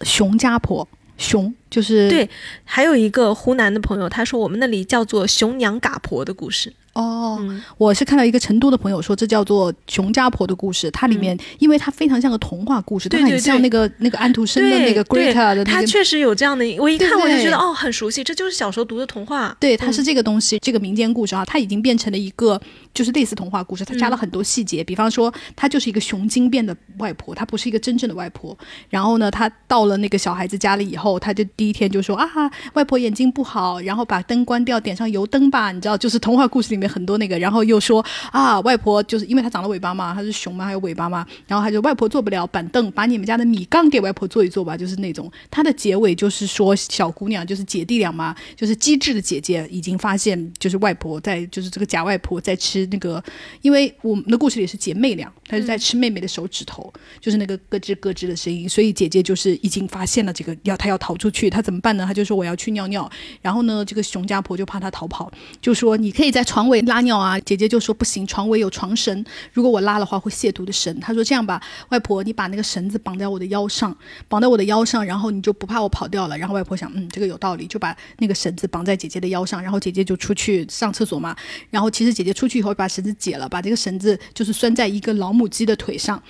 [0.04, 0.84] 《熊家婆》，
[1.18, 2.28] 熊就是对。
[2.64, 6.72] 还有一个湖南的朋友，他说我们那里叫做“熊娘嘎婆”的故事。
[6.98, 7.40] 哦，
[7.76, 10.90] 我是看到一个成都的朋友说，这叫做熊家婆的故事。
[10.90, 15.64] 它里面，因为它非常像个童话故事，它很像那个那个安徒生的那个 Greta 的。
[15.64, 19.56] 它确实有这样的，我一看我就觉得哦，很熟悉，这就是小时候读的童话。
[19.60, 22.60] 对，它是这个东西，这个民间故事啊，它已经变成了一个
[22.92, 24.82] 就是类似童话故事，它加了很多细节。
[24.82, 28.58] 比方说，它就是一个熊精变的外婆，她不是一个真正的外婆。
[28.88, 32.26] 然后呢，她到了那个小孩子家里以后，她就第一天就说啊，
[32.72, 35.70] 外婆眼睛不好，然后把灯关掉，点上油灯吧。
[35.70, 36.87] 你知道，就是童话故事里面。
[36.88, 45.30] 面很多那个，然后又说啊，外婆就是因为它长了尾巴嘛，它是熊嘛，还有尾巴嘛，然后他就外婆坐不了板凳，把你们家的米缸给外婆坐一坐吧，就是那种。
[45.50, 53.22] 它的结尾就是说小姑娘就是姐弟俩嘛，就是机智的姐姐已经发现就是外婆在就是这个假外婆在吃那个，
[53.62, 62.04] 因为我们的故事里是姐妹俩，她就在吃妹妹的手指头，就是那个咯吱咯吱的声音，所以姐姐就是已经发现了这个要她要逃出去，她怎么办呢？
[62.06, 63.10] 她就说我要去尿尿，
[63.42, 67.38] 然后呢，这个熊家婆就怕她逃跑，就说你可以在床尾拉尿啊。
[67.40, 70.98] 姐姐就说不行，床尾有床绳，如果我拉的话会亵渎的神。
[71.00, 73.96] 她说这样吧，外婆你把那个绳子绑在我的腰上，
[74.28, 76.36] 绑在我的腰上，然后你就不怕我跑掉了。
[76.36, 81.36] 然后外婆想，嗯，这个有道理，就把那个绳子绑在姐姐的腰上，然后姐姐就出去上厕所嘛。
[81.70, 86.22] 然后其实姐姐出去以后把绳子解了，把这个绳子就是拴在一个老母鸡的腿上。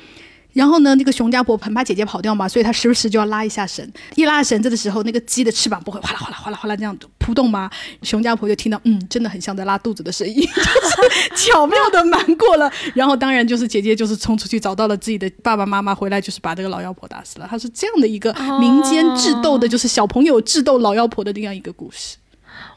[0.53, 3.89] 然后呢，那个熊家婆很怕姐姐跑掉嘛，所以她时不时就要拉一下绳。
[4.17, 7.71] 一拉绳子的时候，那个鸡的翅膀不会哗啦哗啦哗啦哗啦这样扑动吗？
[8.03, 12.71] 熊家婆就听到，嗯，真的很像在拉肚子的声音， 就是巧妙的瞒过了。
[12.95, 17.47] 然后当然就是姐姐就是冲出去找到了自己的爸爸妈妈，回来就是把这个老妖婆打死了。
[17.49, 22.17] 她是这样的一个民间智斗的，就是小朋友智斗老妖婆的这样一个故事。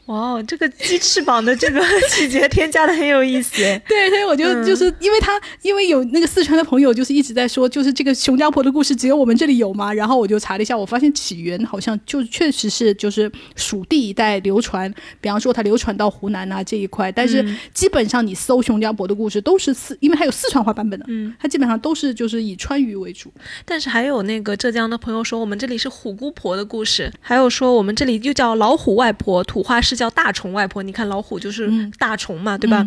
[0.06, 1.80] 哇，这个鸡翅膀的这个
[2.10, 3.56] 细节添加的很有意思。
[3.88, 9.92] 对，所以我就就是因为他，因为有那个四川的朋友，就是一直在说，就是这个熊家婆的故事只有我们这里有吗？
[9.94, 23.32] 然后我就查了一下，我发现起源好像就确实是就是蜀地一带流传，比方说它流传到湖南啊这一块，但是基本上你搜熊家婆的故事都是四，因为它有四川话版本的，嗯，它基本上都是就是以川渝为主。
[23.64, 30.82] 但是还有那个浙江的朋友说，我们这里是虎姑婆的故事，还有说我们这里又叫老虎外婆，土话是叫大虫外婆。
[30.82, 32.86] 你看老虎就是大虫嘛，对吧？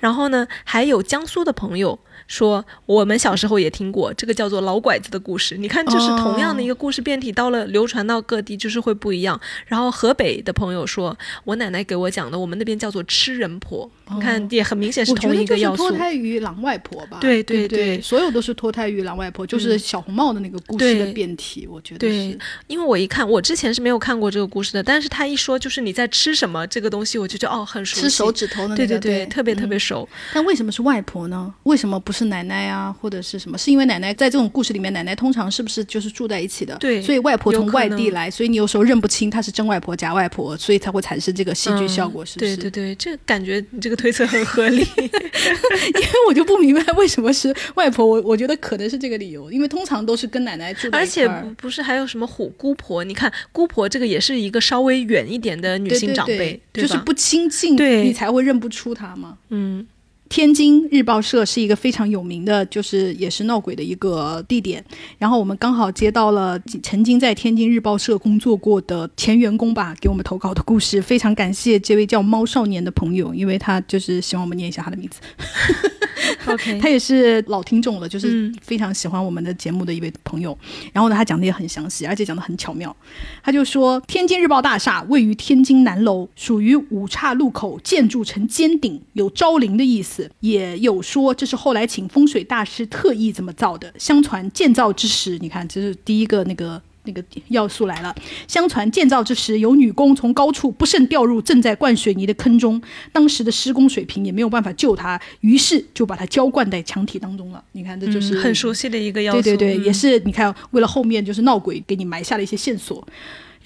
[0.00, 1.98] 然后呢，还有江苏的朋友。
[2.26, 9.40] 说我们小时候也听过这个叫做老拐子的故事，你看就是同样的一个故事变体，到了流传到各地就是会不一样。
[9.66, 15.88] 然后河北的朋友说，我奶奶给我讲的，我们那边叫做吃人婆，你看也很明显是同一个要素。
[15.88, 17.18] 脱胎于狼外婆吧？
[17.20, 22.38] 对对对，所有都是脱胎于狼外婆，就是小红帽的那个故事的变体，我觉得对。
[22.66, 30.08] 因为我一看，我之前是没有看过这个故事的，但是他一说就是你在吃什么这个东西，我就觉得哦很熟悉，吃手指头的那个，对对对，特别特别熟。
[30.34, 31.54] 但为什么是外婆呢？
[31.64, 32.94] 为什么不是奶奶啊？
[33.00, 33.58] 或者是什么？
[33.58, 36.74] 是因为奶奶在这种故事里面，奶奶通常是不是就是住在一起的？
[36.78, 42.56] 对，所以外婆从外地来，所以你有时候认不清她是真外婆假外婆，所以才会产生这个戏剧效果，是不是？
[42.56, 44.86] 对对对，这感觉你这个推测很合理。
[44.96, 53.04] 因为我就不明白为什么是外婆，我我觉得可能是这个理由，因为通常都是跟奶奶住而且不是还有什么虎姑婆？
[53.04, 59.36] 你看姑婆这个也是一个稍微远一点的女性长辈，就是不亲近，对你才会认不出她嘛。
[59.50, 59.86] 嗯。
[60.28, 64.84] 天津日报社是一个非常有名的，就是也是闹鬼的一个地点。
[65.18, 71.00] 然后我们刚好接到了曾经在天津日报社工作过的前员工吧，给我们投稿的故事。
[71.00, 75.20] 非常感谢这位叫猫少年的朋友，因为他就是希望我们念一下他的名字。
[76.46, 80.56] OK， 他也是老听众了，就是非常喜欢我们的节目的一位朋友。
[80.92, 82.94] 然后呢，他讲的也很详细，而且讲的很巧妙。
[83.42, 90.15] 他就说，天津日报大厦位于天津南楼，属于五岔路口，建筑呈尖顶，有招灵的意思。
[90.40, 93.92] 也有说这是后来请风水大师特意这么造的。
[93.98, 96.80] 相传建造之时，你看这是第一个那个。
[97.08, 98.12] 那个要素来了。
[98.48, 102.82] 相传建造之时，有女工从高处不慎掉入正在灌水泥的坑中，
[103.12, 107.62] 当时的施工水平也没有办法救她，于是就把她浇灌在墙体当中了。
[107.70, 109.40] 你看，这就是很熟悉的一个要素。
[109.40, 113.06] 对对对，也是你看，为了后面就是闹鬼，给你埋下了一些线索。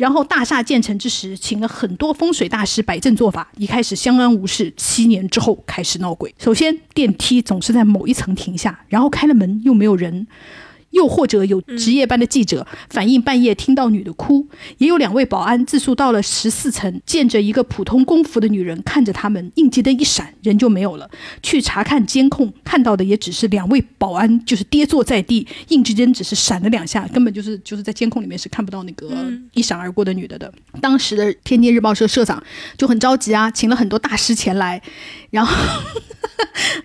[0.01, 6.35] 然后大厦建成之时，请了很多风水大师摆正做法，一开始相安无事，七年之后开始闹鬼。
[6.39, 10.27] 首先，电梯总是在某一层停下，然后开了门又没有人。
[10.91, 14.47] 又或者有值夜班的记者反映半夜听到女的哭，
[14.79, 21.09] 也有两位保安自述到了十四层，见着一个普通工服的女人看着他们，应急灯一闪，人就没有了。
[21.43, 29.09] 去查看监控，看到的也只是两位保安就是跌坐在地，应急灯只是闪了两下，根本就是就是在监控里面是看不到那个
[29.53, 30.53] 一闪而过的女的的。
[30.81, 32.43] 当时的天津日报社社长
[32.77, 34.81] 就很着急啊，请了很多大师前来，
[35.31, 35.55] 然后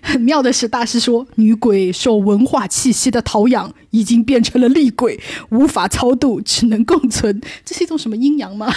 [0.02, 3.72] 很妙的是，大师说女鬼受文化气息的陶养。
[3.90, 5.18] 已经变成了厉鬼，
[5.48, 7.40] 无法超度，只能共存。
[7.64, 8.70] 这是一种什么阴阳吗？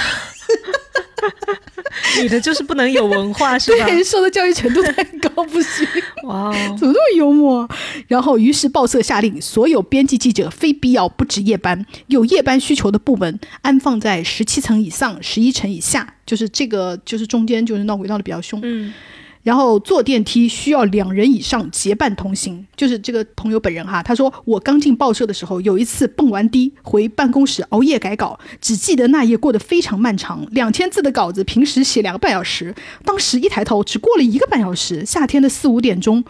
[2.21, 3.85] 女的就是不能有文化，是吧？
[3.85, 5.85] 对，受的教育程度太高不行。
[6.23, 7.67] 哇，怎么这么幽默？
[8.07, 18.61] 然后，于是报社下令，所有编辑记者非必要不值夜班，有夜班需求的部门安放在十七层以上、十一层以下，就是这个，就是中间就是闹鬼闹的比较凶。
[18.63, 18.93] 嗯。
[19.41, 24.03] 然后坐电梯需要两人以上结伴同行，就是这个朋友本人哈。
[24.03, 32.75] 他说我刚进报社的时候，有一次蹦完迪回办公室熬夜改稿，只记得那夜过得非常漫长，两千字的稿子平时写两个半小时，
[33.05, 35.05] 当时一抬头只过了一个半小时。
[35.05, 36.23] 夏天的四五点钟，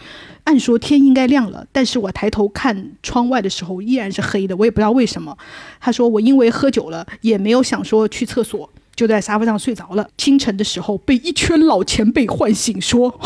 [0.44, 5.36] 按说天应该亮了，但是我抬头看窗外的时候依然是黑的，我也不知道为什么。
[5.82, 8.70] 他说我因为喝酒了，也没有想说去厕所。
[9.00, 10.10] 就在沙发上睡着了。
[10.18, 13.18] 清晨的时候，被一圈老前辈唤醒，说：“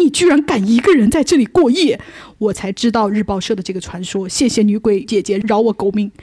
[0.00, 2.00] 你居然敢一个人在这里过夜！”
[2.42, 4.28] 我才知道日报社的这个传说。
[4.28, 6.10] 谢谢女鬼姐姐饶我狗命。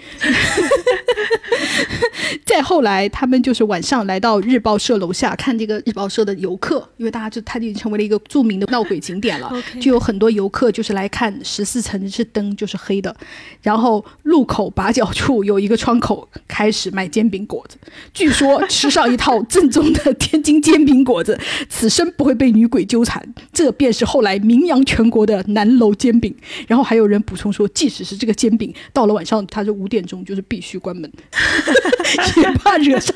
[2.45, 13.15] 再后来，他们就是晚上来到日报社楼下看这个日报社的游客，因为大家就它已经成为了一个著名的闹鬼景点了，就有很多游客就是来看十四层是灯就是黑的，
[13.61, 17.77] 然后路口把角处有一个窗口开始卖煎饼果子，
[18.13, 21.39] 据说吃上一套正宗的天津煎饼果子，
[21.69, 26.33] 此生不会被女鬼纠缠，这便是后来名扬全国的南楼煎饼。
[26.67, 31.11] 然后还有人补充说，即使是这个煎饼，到了晚上他是五点钟就是必须关门。
[32.37, 33.15] 也怕惹上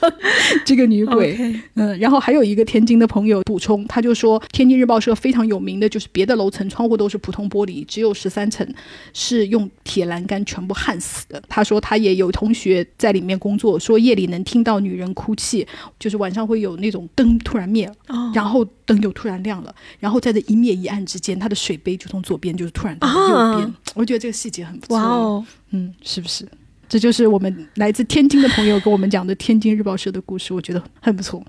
[0.65, 1.35] 这个女鬼，
[1.75, 8.67] 嗯，然后还有一个天津的朋友补充，他就说，天津日报社非常有名的就是别的楼层窗户都是普通玻璃，只有十三层
[9.13, 11.41] 是用铁栏杆全部焊死的。
[11.49, 15.65] 他说他也有同学在里面工作，说夜里能听到女人哭泣，
[15.97, 17.95] 就是晚上会有那种灯突然灭了，
[18.33, 23.73] 然后灯又突然亮了，然后在这一灭一暗之间，他的水杯就从左边就是突然到右边。
[23.95, 26.47] 我觉得这个细节很不错，哇哦，嗯，是不是？
[26.89, 31.43] 这就是我们来自天津的朋友跟我们讲的天津日报社的故事，我觉得很不错。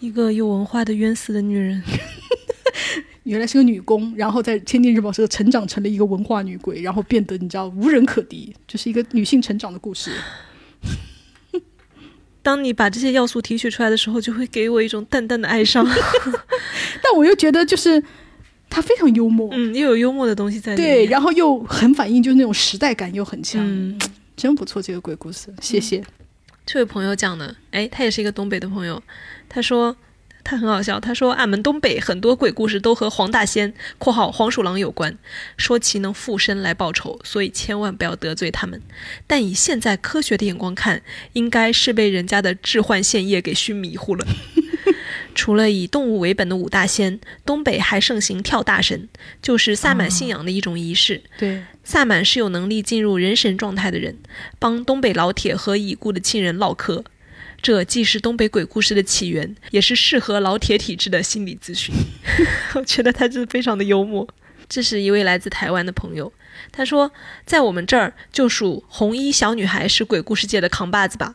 [0.00, 1.82] 一个有文化的冤死的女人，
[3.22, 10.10] 原来是个女工，然后在天津日报社成长成了一个文化女鬼，然后变得你知道无人可敌，就是一个女性成长的故事。
[12.42, 15.86] 当你把这些要素提取出来的时候，就会给我一种淡淡的哀伤。
[17.02, 18.02] 但我又觉得，就是
[18.74, 23.62] 他非常幽默，嗯，又有幽默的东西在里面，对，然后又很反映，就是那种时代感又很强。
[23.64, 23.96] 嗯
[24.36, 26.02] 真不错，这个鬼故事，谢谢。
[26.66, 29.00] 这位朋友讲的，哎，他也是一个东北的朋友。
[29.48, 29.96] 他说
[30.42, 35.16] 他很好笑，他说俺们东北很多鬼故事都和黄大仙（括号黄鼠狼）有关，
[35.56, 38.82] 说其能附身来报仇，所以千万不要得罪他们。
[39.28, 41.00] 但以现在科学的眼光看，
[41.34, 44.26] 应该是被人家的致幻现液给熏迷糊了。
[45.34, 49.08] 除了以动物为本的五大仙，东北还盛行跳大神，
[49.42, 51.22] 就是萨满信仰的一种仪式。
[51.36, 54.16] 对，萨满是有能力进入人神状态的人，
[54.58, 57.04] 帮东北老铁和已故的亲人唠嗑。
[57.60, 61.94] 这既是东北鬼故事的起源，也是适合老铁体质的心理咨询。
[62.74, 64.28] 我觉得他真的非常的幽默。
[64.68, 66.32] 这是一位来自台湾的朋友，
[66.72, 67.10] 他说，
[67.44, 71.34] 在我们这儿就属红衣小女孩是鬼故事界的扛把子吧。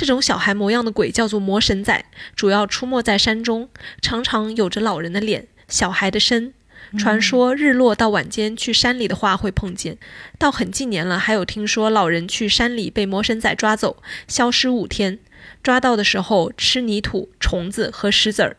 [0.00, 3.68] 这种小孩模样的鬼叫做魔神仔，主要出没在山中，
[4.00, 6.54] 常常有着老人的脸，小孩的身。
[6.96, 9.98] 传说日落到晚间去山里的话会碰见。
[10.38, 15.18] 到很近年了，还有听说老人去山里被魔神仔抓走，消失五天，
[15.62, 18.56] 抓到的时候吃泥土、虫子和石子儿。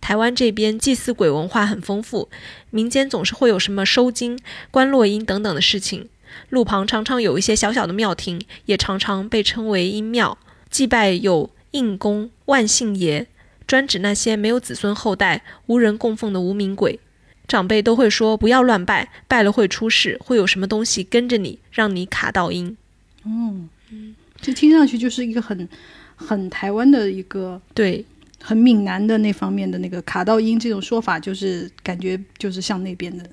[0.00, 2.30] 台湾这边祭祀鬼文化很丰富，
[2.70, 4.40] 民间总是会有什么收金、
[4.70, 6.08] 观落阴等等的事情。
[6.48, 10.38] 路旁常常有一些小小的庙亭，也常常被称为阴庙。
[10.70, 13.26] 祭拜有应公、万姓爷，
[13.66, 16.98] 专指那些没有子孙后代、无人供奉的无名鬼。
[17.46, 22.76] 长辈都会说不要乱拜，拜了会出事，会有什么东西跟着你，让你卡到阴。
[23.22, 23.56] 哦，
[23.90, 25.66] 嗯，这听上去就是一个很
[26.14, 28.04] 很台湾的一个对，
[28.42, 33.24] 很闽南的那方面的那个卡到音这种说法，就是感觉就是像那边的。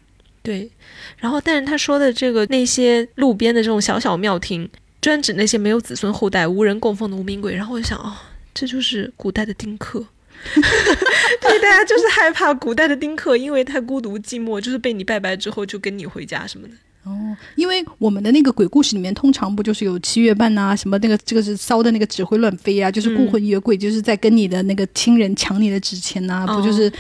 [0.42, 0.70] 对，
[1.18, 4.70] 然后但是他说的这个那些路边的这种小小庙庭。
[5.06, 7.54] 专指那些没有子孙后代、无人供奉的无名鬼。
[7.54, 8.12] 然后我就想，哦，
[8.56, 10.04] 这就是古代的丁克。
[10.56, 16.74] 对，大家就是害怕古代的丁克，因为太孤独寂寞，就是被你拜拜之后就跟你回家什么的。
[17.04, 26.92] 哦，因为我们的那个鬼故事里面，通常不就是有七月半呐，什么那个这个是烧的那个纸会乱飞啊，就是孤魂野鬼，就是在跟你的那个亲人抢你的纸钱呐，不就是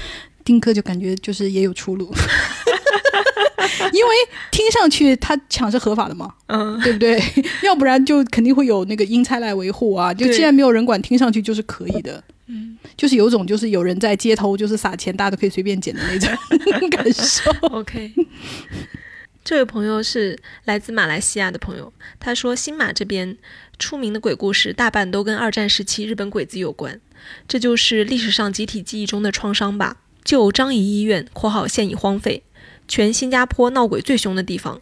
[0.43, 2.13] 丁克就感觉就是也有出路。
[3.91, 4.15] 因为
[4.51, 7.21] 听上去他抢是合法的嘛，嗯，对不对？
[7.63, 10.13] 要不然就肯定会有那个阴差来维护啊。
[10.13, 17.51] 就既然没有人管，听上去就是可以的，嗯，就是有种就是有人在街头就是撒钱，大家都可以随便捡的那种 感受。
[17.69, 18.13] OK，
[19.43, 23.37] 这位朋友是来自马来西亚的朋友，他说新马这边
[23.77, 26.99] 出名的鬼故事大半都跟二战时期日本鬼子有关，
[27.47, 29.97] 这就是历史上集体记忆中的创伤吧。
[30.23, 32.41] 就张仪医院（括号现已荒废）。
[32.87, 34.81] 全新加坡闹鬼最凶的地方，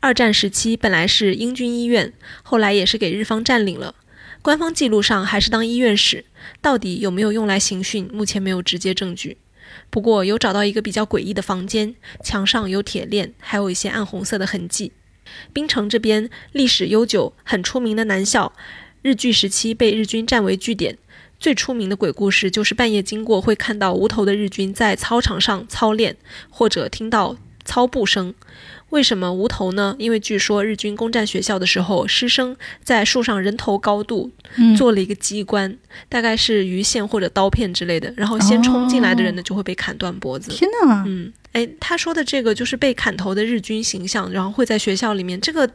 [0.00, 2.12] 二战时期本来是英军医院，
[2.42, 3.94] 后来也是给日方占领了。
[4.40, 6.24] 官方记录上还是当医院使，
[6.60, 9.36] 到底有没有用来刑讯，目前没有直接证据。
[9.88, 14.92] 不过有找到一个比较诡异的房间，墙上有铁链，还有一些暗红色的痕迹。
[15.52, 18.52] 槟城这边历史悠久、很出名的南校，
[19.02, 20.98] 日据时期被日军占为据点。
[21.42, 26.16] 最出名的鬼故事就是半夜经过会看到无头的日军在操场上操练，
[26.48, 28.32] 或者听到操步声。
[28.90, 29.96] 为什么无头呢？
[29.98, 34.30] 因为据说日军攻占学校的时候，师生在树上人头高度
[34.78, 35.76] 做了一个机关，
[36.08, 40.52] 大概是鱼线或者刀片之类的，然后先冲进来的人呢就会被砍断脖子。
[40.52, 41.02] 天哪！
[41.08, 45.68] 嗯，哎，他说的这个就是被砍头的日军形象，然后会在学校里面，这个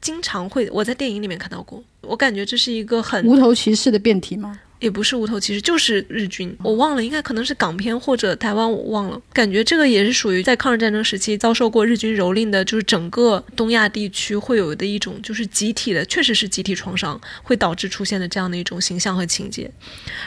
[0.00, 4.60] 经常会我在电影里面看到过，我感觉这是一个很无头骑士的变体吗？
[4.80, 9.20] 也不是无头骑士，就是日军，我忘了，应该可能是港片或者台湾，我忘了。
[9.32, 19.70] 感觉这个也是属于在抗日战争时期遭受过日军蹂躏的，就是整个东亚地区会有的一种，就是集体的，确实是集体创伤，会导致出现的这样的一种形象和情节。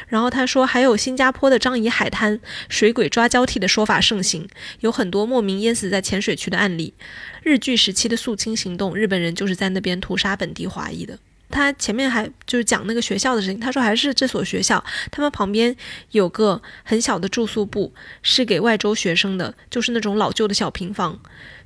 [0.08, 2.40] 然后他说，还有新加坡的樟宜海滩，
[2.70, 4.48] 水鬼抓交替的说法盛行，
[4.82, 6.94] 有很多莫名淹死在浅水区的案例。
[7.42, 11.18] 日据时期的肃清行动，日本人就是在那边屠杀本地华裔的。
[11.54, 15.76] 他前面还就是讲那个学校的事情，他说还是这所学校，他们旁边
[16.10, 17.94] 有个很小的住宿部，
[18.24, 21.20] 是给外州学生的，就是那种老旧的小平房。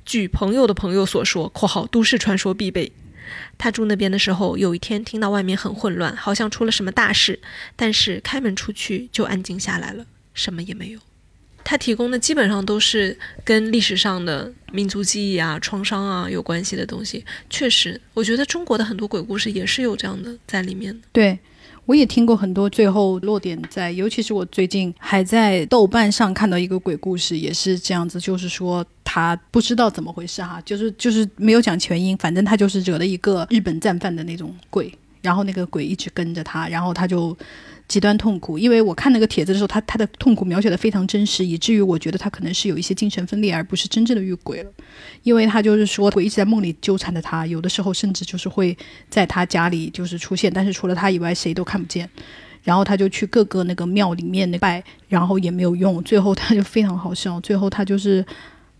[0.04, 2.92] 据朋友的朋友所说（括号都市传说必备），
[3.56, 7.40] 他住那边的时候，有一天听到外面很混乱，好像出了什么大事，
[7.74, 10.04] 但是开门出去就安静下来了，
[10.34, 11.00] 什么也没有。
[11.68, 13.14] 他提供的基本上都是
[13.44, 17.22] 跟历史上的民族记忆啊、创伤啊有关系的东西。
[17.50, 20.98] 确实，我觉得中国的很多鬼故事也是有这样的在里面。
[21.12, 21.38] 对，
[21.84, 34.90] 我也听过很多，最后落点在，尤其是我最近还在豆瓣上看到一个鬼故事，也是这样子，就是说他不知道怎么回事哈，就是就是没有讲全因，反正他就是惹了一个日本战犯的那种鬼，
[35.28, 37.36] 然后那个鬼一直跟着他，然后他就。
[37.88, 44.70] 极端痛苦，因为我看那个帖子的时候，他他的痛苦描写的非常真实，以至于我觉得他可能是有一些精神分裂，而不是真正的遇鬼了。
[45.22, 48.76] 因为他就是说鬼一直在梦里纠缠着他，有的时候甚至就是会
[49.08, 52.06] 在他家里就是出现，但是除了他以外谁都看不见。
[52.62, 56.04] 然后他就去各个那个庙里面那拜，然后也没有用。
[56.04, 58.22] 最后他就非常好笑，最后他就是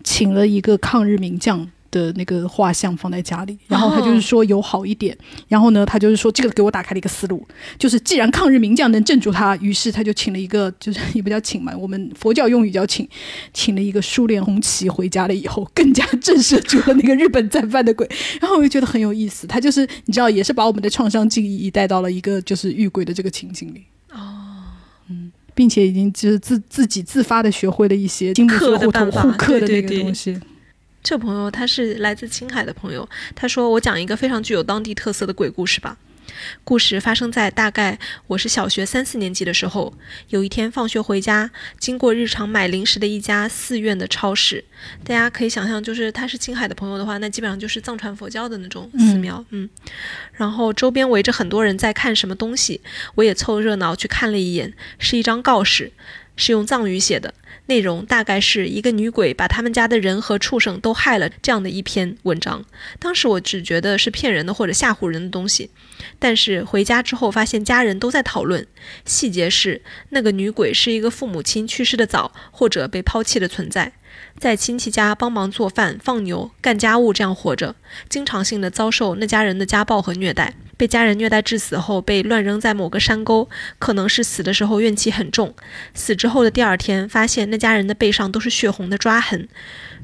[0.05, 1.67] 请了一个抗日名将。
[1.91, 5.17] 的那个画像放在家里，然后他就是说有好一点，
[5.49, 7.47] 然后呢，他就是说这个给我打开了一个思路，
[7.79, 13.09] 就是既然抗日名将能镇住他，于是他就请了一个，就是也不叫请嘛，我们佛教用语叫请，
[13.53, 18.09] 请了一个苏联红旗回家了以后，更加震慑住了那个日本战犯的鬼，
[18.41, 24.19] 然后我就觉得很有意思，他就是你知道，也是把我们的创伤记忆带到了一个就是遇鬼的这个情景里，哦，
[25.09, 30.39] 嗯，并且已经就是自自己自发的学会了一些金木水火土护克的那个东西。
[31.09, 35.97] 这朋友他是来自青海的朋友，他说：“我讲一个非常具有当地特色的鬼故事吧。
[36.65, 39.95] 故事发生在大概我是小学三四年级的时候。
[40.29, 44.63] 有一天放学回家，经过日常买零食的一家寺院的超市，
[45.03, 49.43] 大家可以想象，就是他是青海的朋友的话，那基本上就是藏传佛教的那种寺庙。
[49.49, 49.67] 嗯，
[50.35, 52.83] 然后周边围着很多人在看什么东西，
[53.15, 55.91] 我也凑热闹去看了一眼，是一张告示，
[56.39, 57.35] 是用藏语写的。”
[57.67, 62.65] 内容大概是一个女鬼把他们家的人和畜生都害了这样的一篇文章。
[62.99, 65.69] 当时我只觉得是骗人的或者吓唬人的东西，
[66.19, 68.67] 但是回家之后发现家人都在讨论。
[69.05, 73.93] 细节是那个女鬼是一个父母亲去世的早或者被抛弃的存在，
[74.39, 77.75] 在亲戚家帮忙做饭、放牛、干家务这样活着，
[78.09, 80.55] 经常性的遭受那家人的家暴和虐待。
[80.77, 83.49] 被家人虐待致死后，被乱扔在某个山沟，
[83.81, 85.53] 可能是死的时候怨气很重。
[85.93, 89.49] 死之后的第二天，发现那家人的背上都是血红的抓痕，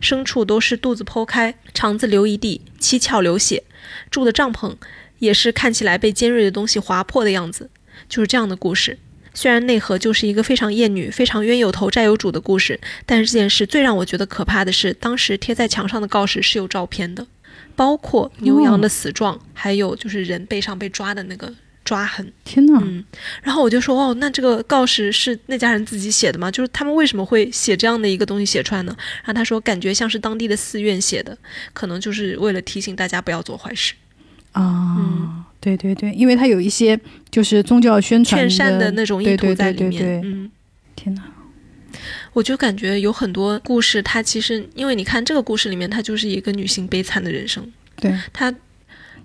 [0.01, 3.63] 牲畜都是肚子剖开，肠子流一地，七窍流血。
[4.11, 4.75] 住的帐篷
[5.21, 7.71] 也是看起来被尖锐的东西划破的样子。
[8.09, 8.99] 就是这样的故事，
[9.35, 17.27] 虽然内核就是一个非常厌女、非常冤有头债有主的故事，但是这件事最让我觉得可怕的是，当时贴在墙上的告示是有照片的。
[17.77, 21.53] 包括牛羊的死状，还有就是人背上被抓的那个
[21.85, 22.33] 抓痕。
[22.45, 22.79] 天哪！
[22.81, 23.05] 嗯，
[23.43, 26.49] 然后我就说，哦，那这个告示是那家人自己写的吗？
[26.49, 28.95] 就是他们为什么会写这样的一个东西写出来呢？
[29.25, 31.37] 然后他说，感觉像是当地的寺院写的，
[31.73, 33.95] 可能就是为了提醒大家不要做坏事。
[34.53, 36.99] 啊，嗯，对对对，因为它有一些
[37.31, 40.21] 就是宗教宣传劝善的那种意图在里面。
[40.23, 40.51] 嗯，
[40.95, 41.23] 天哪！
[42.35, 47.67] 我就感觉有很多故事，它其实因为你看这个故事里面，它就是一个女性悲惨的人生。
[47.97, 48.55] 对，她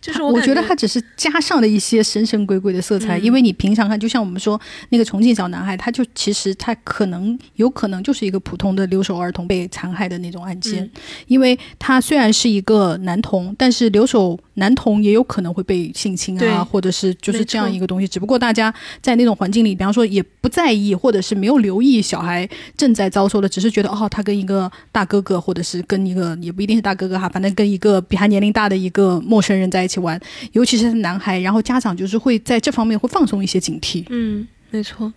[0.02, 4.60] 就是我感觉得他只是加上了一些神神鬼鬼的色彩，嗯因为你平常看，就像我们说
[4.90, 10.90] 那个重庆小男孩，他就其实他可能有可能就是一个普通的留守儿童被残害的那种案件，嗯。
[11.28, 22.48] 因为他虽然是一个男童，但是留守男童也有可能会被性侵啊，或者是就是这样一个东西，只不过大家在那种环境里，比方说也不在意，或者是没有留意小孩
[22.78, 30.22] 正在遭受的，只是觉得哦，他跟一个大哥哥，或者是跟一个也不一定是大哥哥哈，反正跟一个比他年龄大的一个陌生人在一一起玩，
[30.52, 34.06] 尤其是男孩，然后家长就是会在这方面会放松一些警惕。
[34.10, 35.12] 嗯，没错。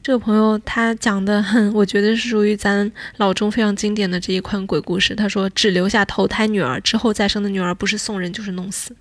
[0.00, 5.12] 这个朋友他讲的很，我觉得是属于咱老中非常经典的这一款鬼故事。
[5.16, 8.94] 他说，只留下头胎女儿，之后再生的女儿不是送人就是弄死。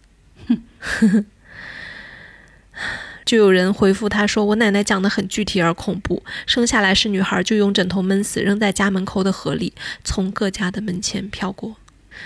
[3.23, 9.73] 就有人回复他说：“我奶奶讲的很具体而恐怖，生下来是女孩就用枕头闷死，扔在家门口的河里，
[10.03, 11.75] 从各家的门前飘过。”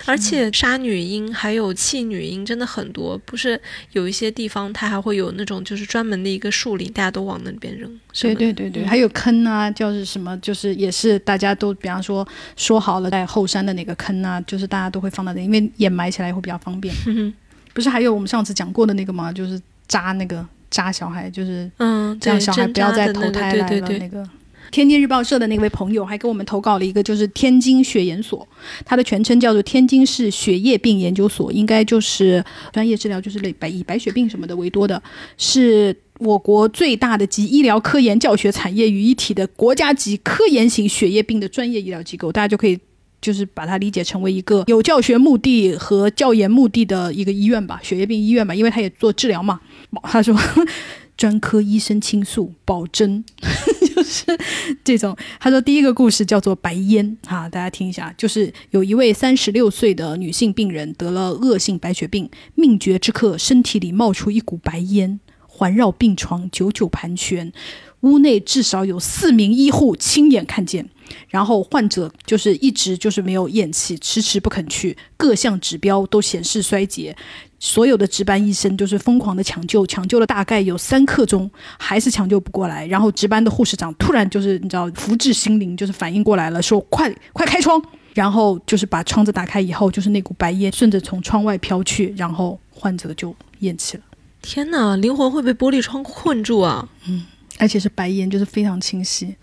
[0.06, 3.60] 而且杀女婴还有弃女婴真的很多，不是
[3.94, 7.90] 有一些地方它还会有那种就是专门的一个树林，大家都往那边扔。
[8.12, 16.94] 什对对对对，嗯还有坑啊，就是什么，就是也是大家都，比方说说好了在后山的那个坑啊，就是大家都会放到那，因为掩埋起来会比较方便。
[17.08, 17.34] 嗯
[17.74, 19.34] 不是还有我们上次讲过的那个吗？
[19.34, 23.68] 就是扎那个扎小孩，就是嗯，这样小孩不要再投胎来了。
[23.68, 24.26] 对对对，那个
[24.76, 28.46] 天津日报社的那位朋友还给我们投稿了一个，就是天津血研所，
[28.84, 32.44] 它的全称叫做天津市血液病研究所，应该就是
[32.74, 35.02] 专业治疗就是类白以白血病什么的为多的，
[35.38, 42.78] 是我国最大的集医疗科研教学产业于一体的国家级科研型血液病的专业医疗机构，大家就可以。
[43.22, 49.60] 就是把它理解成为一个有教学目的和教研目的的一个医院吧，血液病医院吧，因为它也做治疗嘛。
[50.04, 50.38] 他说，
[51.18, 53.26] 专科医生倾诉，保真，
[54.06, 54.26] 是
[54.84, 55.18] 这种。
[55.40, 67.52] 他说第一个故事叫做白烟哈，大家听一下，就是有一位三十六岁的女性病人得了恶性白血病，命绝之刻，身体里冒出一股白烟，环绕病床，久久盘旋。
[68.06, 70.88] 屋内至少有四名医护亲眼看见，
[71.28, 77.16] 然后患者就是一直就是没有咽气，迟迟不肯去，各项指标都显示衰竭。
[77.58, 81.50] 所有的值班医生就是疯狂的抢救，抢救了大概有三刻钟，
[81.80, 82.86] 还是抢救不过来。
[82.86, 87.82] 然后值班的护士长突然就是你知道福至心灵，就是反应过来了，说快快开窗。
[88.14, 94.04] 然后就是把窗子打开以后，就是那股白烟顺着从窗外飘去，然后患者就咽气了，
[94.42, 96.88] 天哪，灵魂会被玻璃窗困住啊！
[97.10, 97.26] 嗯
[97.58, 99.36] 而且是白烟，就是非常清晰。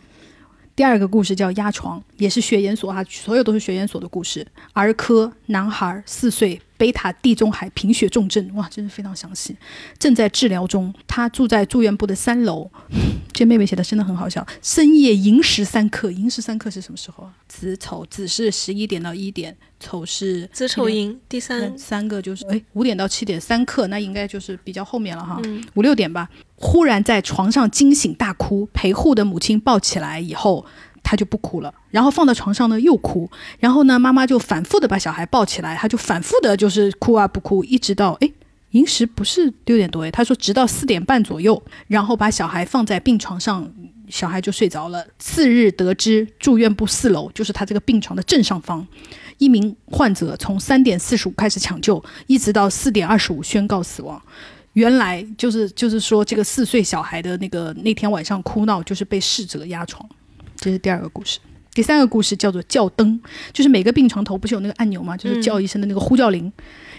[0.75, 4.47] 第二个故事叫压床，也是学研所哈，所有都是学研所的故事。
[4.73, 9.57] 儿科男孩四岁，贝塔地中海贫血重症，哇，真是非常详细。
[10.01, 12.69] 正在治疗中，他住在住院部的三楼。
[13.33, 14.45] 这妹妹写的真的很好笑。
[14.61, 17.33] 深夜寅时三刻，寅时三刻是什么时候啊？
[17.47, 25.41] 子丑子是十一点到一点，丑是子丑寅第三三，个就是哎五点到七点三刻，那应该就是比较后面了哈。
[25.45, 30.67] 嗯五六点吧，忽然在床上惊醒大哭，陪护的母亲抱起来以后，
[31.03, 38.31] 他就不哭了，然后放到床上呢又哭，然后呢妈妈就反复的把小孩抱起来，他就反复的就是哭啊不哭，一直到哎。
[38.73, 43.71] 寅时不是六点多诶，他说直到四点半左右，然后把小孩放在病床上，
[44.09, 45.07] 小孩就睡着了。
[45.19, 48.87] 次日得知住院部四楼就是他这个病床的正上方，
[49.37, 54.19] 一名患者从三点四十五开始抢救，一直到四点二十五宣告死亡。
[54.73, 60.03] 原来就是就是说，这个四岁小孩的那个那天晚上哭闹，就是被逝者压床。
[60.63, 61.41] 这是第二个故事。
[61.75, 63.21] 第三个故事叫做叫灯，
[63.53, 65.17] 就是每个病床头不是有那个按钮吗？
[65.17, 66.53] 就是叫医生的那个呼叫铃。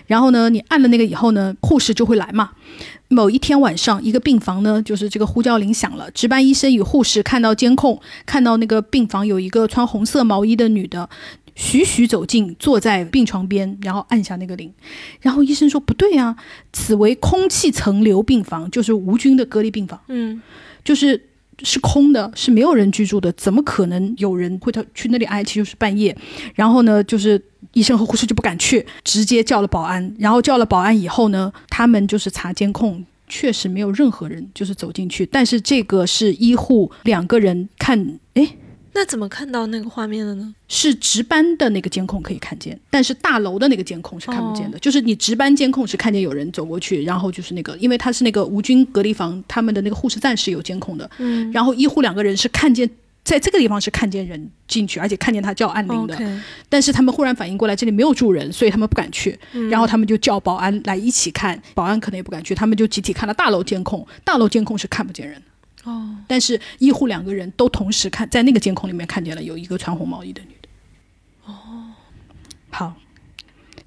[0.05, 2.51] 然后呢，你按了那个以后呢，护士就会来嘛。
[3.07, 11.09] 某一天晚上，一个病房呢，就是这个呼叫铃响了，值班医生与护士看到监控，看到那个病房有一个穿红色毛衣的女的。
[11.55, 14.73] 徐徐走近，坐在病床边，然后按下那个铃，
[15.21, 16.35] 然后医生说：“不对啊，
[16.71, 20.41] 此为空气层流病房，就是无菌的隔离病房，嗯，
[20.83, 21.21] 就是
[21.63, 25.43] 是空的，是没有人居住的，怎么可能有人会到去那里挨？
[25.43, 26.15] 其实就是半夜，
[26.55, 27.41] 然后呢，就是
[27.73, 33.05] 医生和护士就不敢去，直接叫了保安，然后叫了保安以后呢，他们就是查监控。
[33.29, 38.47] 确实没有任何人就是走进去，但是这个是医护两个人看，诶，
[38.95, 40.53] 那怎么看到那个画面的呢？
[40.67, 44.77] 是值班的那个监控可以看见，但是大楼的那个监控是看不见的。
[44.77, 51.09] 就是你值班监控是看见有人走过去，然后就是那个，因为他是那个无菌隔离房，他们的那个护士站是有监控的。
[51.17, 52.87] 嗯然后医护两个人是看见
[53.23, 56.15] 在这个地方是看见人进去，而且看见他叫按铃的。
[56.69, 59.39] 但是他们忽然反应过来这里没有住人，所以他们不敢去。
[59.53, 65.41] 嗯然后他们就叫保安来一起看，保安可能也不敢去，他们就集体看了大楼监控，大楼监控是看不见人的。
[65.83, 70.69] 哦，但是医护两个人都同时看，在那个监控里面看见了有一个穿红毛衣的女的。
[71.45, 71.53] 哦，
[72.69, 72.93] 好，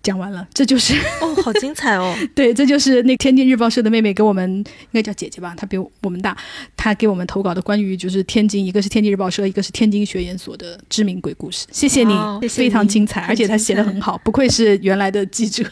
[0.02, 2.14] 讲完了，这就是哦，好精彩哦！
[2.34, 6.36] 对，这就是那天津日报社的妹妹给我们，应该叫姐姐吧，她比我们大，
[6.76, 11.66] 她给我们投稿的关于就是天津，一个是天津日报社，一个是天津学研所的知名鬼故事。
[11.72, 12.14] 谢谢你，
[12.48, 15.64] 非常精彩，而且她写的很好，不愧是原来的记者，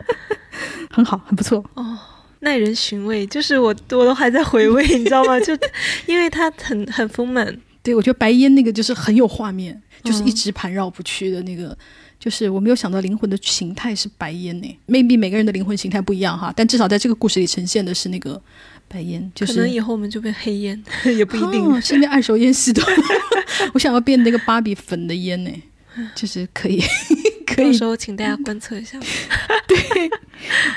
[0.90, 1.96] 很好，很不错哦，
[2.44, 3.26] 耐人寻味。
[3.26, 5.38] 就是我我都还在回味，你知道吗？
[5.40, 5.52] 就
[6.06, 7.54] 因为它很很丰满。
[7.82, 11.76] 对，我觉得白烟那个就是很有画面，就是一直盘绕不去的那个。
[12.16, 18.40] 就是我没有想到灵魂的形态是白烟呢，maybe 每个人的灵魂形态不一样哈，但至少在这个故事里呈现的是那个
[18.88, 20.82] 白烟，就是可能以后我们就变黑烟
[21.18, 22.82] 也不一定，身边二手烟吸多，
[23.74, 25.50] 我想要变那个芭比粉的烟呢，
[26.14, 26.82] 就是可以。
[27.56, 28.98] 到时候请大家观测一下。
[29.66, 30.10] 对，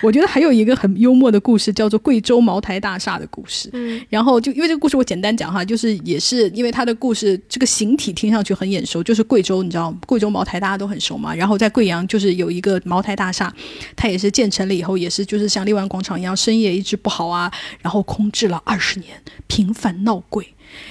[0.02, 3.70] 我觉得还有一个很幽默的故事，叫做贵州茅台大厦的故事。
[3.74, 11.36] 嗯，然后就因为这个故事，我简单讲哈，就是也是因为它的故事这个形体听上去很眼熟，就是贵州，你知道贵州茅台大家都很熟嘛。
[11.36, 13.54] 然后在贵阳就是有一个茅台大厦，
[13.96, 17.52] 它也是建成了以后，也是就是像荔湾广场一样，深夜一直不好啊，
[17.82, 20.48] 然后空置了二十年，频繁闹鬼。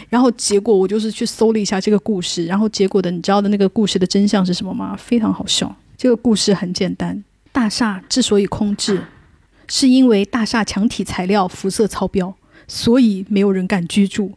[0.08, 4.96] 然后结果我就是去搜了一下这个故事，然后结果的你知道的那个故事的真相是什么吗？
[4.96, 5.74] 非常好笑。
[5.96, 9.02] 这个故事很简单，大厦之所以空置，
[9.66, 12.34] 是因为大厦墙体材料辐射超标，
[12.68, 14.32] 所以没有人敢居住。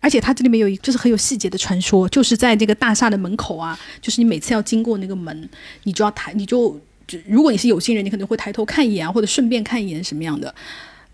[0.00, 5.48] 而且它这里面有一就是很有细节的传说，就是在这个大厦的门口啊，就是你每次要经过那个门，
[5.82, 6.78] 你就要抬，你就
[7.26, 10.54] 如果你是有心人，你可能会抬头看一眼啊，或者顺便看一眼什么样的。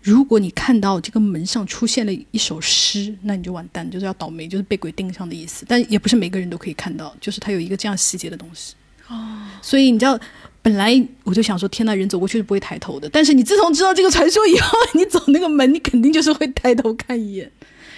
[0.03, 5.63] 如果你看到这个门上出现了一首诗，那你就完蛋，就是要倒霉，就是被鬼盯上的意思。
[5.65, 8.73] 但也不是每个人都可以看到，就是它有一个这样细节的东西。
[9.07, 10.19] 哦，所以你知道，
[10.61, 13.09] 本来我就想说，天呐，人走过去是不会抬头的。
[13.09, 17.49] 但是你自从知道这个传说以后， 你走那个门，你肯定就是会抬头看一眼。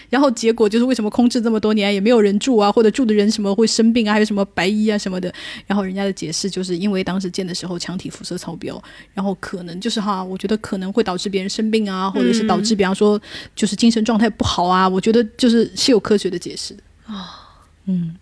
[0.10, 5.34] 然后结果就是为什么空置这么多年也没有人住啊，或者住的人什么会生病啊，还有什么白衣啊什么的。
[5.65, 8.82] 然后人家的解释就是因为当时建的时候墙体辐射超标，
[9.14, 13.19] 然后可能就是哈，我觉得可能会导致别人生病啊，或者是导致比方说
[13.56, 14.88] 就是精神状态不好啊。
[14.88, 18.15] 我觉得就是是有科学的解释的啊，嗯，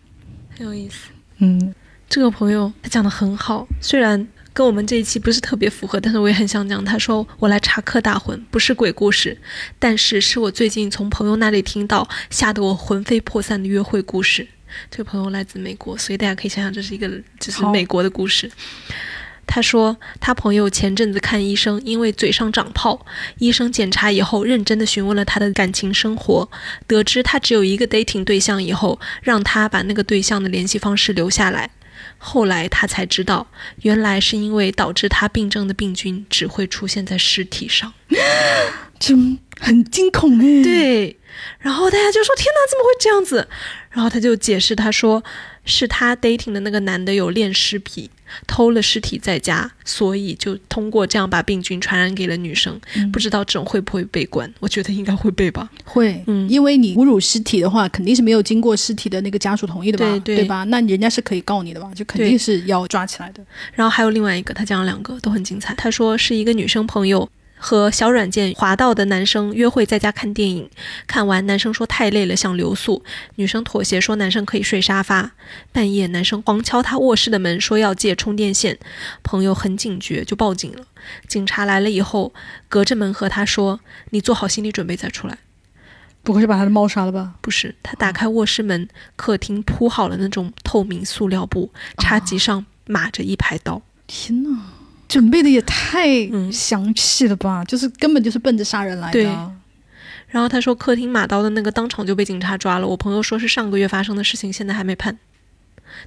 [0.57, 1.73] 很有意思，嗯，
[2.09, 4.27] 这个朋友他讲的很好，虽然。
[4.53, 6.83] 跟我们这一期不是特别符合，但是我也很想讲。
[6.85, 9.35] 他说我来查克大魂，不是鬼故事，
[9.79, 14.47] 但是是我最近从朋友那里听到，吓得我魂飞魄散的约会故事。
[14.89, 17.09] 这个朋友来自美国，所以大家可以想想，这是一个
[17.39, 18.49] 就是美国的故事。
[19.45, 23.05] 他说他朋友前阵子看医生，因为嘴上长泡，
[23.39, 26.49] 医生检查以后认真的询问了他的感情生活，
[26.87, 31.69] 得知他只有一个 dating 对象以后，让他把那个对象的联系方式留下来。
[32.25, 33.45] 后来他才知道，
[33.81, 37.93] 原来是因为导致他病症的病菌只会出现在尸体上，
[38.97, 39.15] 就
[39.59, 40.63] 很惊恐哎。
[40.63, 41.17] 对，
[41.59, 43.49] 然后大家就说：“天哪，怎么会这样子？”
[43.91, 45.23] 然后他就解释，他说。
[45.65, 48.09] 是他 dating 的那个男的有恋尸癖，
[48.45, 52.79] 偷了尸体在家，所以就通过这样把病菌传染给了女生。
[53.11, 54.51] 不知道这种会不会被关？
[54.59, 55.69] 我觉得应该会被吧。
[55.85, 60.19] 会，嗯，因为你侮辱尸体的话，肯定是没有经过尸体的那个家属同意的吧？
[60.19, 60.63] 对吧？
[60.65, 61.91] 那人家是可以告你的吧？
[61.95, 63.45] 就肯定是要抓起来的。
[63.73, 65.73] 然后还有另外一个，他讲了两个都很精彩。
[65.75, 67.29] 他说是一个女生朋友。
[67.63, 70.69] 和小软件滑到的男生约会，在家看电影。
[71.07, 73.01] 看完，男生说太累了，想留宿。
[73.35, 75.31] 女生妥协，说男生可以睡沙发。
[75.71, 78.77] 半夜，男生狂敲他卧室的门，说要借充电线。
[79.23, 80.85] 朋友很警觉，就报警了。
[81.25, 82.33] 警察来了以后，
[82.67, 83.79] 隔着门和他说
[84.11, 85.37] ：“你做好心理准备再出来。”
[86.21, 87.35] 不会是把他的猫杀了吧？
[87.39, 93.81] 不是，他打开卧室门，客厅铺好了那种透明塑料布，茶几上码着一排刀。
[94.05, 94.49] 天哪！
[95.13, 96.07] 准备的也太
[96.51, 97.63] 详细了吧！
[97.65, 99.13] 就是根本就是奔着杀人来的。
[99.13, 99.25] 对。
[100.29, 102.87] 然后他说，客厅马刀的那个当场就被警察抓了。
[102.87, 105.15] 我朋友说是上个月发生的事情，现在还没判。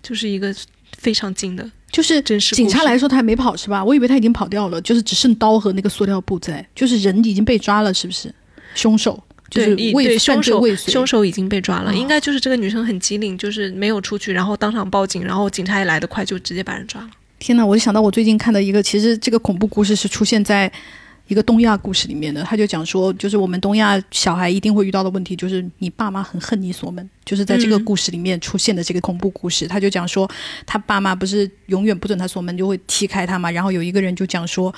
[0.02, 0.52] 就是一个
[0.98, 2.20] 非常近的，就是。
[2.20, 3.84] 警察来说他还没跑是吧？
[3.84, 8.34] 我以为他已经跑掉了，就是只剩刀和那个塑料布在，就是人已经被抓了，是不是？
[8.74, 17.10] 凶手就是未凶手未凶手已经被抓了，应该就是这个女生很机灵，就是没有出去，然后当场报警，然后警察也来得快，就直接把人抓了。
[17.38, 20.70] 天呐，我就想到我最近看的一个，其实这个恐怖故事是出现在
[21.28, 22.42] 一个东亚故事里面的。
[22.42, 27.08] 他就讲说，就是我们东亚小孩一定会遇到的问题，就是你爸妈很恨你锁门。
[27.24, 30.30] 就是在这个故事里面出现的这个恐怖故事，他就讲说，
[30.64, 33.50] 他爸妈不是永远不准他锁门，就会踢开他嘛。
[33.50, 34.74] 然后有一个人就讲说，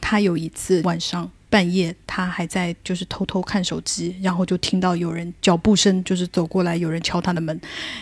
[0.00, 7.60] 他有一次晚上半夜他还在就是偷偷看手机，然后就听到有人脚步声，就是走过来，有人敲他的门，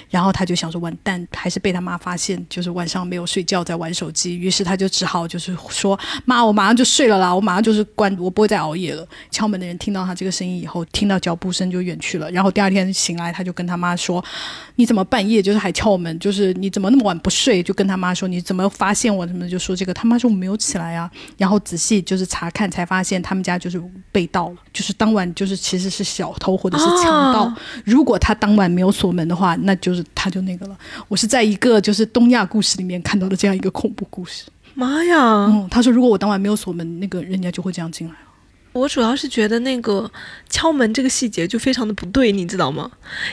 [0.09, 9.05] 然后他就想说完蛋，还是被他妈发现，就是晚上没有睡觉在玩手机，于是他就只好就是说妈，我马上就睡了啦，我马上就是关，我不会再熬夜了。
[9.32, 14.24] 敲门的人听到他这个声音以后，听到脚步声就远去了，然后第二天醒来，他就跟他妈说，
[14.77, 17.60] 你怎么半夜就是还敲门，就是你怎么那么晚不睡？
[17.62, 27.52] 就跟他妈说你怎么发现我什么就说这个，他妈说我没有起来啊，然后仔细就是查看才发现他们家就是被盗了，就是当晚就是其实是小偷或者是强盗。
[27.84, 30.78] 如果他当晚没有锁门的话，那就是他就那个了。
[31.08, 34.44] 我是在一个就是东亚故事里面看到的这样一个恐怖故事。
[34.74, 35.46] 妈呀！
[35.46, 38.18] 嗯，他说如果我当晚没有锁门，那个人家就会这样进来了。
[38.72, 40.08] 我主要是觉得那个
[40.48, 42.88] 敲门这个细节就非常的不对，你知道吗？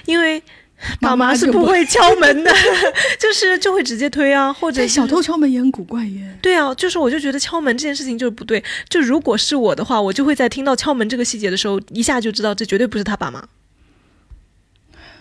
[0.05, 0.41] 因为
[1.01, 2.51] 爸妈是不会敲门的，
[3.19, 6.37] 就是就会直接推啊，或者小偷敲门也很古怪耶。
[6.41, 8.63] 对啊，就是我就觉得敲门这件事情就是不对。
[8.87, 13.43] 就如果是我的话，我就会在听到敲门这个细节的时候，一下就知道这绝对不是他爸妈。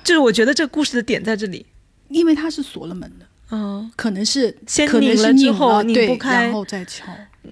[0.05, 1.65] 就是我觉得这个故事的点在这里，
[2.09, 7.07] 因为他是锁了门的，嗯，可能是先拧了之后拧拧不开然后再敲。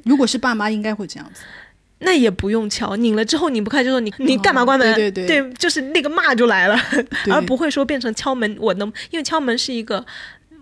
[0.05, 1.41] 如果是爸妈，应该会这样子。
[2.05, 4.91] 那也不用敲，拧了之后拧不开就说你 你干嘛关门？
[4.93, 6.79] 哦对对对就是那个骂就来了，
[7.31, 8.57] 而不会说变成敲门。
[8.61, 10.05] 我能，因为敲门是一个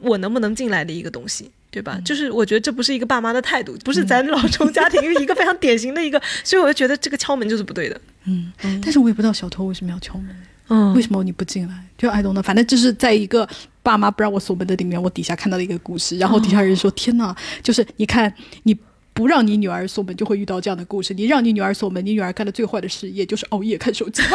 [0.00, 1.50] 我能不能进来的一个东西。
[1.72, 1.94] 对吧？
[1.96, 7.98] 嗯就是我觉得这不是一个爸妈的态度，不是咱老中家庭一个非常典型的一个， 所以我就觉得这个敲门就是不对的。
[8.26, 8.52] 嗯，
[8.84, 10.36] 但是我也不知道小偷为什么要敲门，
[10.68, 11.74] 嗯为什么你不进来？
[11.96, 13.48] 就 I don't know，反正就是在一个
[13.82, 18.30] 爸妈不让我锁门的里面，我底下看到了一个故事，然后底下人说：“天哪，就是你看
[18.64, 18.76] 你。”
[19.14, 21.12] 不让你女儿锁门，就会遇到这样的故事。
[21.14, 24.22] 你让你女儿锁门，你女儿干的最坏的事，也就是熬夜看手机。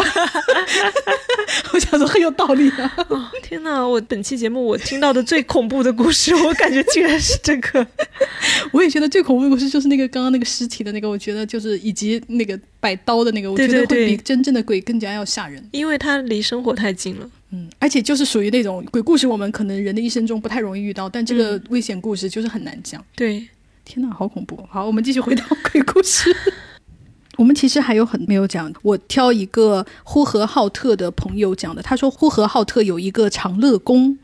[1.73, 2.93] 我想说很有道理啊。
[3.09, 3.85] 哦，天哪！
[3.85, 7.85] 我本期节目我听到的最恐怖的故事，我感觉竟然是这个。
[8.71, 15.63] 我也觉得最恐怖的故事就是那个刚刚那个尸体的那个，我觉得就是以及那个摆刀的那个，我觉得会比真正的鬼更加要吓人。
[15.71, 17.29] 因为它离生活太近了。
[17.51, 23.03] 嗯，而且就是属于那种鬼故事，我们可能人的一生中不太容易遇到，但这个危险故事就是很难讲。
[23.15, 23.47] 对，
[23.87, 24.59] 天哪，好恐怖！
[24.69, 25.41] 好，我们继续回到
[25.71, 26.35] 鬼故事。
[27.37, 31.81] 我们其实还有很没有讲，我挑一个呼和浩特的朋友讲的。
[31.81, 34.17] 他说呼和浩特有一个长乐宫，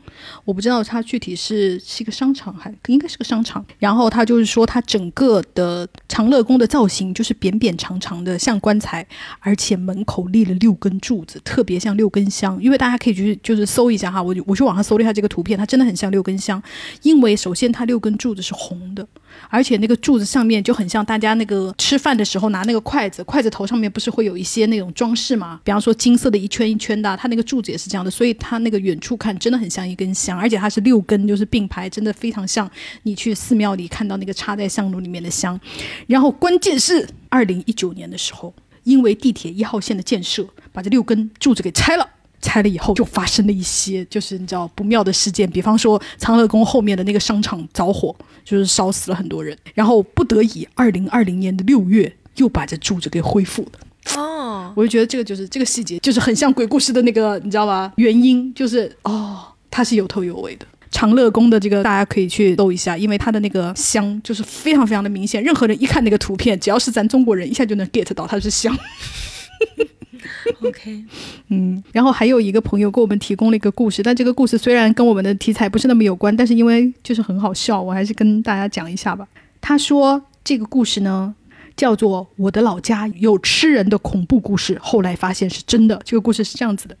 [0.44, 3.64] 我不知道它具体是是一个商场还应该是个商场。
[3.78, 9.06] 然后他就是说，它整个的长乐宫的造型就是扁扁长长的，像棺材，
[9.40, 12.60] 而且门口立了六根柱子，特别像六根香。
[12.60, 16.60] 因为大家可以去就是搜一下哈，我就我去网上搜了一下这个图片，它真的很像六根香。
[17.02, 19.06] 因为首先它六根柱子是红的，
[19.48, 25.60] 而且那个柱子上面就很像大家那个吃饭的时候拿那个筷子，筷子头上面不是会有一些那种装饰吗？
[25.64, 32.70] 比方说金色的一圈一圈的，它那个柱子也是这样的，所以它那个远处看真的很像一根香，而且它是六根，就是并排，真的非常像
[33.02, 35.58] 你去寺庙里看到那个插在香炉里面的香。
[36.06, 38.54] 然后关键是二零一九年的时候，
[38.84, 42.08] 因为地铁一号线的建设，把这六根柱子给拆了。
[42.44, 48.14] 拆了以后，就发生了一些就是你知道不妙的事件，比方说长乐宫后面的那个商场着火，
[48.44, 54.18] 就是烧死了很多人，然后不得已，二零二零年的六月又把这柱子给恢复了。
[54.18, 57.90] 哦，我就觉得这个就是这个细节，就是很像鬼故事的那个，你知道吧？
[57.96, 60.66] 原因就是哦，它是有头有尾的。
[60.90, 68.72] 长乐宫的这个大家可以去搜一下，因为它的那个香就是非常非常的明显，任何人一看那个图片，只要是咱中国人，一下就能 get 到它是香。
[70.62, 71.04] OK，
[71.48, 79.28] 嗯，然后还有一个朋友给我们提供了一个故事，但这个故事虽然跟我们的题材不是那么有关，但是因为就是很好笑，我还是跟大家讲一下吧。
[79.60, 81.34] 他说这个故事呢
[81.76, 86.00] 叫做《我的老家有吃人的恐怖故事》，后来发现是真的。
[86.04, 86.96] 这个故事是这样子的：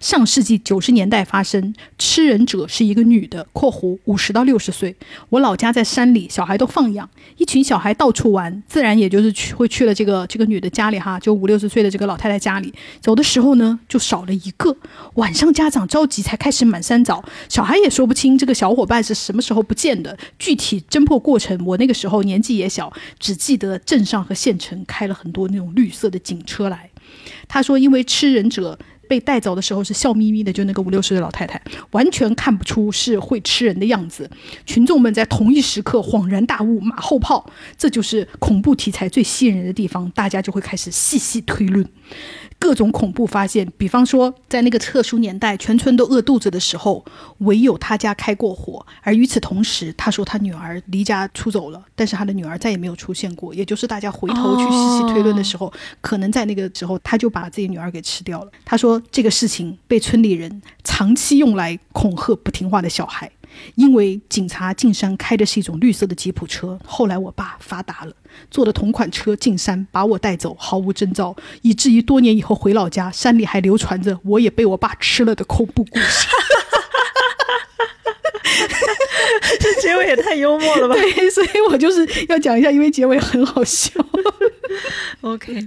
[0.00, 4.94] 上世纪九十年代发生，吃人者是一个女的（括弧五十到六十岁）。
[5.30, 12.72] 我老家在山里，小孩都放养，一群小孩到处玩，自然也就是去会去了这个这个女的家里哈，就五六十岁的这个老太太家里。
[13.00, 14.76] 走的时候呢，就少了一个。
[15.14, 20.16] 晚上家长着急，才开始满山找，小孩也说不清这个小伙伴是什么时候不见的。
[20.38, 26.90] 具体侦破过程，我那个时候年纪也小，只记得镇上和县城开了很多那种绿色的警车来。
[27.48, 28.78] 他说，因为吃人者。
[29.08, 31.62] 被带走的时候是笑眯眯的，就那个五六十岁的老太太，
[31.92, 34.28] 完全看不出是会吃人的样子。
[34.64, 37.48] 群众们在同一时刻恍然大悟，马后炮，
[37.78, 41.88] 这就是恐怖题材最吸引人的地方，大家就会开始细细推论。
[42.58, 47.04] 各种恐怖发现，比方说，在那个特殊年代，全村都饿肚子的时候，
[47.38, 48.84] 唯有他家开过火。
[49.02, 53.54] 而与此同时，他说他女儿离家出走了，但是他的女儿再也没有出现过。
[53.54, 58.50] 也就是大家回头去细细推论的时候，可能在那个时候，他就把自己女儿给吃掉了。
[58.64, 63.30] 他说这个事情被村里人长期用来恐吓不听话的小孩。
[63.74, 66.78] 因为警察进山开的是一种绿色的吉普车。
[66.84, 68.12] 后来我爸发达了，
[68.50, 76.26] 坐的同款车进山把我带走，毫无征兆，以至于多年以后回老家，山里还流传着我也被我爸吃了的恐怖故事。
[79.60, 80.94] 这结尾也太幽默了吧？
[80.94, 83.90] 对，所以我就是要讲一下，因为结尾很好笑。
[85.20, 85.64] OK，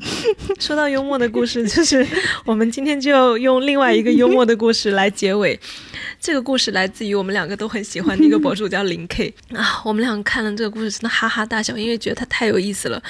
[0.60, 2.06] 说到幽默的故事，就是
[2.46, 5.60] 我们今天就要用另外一个幽默的故事来结尾。
[6.20, 9.82] 这个故事来自于我们两个都很喜欢的一个博主，叫林 K 啊。
[9.86, 13.02] 我们两个看了这个故事，真的哈哈大笑，因为觉得他太有意思了。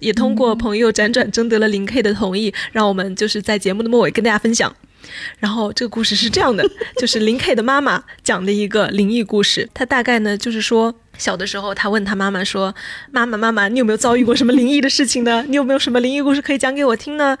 [0.00, 4.74] 也通过朋友辗转征得了林 K 的同意，让我们就是在节目的末尾跟大家分享。
[5.38, 6.64] 然后这个故事是这样的，
[6.98, 9.68] 就是林 K 的妈妈讲的一个灵异故事。
[9.74, 12.74] 他大概呢就是说，小的时候他问他妈妈说
[13.12, 15.44] ：“妈妈，妈妈，你有没有遭遇过什么灵异的事情呢？
[15.48, 17.38] 你有没有什么灵异故事可以讲给我听呢？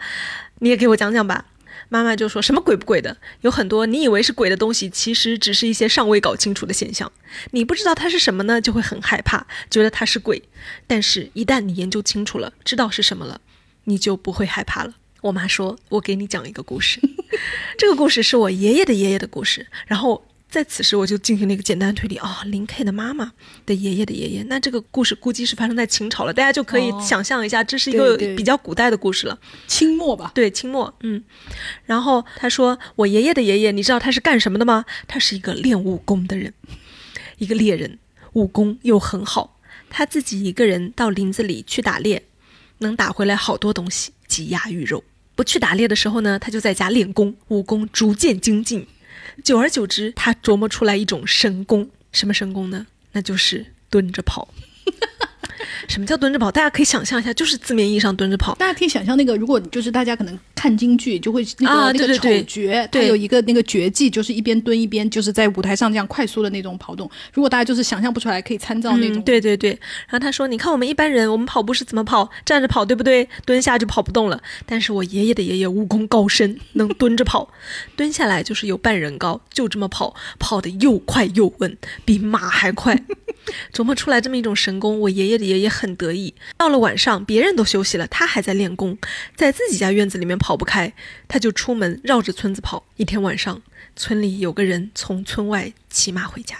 [0.60, 1.46] 你也给我讲讲吧。”
[1.90, 7.10] 妈妈就说什么鬼不鬼的，有很多你以为是鬼的东西，其实只是一些尚未搞清楚的现象。
[7.52, 10.42] 你不知道它是什么呢，就会很害怕，觉得它是鬼。
[10.86, 13.40] 但是，一旦你研究清楚了，知道是什么了，
[13.84, 14.92] 你就不会害怕了。
[15.28, 17.00] 我妈说：“我给你讲一个故事，
[17.76, 23.32] 这个故事是我爷爷的爷爷的故事。”然后在此时我就进行了一个简单推理哦，林 K 的妈妈
[23.66, 29.38] 的爷爷的爷爷，那这个故事估计是发生在秦朝了，大家就可以哦想象一下，这是一个比较古代的故事了。
[29.66, 31.22] 清末吧，对，清末，嗯。
[31.84, 34.86] 然后他说，我爷爷的爷爷，你知道他是干什么的吗？
[35.06, 36.54] 他是一个练武功的人，
[37.36, 37.98] 一个猎人，
[38.32, 39.60] 武功又很好。
[39.90, 42.22] 他自己一个人到林子里去打猎，
[42.78, 45.04] 能打回来好多东西，鸡鸭鱼肉。
[45.38, 48.84] 不去打猎的时候呢，他就在家练功，武功逐渐精进。
[49.44, 52.88] 久而久之，他琢磨出来一种神功，什么神功呢？
[53.12, 54.52] 那就是蹲着跑。
[55.88, 56.50] 什么叫蹲着跑？
[56.50, 58.54] 大家可以想象一下，就是字面意义上蹲着跑。
[58.56, 67.10] 大家可以想象那个，如果就是大家可能看京剧，就会那个、啊那个丑角，它对有一个那个绝技，就是一边蹲一边就是在舞台上这样快速的那种跑动。
[67.32, 69.18] 如果大家就是想象不出来，可以参照那种。
[69.18, 69.22] 嗯。
[69.22, 69.70] 对对对。
[70.06, 72.30] 然后他说：“你看我们一般人，我们跑步是怎么跑？
[72.44, 73.28] 站着跑，对不对？
[73.44, 74.40] 蹲下就跑不动了。
[74.64, 77.50] 但是我爷爷的爷爷武功高深，能蹲着跑，
[77.96, 82.98] 蹲下来就是有半人高，就这么跑，跑得又快又稳，比马还快。
[83.72, 86.34] 琢磨出来这么一种神功，我爷爷的爷爷很得意。
[86.56, 88.98] 到了晚上，别人都休息了，他还在练功，
[89.34, 90.92] 在自己家院子里面跑不开，
[91.26, 92.84] 他就出门绕着村子跑。
[92.96, 93.62] 一天晚上，
[93.96, 96.56] 村里有个人从村外骑马回家。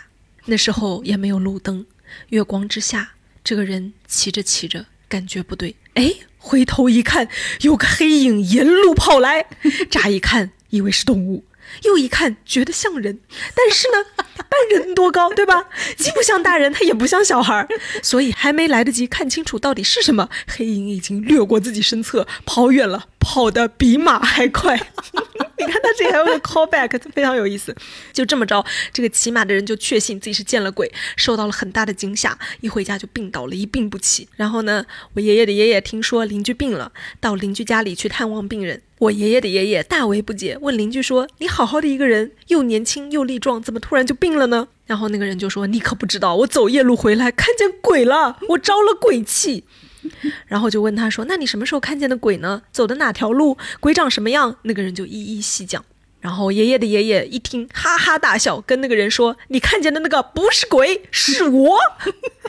[0.46, 1.84] 那时候也没有路灯，
[2.30, 3.12] 月光之下，
[3.44, 7.28] 这个人骑着骑着，感觉不对，哎，回头一看，
[7.60, 9.46] 有个黑影沿路跑来，
[9.90, 11.44] 乍一看以为是动物，
[11.82, 13.20] 又一看觉得像人，
[13.54, 14.04] 但是呢，
[14.36, 15.68] 半人多高，对吧？
[15.96, 17.68] 既不像大人，他也不像小孩儿，
[18.02, 24.76] 所以还没来得及看清楚到底是什么，黑影已经掠过自己身侧，跑远了，跑得比马还快。
[25.58, 27.74] 你看他这里还有个 callback，非常有意思。
[28.12, 34.28] 就这么着，这个骑马的人就确信自己是见了鬼，受到了很大的惊吓，一回家就病倒了，一病不起。
[34.36, 38.82] 然后呢，我爷爷的爷爷听说邻居病了，到邻居家里去探望病人。
[38.98, 49.64] 我爷爷的爷爷大为不解，问邻居说：“你好好的一个人，又年轻又力壮，怎么突然就病了呢？”然后那个人就说：“你可不知道，我走夜路回来看见鬼了，我招了鬼气。”
[50.46, 52.62] 然后就问他说：“那你什么时候看见的鬼呢？
[52.72, 53.56] 走的哪条路？
[53.78, 55.84] 鬼长什么样？”那个人就一一细讲。
[56.20, 61.78] 然后爷爷的爷爷一听，哈哈大笑，跟那个人说：“你看见的那个不是鬼，是我。”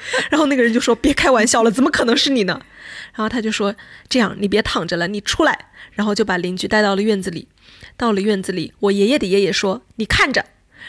[0.31, 2.59] 然后那个人就说：“别开玩笑了，怎么可能是你呢？”
[3.13, 3.76] 然后他就说
[4.09, 5.67] ：“这样，你别躺着了，你出来。”
[5.99, 7.49] 然后就把邻居带到了院子里。
[7.97, 10.45] 到了院子里，我爷爷的爷爷说：“你看着。”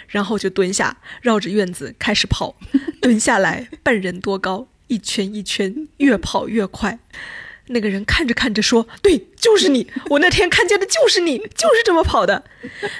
[0.06, 2.54] 然后就蹲下，绕着院子开始跑，
[3.02, 7.00] 蹲下来半人多高，一圈一圈，越跑越快。
[7.66, 12.42] 那个人看着看着说：“对，就是你，我那天看见的就是你，就是这么跑的。”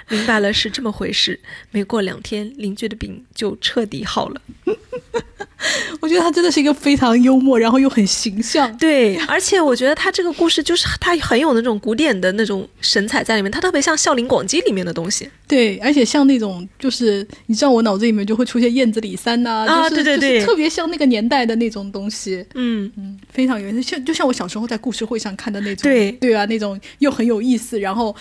[0.09, 1.39] 明白了是这么回事。
[1.71, 4.41] 没过两天，邻居的病就彻底好了。
[6.01, 8.75] 我觉得他真的是一个非常幽默，然后又很形象。
[8.79, 15.29] 对，而且我觉得他这个故事就是他很有那种古典的那种神采在里面，他特别像《笑林广记》里面的东西。
[15.47, 22.43] 对，而且像那种就是你知道，我脑子里面就会出现燕子李三呐、啊就是对对对就是特别像那个年代的那种东西。
[22.55, 28.15] 嗯，嗯，非常有意思，像就像我小时候在故事会上看的那种，对对啊，那种又很有意思，然后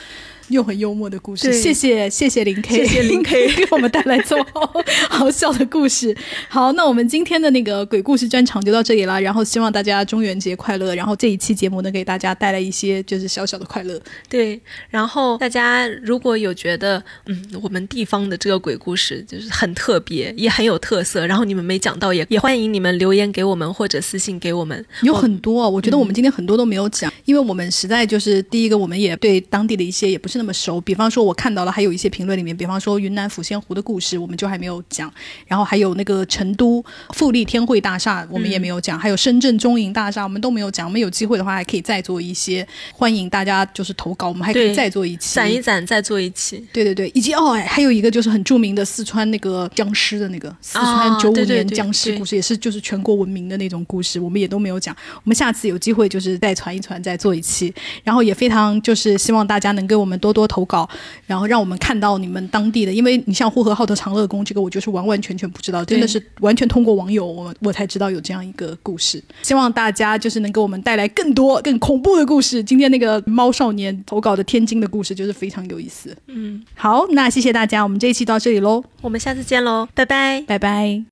[0.59, 1.53] 又很幽默的故事。
[1.53, 4.73] 谢谢谢谢林 K，谢谢林 K 给我们带来这么好
[5.09, 6.15] 好笑的故事。
[6.47, 14.01] 好，那我们今天的那个鬼故事专场就到这里了，然后希望大家中元节快乐，然后这一期节目能给大家带来一些就是小小的快乐。
[14.27, 14.59] 对。
[14.89, 24.83] 然后大家如果有觉得，嗯，我们地方的这个鬼故事就是很特别，也很有特色，然后你们没讲到，也也欢迎你们留言给我们或者私信给我们。
[25.03, 30.81] 有很多啊，我觉得我们今天很多都没有讲，因为我们实在就是第一个，我们也对当地的一些也不是是那么熟。
[30.81, 35.13] 比方说，我看到了还有一些评论里面，比方说云南抚仙湖的故事，我们就还没有讲。
[35.45, 36.83] 然后还有那个成都
[37.13, 38.97] 富力天汇大厦，我们也没有讲。
[38.97, 40.87] 还有深圳中银大厦，我们都没有讲。
[40.87, 42.65] 我们有机会的话，还可以再做一些。
[42.93, 45.35] 欢迎大家就是投稿，我们还可以再做一期。
[45.35, 46.65] 攒一攒再做一期。
[46.71, 54.95] 对对对，以及哦，哎，还有一个就是很著名的四川那个僵尸的那个四川九五年僵尸故事，也是就是全国闻名的那种故事，我们也都没有讲。
[55.15, 57.73] 我们下次有机会就是再传一传，再做一期。
[58.03, 60.87] 然后也非常就是希望大家能给我们多多投稿，
[61.25, 69.21] 然后让我们看到你们当地的，因为你像呼和浩特长乐宫这个，我就是完完全全不知道，真的是完全通过网友我我才知道有这样一个故事。
[69.41, 72.63] 希望大家就是能给我们带来更多更恐怖的故事。
[72.63, 76.15] 今天那个猫少年投稿的天津的故事就是非常有意思。
[76.27, 80.41] 嗯，好，那谢谢大家，我们这一期到这里喽，我们下次见喽，拜拜。
[80.47, 81.03] 拜拜。